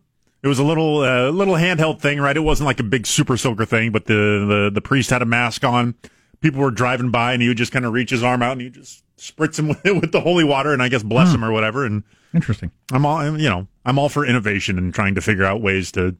It 0.42 0.48
was 0.48 0.58
a 0.58 0.64
little 0.64 1.02
uh, 1.02 1.30
little 1.30 1.54
handheld 1.54 2.00
thing, 2.00 2.20
right? 2.20 2.36
It 2.36 2.40
wasn't 2.40 2.66
like 2.66 2.80
a 2.80 2.84
big 2.84 3.06
super 3.06 3.36
soaker 3.36 3.64
thing, 3.64 3.92
but 3.92 4.06
the, 4.06 4.12
the 4.14 4.70
the 4.74 4.80
priest 4.80 5.10
had 5.10 5.22
a 5.22 5.26
mask 5.26 5.62
on. 5.62 5.94
People 6.40 6.60
were 6.60 6.70
driving 6.70 7.10
by, 7.10 7.32
and 7.32 7.42
he 7.42 7.48
would 7.48 7.56
just 7.56 7.72
kind 7.72 7.84
of 7.84 7.92
reach 7.92 8.10
his 8.10 8.22
arm 8.22 8.42
out 8.42 8.52
and 8.52 8.60
he 8.60 8.70
just 8.70 9.02
spritz 9.16 9.58
him 9.58 9.68
with, 9.68 9.82
with 9.84 10.12
the 10.12 10.20
holy 10.20 10.44
water, 10.44 10.72
and 10.72 10.82
I 10.82 10.88
guess 10.88 11.02
bless 11.02 11.32
him 11.32 11.44
or 11.44 11.50
whatever. 11.52 11.84
And 11.84 12.02
Interesting. 12.34 12.70
I'm 12.92 13.06
all 13.06 13.38
you 13.38 13.48
know 13.48 13.66
I'm 13.84 13.98
all 13.98 14.08
for 14.08 14.24
innovation 14.26 14.76
and 14.78 14.92
trying 14.94 15.14
to 15.14 15.20
figure 15.20 15.44
out 15.44 15.60
ways 15.62 15.90
to 15.92 16.16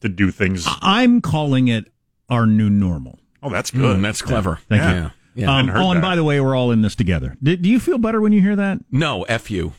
to 0.00 0.08
do 0.08 0.30
things. 0.32 0.66
I'm 0.80 1.20
calling 1.20 1.68
it 1.68 1.92
our 2.28 2.46
new 2.46 2.68
normal. 2.68 3.18
Oh, 3.42 3.50
that's 3.50 3.70
good. 3.70 3.98
Mm, 3.98 4.02
that's 4.02 4.22
clever. 4.22 4.58
Thank 4.68 4.82
Yeah. 4.82 4.94
you. 4.94 5.00
Yeah. 5.00 5.10
Yeah. 5.34 5.56
Um, 5.58 5.70
oh, 5.70 5.90
and 5.92 5.98
that. 5.98 6.02
by 6.02 6.16
the 6.16 6.24
way, 6.24 6.40
we're 6.40 6.54
all 6.54 6.70
in 6.72 6.82
this 6.82 6.94
together. 6.94 7.36
Do, 7.42 7.56
do 7.56 7.68
you 7.68 7.80
feel 7.80 7.96
better 7.98 8.20
when 8.20 8.32
you 8.32 8.40
hear 8.42 8.54
that? 8.56 8.78
no, 8.90 9.22
F 9.22 9.50
you. 9.50 9.72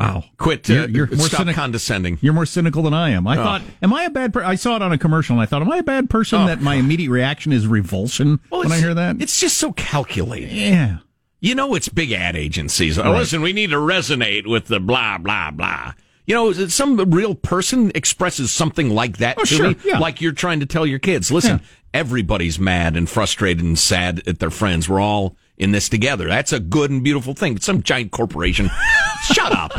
Wow. 0.00 0.24
Quit. 0.38 0.68
Uh, 0.68 0.72
You're- 0.72 0.92
you're 0.92 1.06
more 1.08 1.26
stop 1.28 1.40
cynic- 1.40 1.56
condescending. 1.56 2.18
You're 2.22 2.32
more 2.32 2.46
cynical 2.46 2.82
than 2.82 2.94
I 2.94 3.10
am. 3.10 3.26
I 3.26 3.36
Oh. 3.36 3.42
thought, 3.44 3.62
am 3.82 3.92
I 3.92 4.04
a 4.04 4.10
bad 4.10 4.32
person? 4.32 4.48
I 4.48 4.54
saw 4.54 4.76
it 4.76 4.82
on 4.82 4.92
a 4.92 4.98
commercial 4.98 5.34
and 5.34 5.42
I 5.42 5.46
thought, 5.46 5.60
am 5.62 5.70
I 5.70 5.76
a 5.78 5.82
bad 5.82 6.08
person 6.10 6.40
Oh, 6.42 6.46
that 6.46 6.62
my 6.62 6.76
immediate 6.76 7.10
reaction 7.10 7.52
is 7.52 7.66
revulsion 7.66 8.40
when 8.48 8.72
I 8.72 8.78
hear 8.78 8.94
that? 8.94 9.16
It's 9.20 9.38
just 9.38 9.58
so 9.58 9.72
calculated. 9.72 10.52
yeah. 10.52 10.98
You 11.42 11.54
know, 11.54 11.74
it's 11.74 11.88
big 11.88 12.12
ad 12.12 12.36
agencies. 12.36 12.98
Oh, 12.98 13.12
listen, 13.12 13.40
we 13.40 13.52
need 13.54 13.70
to 13.70 13.76
resonate 13.76 14.46
with 14.46 14.66
the 14.66 14.78
blah, 14.80 15.16
blah, 15.18 15.50
blah. 15.50 15.92
You 16.26 16.34
know, 16.34 16.52
some 16.52 16.96
real 17.10 17.34
person 17.34 17.90
expresses 17.94 18.50
something 18.52 18.90
like 18.90 19.16
that 19.18 19.36
Oh, 19.38 19.42
to 19.42 19.46
sure, 19.46 19.68
me, 19.70 19.76
yeah. 19.84 19.98
like 19.98 20.20
you're 20.20 20.32
trying 20.32 20.60
to 20.60 20.66
tell 20.66 20.86
your 20.86 20.98
kids, 20.98 21.30
listen, 21.32 21.58
Yeah. 21.58 21.66
everybody's 22.00 22.58
mad 22.58 22.96
and 22.96 23.08
frustrated 23.08 23.64
and 23.64 23.78
sad 23.78 24.22
at 24.26 24.38
their 24.38 24.50
friends. 24.50 24.88
We're 24.88 25.00
all 25.00 25.34
in 25.60 25.72
this 25.72 25.88
together. 25.88 26.26
That's 26.26 26.52
a 26.52 26.58
good 26.58 26.90
and 26.90 27.04
beautiful 27.04 27.34
thing. 27.34 27.52
But 27.52 27.62
some 27.62 27.82
giant 27.82 28.10
corporation, 28.10 28.70
shut 29.32 29.52
up. 29.52 29.72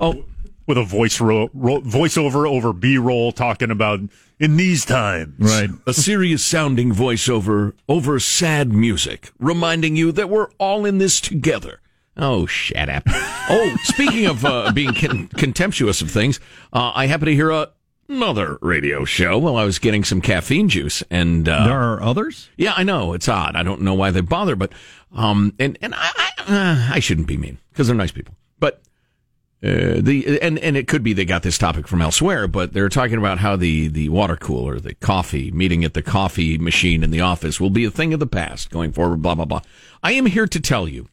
Oh, 0.00 0.24
with 0.66 0.76
a 0.76 0.84
voice 0.84 1.20
ro- 1.20 1.48
ro- 1.54 1.80
voiceover 1.80 2.46
over 2.48 2.72
B 2.72 2.98
roll 2.98 3.32
talking 3.32 3.70
about 3.70 4.00
in 4.38 4.56
these 4.56 4.84
times. 4.84 5.34
Right. 5.38 5.70
a 5.86 5.94
serious 5.94 6.44
sounding 6.44 6.92
voiceover 6.92 7.72
over 7.88 8.18
sad 8.20 8.72
music, 8.72 9.30
reminding 9.38 9.96
you 9.96 10.12
that 10.12 10.28
we're 10.28 10.50
all 10.58 10.84
in 10.84 10.98
this 10.98 11.20
together. 11.20 11.80
Oh, 12.16 12.46
shut 12.46 12.88
up. 12.88 13.04
oh, 13.06 13.76
speaking 13.84 14.26
of 14.26 14.44
uh, 14.44 14.72
being 14.72 14.92
con- 14.92 15.28
contemptuous 15.28 16.02
of 16.02 16.10
things, 16.10 16.40
uh, 16.72 16.90
I 16.94 17.06
happen 17.06 17.26
to 17.26 17.34
hear 17.34 17.50
a, 17.50 17.70
another 18.08 18.58
radio 18.60 19.04
show 19.04 19.38
while 19.38 19.56
I 19.56 19.64
was 19.64 19.78
getting 19.78 20.04
some 20.04 20.20
caffeine 20.20 20.68
juice, 20.68 21.02
and 21.10 21.48
uh, 21.48 21.64
There 21.64 21.80
are 21.80 22.02
others? 22.02 22.48
yeah, 22.56 22.72
I 22.76 22.82
know 22.82 23.12
it's 23.12 23.28
odd. 23.28 23.54
I 23.56 23.62
don't 23.62 23.82
know 23.82 23.94
why 23.94 24.10
they 24.10 24.20
bother, 24.20 24.56
but 24.56 24.72
um, 25.14 25.54
and 25.58 25.78
and 25.82 25.94
I 25.94 26.10
I, 26.16 26.30
uh, 26.48 26.94
I 26.94 26.98
shouldn't 27.00 27.26
be 27.28 27.36
mean 27.36 27.58
because 27.70 27.86
they're 27.86 27.96
nice 27.96 28.12
people, 28.12 28.34
but. 28.58 28.80
Uh, 29.60 29.98
the 30.00 30.38
and 30.40 30.56
and 30.60 30.76
it 30.76 30.86
could 30.86 31.02
be 31.02 31.12
they 31.12 31.24
got 31.24 31.42
this 31.42 31.58
topic 31.58 31.88
from 31.88 32.00
elsewhere, 32.00 32.46
but 32.46 32.72
they're 32.72 32.88
talking 32.88 33.18
about 33.18 33.38
how 33.38 33.56
the 33.56 33.88
the 33.88 34.08
water 34.08 34.36
cooler, 34.36 34.78
the 34.78 34.94
coffee 34.94 35.50
meeting 35.50 35.82
at 35.84 35.94
the 35.94 36.02
coffee 36.02 36.56
machine 36.58 37.02
in 37.02 37.10
the 37.10 37.20
office 37.20 37.60
will 37.60 37.68
be 37.68 37.84
a 37.84 37.90
thing 37.90 38.14
of 38.14 38.20
the 38.20 38.26
past 38.28 38.70
going 38.70 38.92
forward. 38.92 39.20
Blah 39.20 39.34
blah 39.34 39.46
blah. 39.46 39.62
I 40.00 40.12
am 40.12 40.26
here 40.26 40.46
to 40.46 40.60
tell 40.60 40.86
you, 40.86 41.08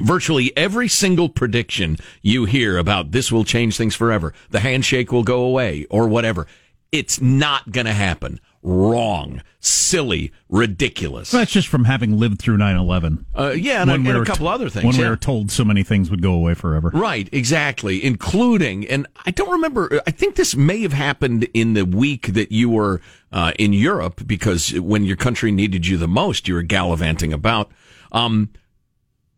virtually 0.00 0.56
every 0.56 0.88
single 0.88 1.28
prediction 1.28 1.96
you 2.22 2.44
hear 2.44 2.78
about 2.78 3.12
this 3.12 3.30
will 3.32 3.44
change 3.44 3.76
things 3.76 3.94
forever, 3.94 4.32
the 4.50 4.60
handshake 4.60 5.12
will 5.12 5.24
go 5.24 5.42
away, 5.42 5.86
or 5.90 6.08
whatever, 6.08 6.46
it's 6.92 7.20
not 7.20 7.70
going 7.70 7.86
to 7.86 7.92
happen. 7.92 8.40
Wrong, 8.62 9.42
silly, 9.60 10.32
ridiculous. 10.48 11.30
That's 11.30 11.52
just 11.52 11.68
from 11.68 11.84
having 11.84 12.18
lived 12.18 12.40
through 12.40 12.56
9 12.56 12.76
11. 12.76 13.26
Uh, 13.34 13.50
yeah, 13.50 13.82
and, 13.82 13.90
a, 13.90 13.94
and 13.94 14.08
a 14.08 14.24
couple 14.24 14.46
t- 14.46 14.52
other 14.52 14.68
things. 14.68 14.84
When 14.84 14.94
yeah. 14.96 15.02
we 15.02 15.08
were 15.10 15.16
told 15.16 15.50
so 15.50 15.64
many 15.64 15.84
things 15.84 16.10
would 16.10 16.22
go 16.22 16.32
away 16.32 16.54
forever. 16.54 16.90
Right, 16.92 17.28
exactly, 17.32 18.04
including, 18.04 18.86
and 18.88 19.06
I 19.24 19.30
don't 19.30 19.50
remember, 19.50 20.00
I 20.06 20.10
think 20.10 20.34
this 20.34 20.56
may 20.56 20.82
have 20.82 20.92
happened 20.92 21.48
in 21.54 21.74
the 21.74 21.84
week 21.84 22.28
that 22.34 22.50
you 22.50 22.68
were 22.68 23.00
uh, 23.30 23.52
in 23.58 23.72
Europe 23.72 24.26
because 24.26 24.72
when 24.80 25.04
your 25.04 25.16
country 25.16 25.52
needed 25.52 25.86
you 25.86 25.96
the 25.96 26.08
most, 26.08 26.48
you 26.48 26.54
were 26.54 26.62
gallivanting 26.62 27.32
about. 27.32 27.70
Um, 28.10 28.50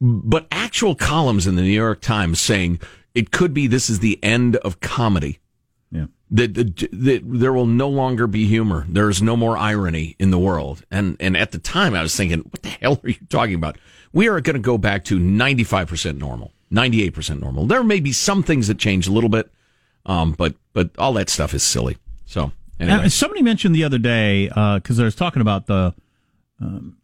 but 0.01 0.47
actual 0.51 0.95
columns 0.95 1.47
in 1.47 1.57
the 1.57 1.63
New 1.63 1.69
York 1.69 2.01
Times 2.01 2.41
saying 2.41 2.81
it 3.15 3.31
could 3.31 3.53
be 3.53 3.67
this 3.67 3.91
is 3.91 3.99
the 3.99 4.23
end 4.23 4.57
of 4.57 4.81
comedy. 4.81 5.39
Yeah. 5.91 6.07
That, 6.31 6.55
that, 6.55 6.77
that 6.93 7.23
there 7.25 7.53
will 7.53 7.67
no 7.67 7.89
longer 7.89 8.29
be 8.29 8.47
humor. 8.47 8.87
There 8.89 9.11
is 9.11 9.21
no 9.21 9.37
more 9.37 9.57
irony 9.59 10.15
in 10.19 10.31
the 10.31 10.39
world. 10.39 10.85
And 10.91 11.17
and 11.19 11.37
at 11.37 11.51
the 11.51 11.59
time, 11.59 11.95
I 11.95 12.03
was 12.03 12.15
thinking, 12.15 12.41
what 12.41 12.63
the 12.63 12.69
hell 12.69 13.01
are 13.03 13.09
you 13.09 13.17
talking 13.29 13.57
about? 13.57 13.79
We 14.13 14.29
are 14.29 14.41
going 14.41 14.55
to 14.55 14.61
go 14.61 14.79
back 14.79 15.05
to 15.07 15.19
ninety 15.19 15.65
five 15.65 15.89
percent 15.89 16.19
normal, 16.19 16.53
ninety 16.71 17.03
eight 17.03 17.15
percent 17.15 17.41
normal. 17.41 17.67
There 17.67 17.83
may 17.83 17.99
be 17.99 18.13
some 18.13 18.45
things 18.45 18.69
that 18.69 18.79
change 18.79 19.09
a 19.09 19.13
little 19.13 19.29
bit, 19.29 19.51
um, 20.07 20.33
but 20.33 20.55
but 20.73 20.91
all 20.99 21.13
that 21.15 21.29
stuff 21.29 21.53
is 21.53 21.65
silly. 21.65 21.97
So 22.27 22.53
anyway, 22.79 23.07
Uh, 23.07 23.09
somebody 23.09 23.43
mentioned 23.43 23.75
the 23.75 23.83
other 23.83 23.99
day 23.99 24.47
because 24.47 25.01
I 25.01 25.05
was 25.05 25.17
talking 25.17 25.43
about 25.43 25.67
the 25.67 25.95
um, 26.61 26.97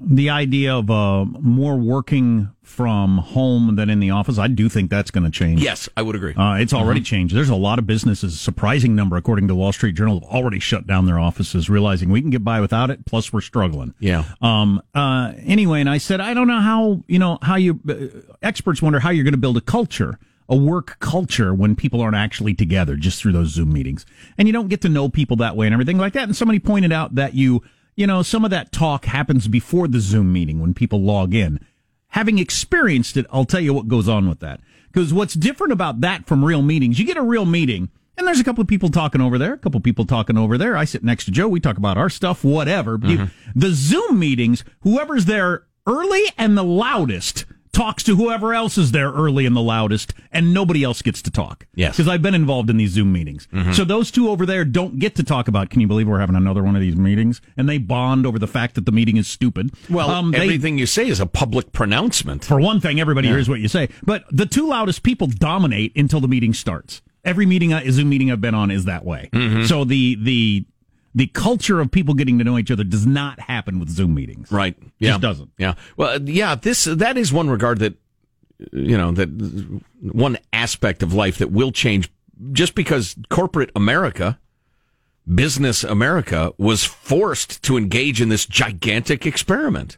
the 0.00 0.30
idea 0.30 0.74
of 0.74 0.90
uh, 0.90 1.24
more 1.24 1.76
working 1.76 2.50
from 2.62 3.18
home 3.18 3.76
than 3.76 3.88
in 3.88 4.00
the 4.00 4.10
office. 4.10 4.38
I 4.38 4.48
do 4.48 4.68
think 4.68 4.90
that's 4.90 5.10
going 5.10 5.24
to 5.24 5.30
change. 5.30 5.62
yes, 5.62 5.88
I 5.96 6.02
would 6.02 6.16
agree. 6.16 6.34
Uh, 6.34 6.54
it's 6.54 6.72
already 6.72 7.00
changed. 7.00 7.34
There's 7.34 7.48
a 7.48 7.54
lot 7.54 7.78
of 7.78 7.86
businesses, 7.86 8.34
a 8.34 8.38
surprising 8.38 8.94
number, 8.96 9.16
according 9.16 9.46
to 9.46 9.52
the 9.52 9.56
Wall 9.56 9.72
Street 9.72 9.94
Journal, 9.94 10.20
have 10.20 10.28
already 10.28 10.58
shut 10.58 10.86
down 10.86 11.06
their 11.06 11.18
offices, 11.18 11.70
realizing 11.70 12.10
we 12.10 12.20
can 12.20 12.30
get 12.30 12.42
by 12.44 12.60
without 12.60 12.90
it. 12.90 13.06
Plus, 13.06 13.32
we're 13.32 13.40
struggling. 13.40 13.94
Yeah. 14.00 14.24
Um. 14.42 14.82
Uh. 14.94 15.32
Anyway, 15.38 15.80
and 15.80 15.88
I 15.88 15.98
said, 15.98 16.20
I 16.20 16.34
don't 16.34 16.48
know 16.48 16.60
how 16.60 17.02
you 17.06 17.18
know 17.18 17.38
how 17.40 17.56
you 17.56 17.80
uh, 17.88 18.34
experts 18.42 18.82
wonder 18.82 18.98
how 19.00 19.10
you're 19.10 19.24
going 19.24 19.32
to 19.32 19.38
build 19.38 19.56
a 19.56 19.60
culture, 19.62 20.18
a 20.48 20.56
work 20.56 20.98
culture, 20.98 21.54
when 21.54 21.76
people 21.76 22.00
aren't 22.00 22.16
actually 22.16 22.52
together, 22.52 22.96
just 22.96 23.22
through 23.22 23.32
those 23.32 23.48
Zoom 23.50 23.72
meetings, 23.72 24.04
and 24.36 24.48
you 24.48 24.52
don't 24.52 24.68
get 24.68 24.80
to 24.82 24.88
know 24.88 25.08
people 25.08 25.36
that 25.36 25.56
way 25.56 25.66
and 25.66 25.72
everything 25.72 25.98
like 25.98 26.14
that. 26.14 26.24
And 26.24 26.36
somebody 26.36 26.58
pointed 26.58 26.92
out 26.92 27.14
that 27.14 27.34
you, 27.34 27.62
you 27.96 28.06
know, 28.06 28.22
some 28.22 28.44
of 28.44 28.50
that 28.50 28.70
talk 28.70 29.06
happens 29.06 29.48
before 29.48 29.88
the 29.88 30.00
Zoom 30.00 30.32
meeting 30.32 30.60
when 30.60 30.74
people 30.74 31.02
log 31.02 31.34
in 31.34 31.58
having 32.16 32.38
experienced 32.38 33.16
it, 33.18 33.26
I'll 33.30 33.44
tell 33.44 33.60
you 33.60 33.74
what 33.74 33.88
goes 33.88 34.08
on 34.08 34.26
with 34.26 34.40
that. 34.40 34.60
Because 34.90 35.12
what's 35.12 35.34
different 35.34 35.72
about 35.74 36.00
that 36.00 36.26
from 36.26 36.44
real 36.44 36.62
meetings, 36.62 36.98
you 36.98 37.04
get 37.04 37.18
a 37.18 37.22
real 37.22 37.44
meeting, 37.44 37.90
and 38.16 38.26
there's 38.26 38.40
a 38.40 38.44
couple 38.44 38.62
of 38.62 38.68
people 38.68 38.88
talking 38.88 39.20
over 39.20 39.36
there, 39.36 39.52
a 39.52 39.58
couple 39.58 39.76
of 39.76 39.84
people 39.84 40.06
talking 40.06 40.38
over 40.38 40.56
there. 40.56 40.78
I 40.78 40.86
sit 40.86 41.04
next 41.04 41.26
to 41.26 41.30
Joe, 41.30 41.46
we 41.48 41.60
talk 41.60 41.76
about 41.76 41.98
our 41.98 42.08
stuff, 42.08 42.42
whatever. 42.42 42.96
But 42.96 43.10
you- 43.10 43.18
mm-hmm. 43.18 43.60
the 43.60 43.72
Zoom 43.72 44.18
meetings, 44.18 44.64
whoever's 44.80 45.26
there 45.26 45.66
early 45.86 46.22
and 46.38 46.56
the 46.56 46.64
loudest 46.64 47.44
talks 47.76 48.02
to 48.04 48.16
whoever 48.16 48.54
else 48.54 48.78
is 48.78 48.92
there 48.92 49.10
early 49.12 49.44
and 49.46 49.54
the 49.54 49.60
loudest, 49.60 50.14
and 50.32 50.54
nobody 50.54 50.82
else 50.82 51.02
gets 51.02 51.20
to 51.22 51.30
talk. 51.30 51.66
Yes. 51.74 51.96
Because 51.96 52.08
I've 52.08 52.22
been 52.22 52.34
involved 52.34 52.70
in 52.70 52.76
these 52.78 52.90
Zoom 52.92 53.12
meetings. 53.12 53.46
So 53.72 53.84
those 53.84 54.10
two 54.10 54.30
over 54.30 54.46
there 54.46 54.64
don't 54.64 54.98
get 54.98 55.14
to 55.16 55.22
talk 55.22 55.46
about, 55.48 55.68
can 55.70 55.80
you 55.80 55.86
believe 55.86 56.08
we're 56.08 56.18
having 56.20 56.36
another 56.36 56.62
one 56.62 56.74
of 56.74 56.80
these 56.80 56.96
meetings? 56.96 57.40
And 57.56 57.68
they 57.68 57.78
bond 57.78 58.24
over 58.26 58.38
the 58.38 58.46
fact 58.46 58.74
that 58.76 58.86
the 58.86 58.92
meeting 58.92 59.16
is 59.18 59.26
stupid. 59.28 59.70
well, 59.90 60.10
Um, 60.10 60.30
they- 60.30 60.38
everything 60.40 60.78
you 60.78 60.86
say 60.86 61.06
is 61.08 61.20
a 61.20 61.26
public 61.26 61.72
pronouncement. 61.72 62.44
for 62.44 62.58
one 62.60 62.80
thing, 62.80 62.98
everybody 63.00 63.28
hears 63.28 63.48
what 63.48 63.60
you 63.60 63.68
say. 63.68 63.88
But 64.04 64.24
the 64.30 64.46
two 64.46 64.66
loudest 64.66 65.02
people 65.02 65.26
dominate 65.26 65.92
until 65.96 66.20
the 66.20 66.28
meeting 66.28 66.54
starts. 66.54 67.02
every 67.24 67.44
meeting, 67.44 67.72
uh, 67.72 67.82
Zoom 67.90 68.08
meeting 68.08 68.30
I've 68.30 68.40
been 68.40 68.54
on 68.54 68.70
is 68.70 68.84
that 68.84 69.04
way. 69.04 69.28
Mm-hmm. 69.32 69.64
So 69.64 69.84
the 69.84 70.16
the 70.22 70.64
the 71.16 71.26
culture 71.28 71.80
of 71.80 71.90
people 71.90 72.12
getting 72.12 72.36
to 72.38 72.44
know 72.44 72.58
each 72.58 72.70
other 72.70 72.84
does 72.84 73.06
not 73.06 73.40
happen 73.40 73.80
with 73.80 73.88
Zoom 73.88 74.14
meetings. 74.14 74.52
Right. 74.52 74.76
Yeah. 74.98 75.12
Just 75.12 75.22
doesn't. 75.22 75.50
Yeah. 75.56 75.74
Well, 75.96 76.10
uh, 76.10 76.18
yeah. 76.22 76.54
This 76.54 76.84
that 76.84 77.16
is 77.16 77.32
one 77.32 77.48
regard 77.48 77.78
that 77.78 77.94
uh, 77.94 78.66
you 78.72 78.98
know 78.98 79.12
that 79.12 79.30
uh, 79.30 79.78
one 80.12 80.36
aspect 80.52 81.02
of 81.02 81.14
life 81.14 81.38
that 81.38 81.50
will 81.50 81.72
change 81.72 82.10
just 82.52 82.74
because 82.74 83.16
corporate 83.30 83.70
America, 83.74 84.38
business 85.34 85.82
America, 85.82 86.52
was 86.58 86.84
forced 86.84 87.62
to 87.62 87.78
engage 87.78 88.20
in 88.20 88.28
this 88.28 88.44
gigantic 88.44 89.24
experiment, 89.24 89.96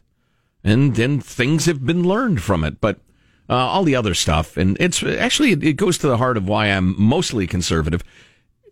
and 0.63 0.95
then 0.95 1.19
things 1.19 1.65
have 1.65 1.85
been 1.85 2.07
learned 2.07 2.41
from 2.41 2.63
it. 2.63 2.79
But 2.79 3.01
uh, 3.49 3.55
all 3.55 3.83
the 3.83 3.95
other 3.95 4.13
stuff, 4.13 4.55
and 4.55 4.77
it's 4.79 5.03
actually 5.03 5.51
it 5.51 5.73
goes 5.73 5.97
to 5.97 6.07
the 6.07 6.17
heart 6.17 6.37
of 6.37 6.47
why 6.47 6.67
I'm 6.67 6.95
mostly 6.97 7.45
conservative, 7.45 8.05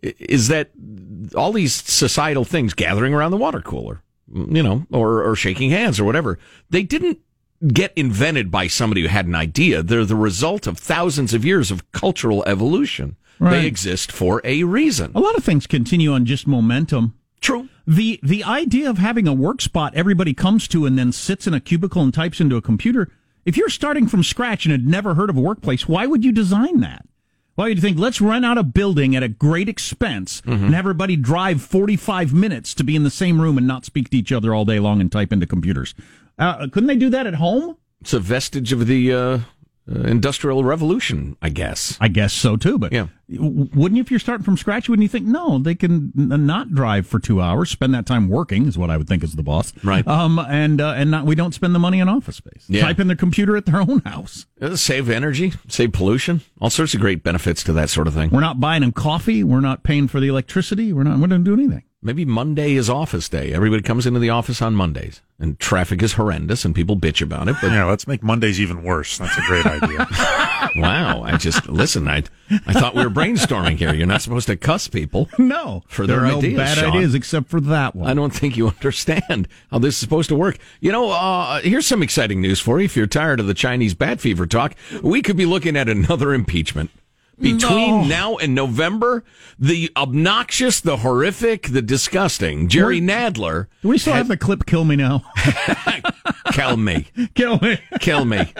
is 0.02 0.48
that 0.48 0.70
all 1.34 1.52
these 1.52 1.74
societal 1.74 2.44
things, 2.44 2.74
gathering 2.74 3.14
around 3.14 3.30
the 3.30 3.36
water 3.36 3.60
cooler, 3.60 4.02
you 4.32 4.62
know, 4.62 4.86
or 4.92 5.22
or 5.22 5.34
shaking 5.36 5.70
hands 5.70 5.98
or 5.98 6.04
whatever, 6.04 6.38
they 6.70 6.82
didn't 6.82 7.18
get 7.72 7.92
invented 7.96 8.50
by 8.50 8.66
somebody 8.66 9.02
who 9.02 9.08
had 9.08 9.26
an 9.26 9.34
idea. 9.34 9.82
They're 9.82 10.04
the 10.04 10.14
result 10.14 10.66
of 10.66 10.78
thousands 10.78 11.34
of 11.34 11.44
years 11.44 11.70
of 11.70 11.90
cultural 11.92 12.44
evolution. 12.46 13.16
Right. 13.40 13.60
They 13.60 13.66
exist 13.66 14.10
for 14.10 14.40
a 14.44 14.64
reason. 14.64 15.12
A 15.14 15.20
lot 15.20 15.36
of 15.36 15.44
things 15.44 15.66
continue 15.66 16.12
on 16.12 16.24
just 16.24 16.46
momentum. 16.46 17.14
True. 17.40 17.68
The 17.86 18.18
the 18.22 18.44
idea 18.44 18.90
of 18.90 18.98
having 18.98 19.28
a 19.28 19.32
work 19.32 19.60
spot 19.60 19.94
everybody 19.94 20.34
comes 20.34 20.66
to 20.68 20.86
and 20.86 20.98
then 20.98 21.12
sits 21.12 21.46
in 21.46 21.54
a 21.54 21.60
cubicle 21.60 22.02
and 22.02 22.12
types 22.12 22.40
into 22.40 22.56
a 22.56 22.62
computer. 22.62 23.10
If 23.44 23.56
you're 23.56 23.68
starting 23.70 24.08
from 24.08 24.22
scratch 24.22 24.66
and 24.66 24.72
had 24.72 24.86
never 24.86 25.14
heard 25.14 25.30
of 25.30 25.36
a 25.36 25.40
workplace, 25.40 25.88
why 25.88 26.06
would 26.06 26.24
you 26.24 26.32
design 26.32 26.80
that? 26.80 27.06
Why 27.58 27.66
would 27.66 27.78
you 27.78 27.82
think 27.82 27.98
let's 27.98 28.20
rent 28.20 28.44
out 28.44 28.56
a 28.56 28.62
building 28.62 29.16
at 29.16 29.24
a 29.24 29.28
great 29.28 29.68
expense 29.68 30.42
Mm-hmm. 30.42 30.66
and 30.66 30.74
have 30.74 30.84
everybody 30.84 31.16
drive 31.16 31.60
45 31.60 32.32
minutes 32.32 32.72
to 32.74 32.84
be 32.84 32.94
in 32.94 33.02
the 33.02 33.10
same 33.10 33.40
room 33.40 33.58
and 33.58 33.66
not 33.66 33.84
speak 33.84 34.10
to 34.10 34.16
each 34.16 34.30
other 34.30 34.54
all 34.54 34.64
day 34.64 34.78
long 34.78 35.00
and 35.00 35.10
type 35.10 35.32
into 35.32 35.44
computers? 35.44 35.92
Uh, 36.38 36.68
couldn't 36.70 36.86
they 36.86 36.94
do 36.94 37.10
that 37.10 37.26
at 37.26 37.34
home? 37.34 37.76
It's 38.00 38.12
a 38.12 38.20
vestige 38.20 38.72
of 38.72 38.86
the 38.86 39.12
uh, 39.12 39.18
uh, 39.18 39.38
industrial 39.88 40.62
revolution, 40.62 41.36
I 41.42 41.48
guess. 41.48 41.98
I 42.00 42.06
guess 42.06 42.32
so 42.32 42.56
too. 42.56 42.78
But 42.78 42.92
Yeah. 42.92 43.08
W- 43.30 43.68
wouldn't 43.74 43.96
you, 43.96 44.00
if 44.00 44.10
you're 44.10 44.20
starting 44.20 44.44
from 44.44 44.56
scratch, 44.56 44.88
wouldn't 44.88 45.02
you 45.02 45.08
think, 45.08 45.26
no, 45.26 45.58
they 45.58 45.74
can 45.74 46.12
not 46.14 46.72
drive 46.74 47.06
for 47.06 47.18
two 47.18 47.40
hours, 47.40 47.70
spend 47.70 47.94
that 47.94 48.06
time 48.06 48.28
working, 48.28 48.66
is 48.66 48.78
what 48.78 48.90
I 48.90 48.96
would 48.96 49.08
think 49.08 49.22
is 49.22 49.34
the 49.34 49.42
boss. 49.42 49.72
Right. 49.84 50.06
Um, 50.06 50.38
and, 50.38 50.80
uh, 50.80 50.94
and 50.96 51.10
not, 51.10 51.24
we 51.26 51.34
don't 51.34 51.54
spend 51.54 51.74
the 51.74 51.78
money 51.78 52.00
on 52.00 52.08
office 52.08 52.36
space. 52.36 52.64
Yeah. 52.68 52.82
Type 52.82 53.00
in 53.00 53.06
their 53.06 53.16
computer 53.16 53.56
at 53.56 53.66
their 53.66 53.80
own 53.80 54.00
house. 54.00 54.46
Uh, 54.60 54.76
Save 54.76 55.10
energy, 55.10 55.52
save 55.68 55.92
pollution, 55.92 56.40
all 56.60 56.70
sorts 56.70 56.94
of 56.94 57.00
great 57.00 57.22
benefits 57.22 57.62
to 57.64 57.72
that 57.74 57.90
sort 57.90 58.06
of 58.06 58.14
thing. 58.14 58.30
We're 58.30 58.40
not 58.40 58.60
buying 58.60 58.80
them 58.82 58.92
coffee. 58.92 59.44
We're 59.44 59.60
not 59.60 59.82
paying 59.82 60.08
for 60.08 60.20
the 60.20 60.28
electricity. 60.28 60.92
We're 60.92 61.02
not, 61.04 61.18
we 61.18 61.26
don't 61.26 61.44
do 61.44 61.52
anything. 61.52 61.82
Maybe 62.00 62.24
Monday 62.24 62.74
is 62.74 62.88
office 62.88 63.28
day. 63.28 63.52
Everybody 63.52 63.82
comes 63.82 64.06
into 64.06 64.20
the 64.20 64.30
office 64.30 64.62
on 64.62 64.76
Mondays, 64.76 65.20
and 65.40 65.58
traffic 65.58 66.00
is 66.00 66.12
horrendous, 66.12 66.64
and 66.64 66.72
people 66.72 66.96
bitch 66.96 67.20
about 67.20 67.48
it. 67.48 67.56
But 67.60 67.72
Yeah, 67.72 67.86
let's 67.86 68.06
make 68.06 68.22
Mondays 68.22 68.60
even 68.60 68.84
worse. 68.84 69.18
That's 69.18 69.36
a 69.36 69.40
great 69.40 69.66
idea. 69.66 70.06
wow, 70.76 71.22
I 71.24 71.36
just 71.38 71.68
listen. 71.68 72.06
I 72.06 72.22
I 72.68 72.72
thought 72.72 72.94
we 72.94 73.02
were 73.02 73.10
brainstorming 73.18 73.76
here. 73.76 73.92
You're 73.94 74.06
not 74.06 74.22
supposed 74.22 74.46
to 74.48 74.56
cuss 74.56 74.88
people. 74.88 75.28
No. 75.38 75.82
For 75.88 76.06
there 76.06 76.16
their 76.16 76.26
are 76.26 76.30
no 76.32 76.38
ideas, 76.38 76.56
bad 76.56 76.78
Sean. 76.78 76.90
ideas 76.96 77.14
except 77.14 77.48
for 77.48 77.60
that 77.62 77.94
one. 77.96 78.08
I 78.08 78.14
don't 78.14 78.32
think 78.34 78.56
you 78.56 78.68
understand 78.76 79.48
how 79.70 79.78
this 79.78 79.94
is 79.94 79.98
supposed 80.00 80.28
to 80.28 80.36
work. 80.36 80.58
You 80.80 80.92
know, 80.92 81.10
uh, 81.10 81.60
here's 81.60 81.86
some 81.86 82.02
exciting 82.02 82.40
news 82.40 82.60
for 82.60 82.78
you. 82.78 82.84
If 82.84 82.96
you're 82.96 83.06
tired 83.06 83.40
of 83.40 83.46
the 83.46 83.54
Chinese 83.54 83.94
bat 83.94 84.20
fever 84.20 84.46
talk, 84.46 84.74
we 85.02 85.22
could 85.22 85.36
be 85.36 85.46
looking 85.46 85.76
at 85.76 85.88
another 85.88 86.32
impeachment. 86.34 86.90
Between 87.40 87.60
No. 87.60 88.04
now 88.04 88.36
and 88.38 88.52
November, 88.52 89.22
the 89.60 89.92
obnoxious, 89.96 90.80
the 90.80 90.98
horrific, 90.98 91.68
the 91.68 91.80
disgusting 91.82 92.66
Jerry 92.66 93.00
Nadler, 93.00 93.68
Do 93.80 93.88
we 93.88 93.98
still 93.98 94.14
have 94.14 94.26
the 94.26 94.36
clip 94.36 94.66
kill 94.66 94.84
me 94.84 94.96
now? 94.96 95.22
kill 96.52 96.76
me, 96.76 97.06
kill 97.36 97.60
me. 97.60 97.78
kill 98.00 98.24
me. 98.24 98.52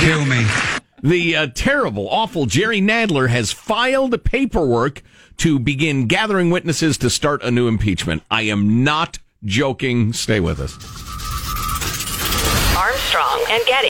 Kill 0.00 0.24
me. 0.26 0.44
The 1.02 1.36
uh, 1.36 1.46
terrible, 1.54 2.08
awful 2.08 2.46
Jerry 2.46 2.80
Nadler 2.80 3.28
has 3.28 3.52
filed 3.52 4.24
paperwork 4.24 5.02
to 5.38 5.60
begin 5.60 6.06
gathering 6.08 6.50
witnesses 6.50 6.98
to 6.98 7.10
start 7.10 7.42
a 7.42 7.50
new 7.50 7.68
impeachment. 7.68 8.24
I 8.30 8.42
am 8.42 8.82
not 8.82 9.18
joking. 9.44 10.12
Stay 10.12 10.40
with 10.40 10.58
us. 10.58 10.74
Armstrong 12.76 13.44
and 13.48 13.64
Getty. 13.66 13.86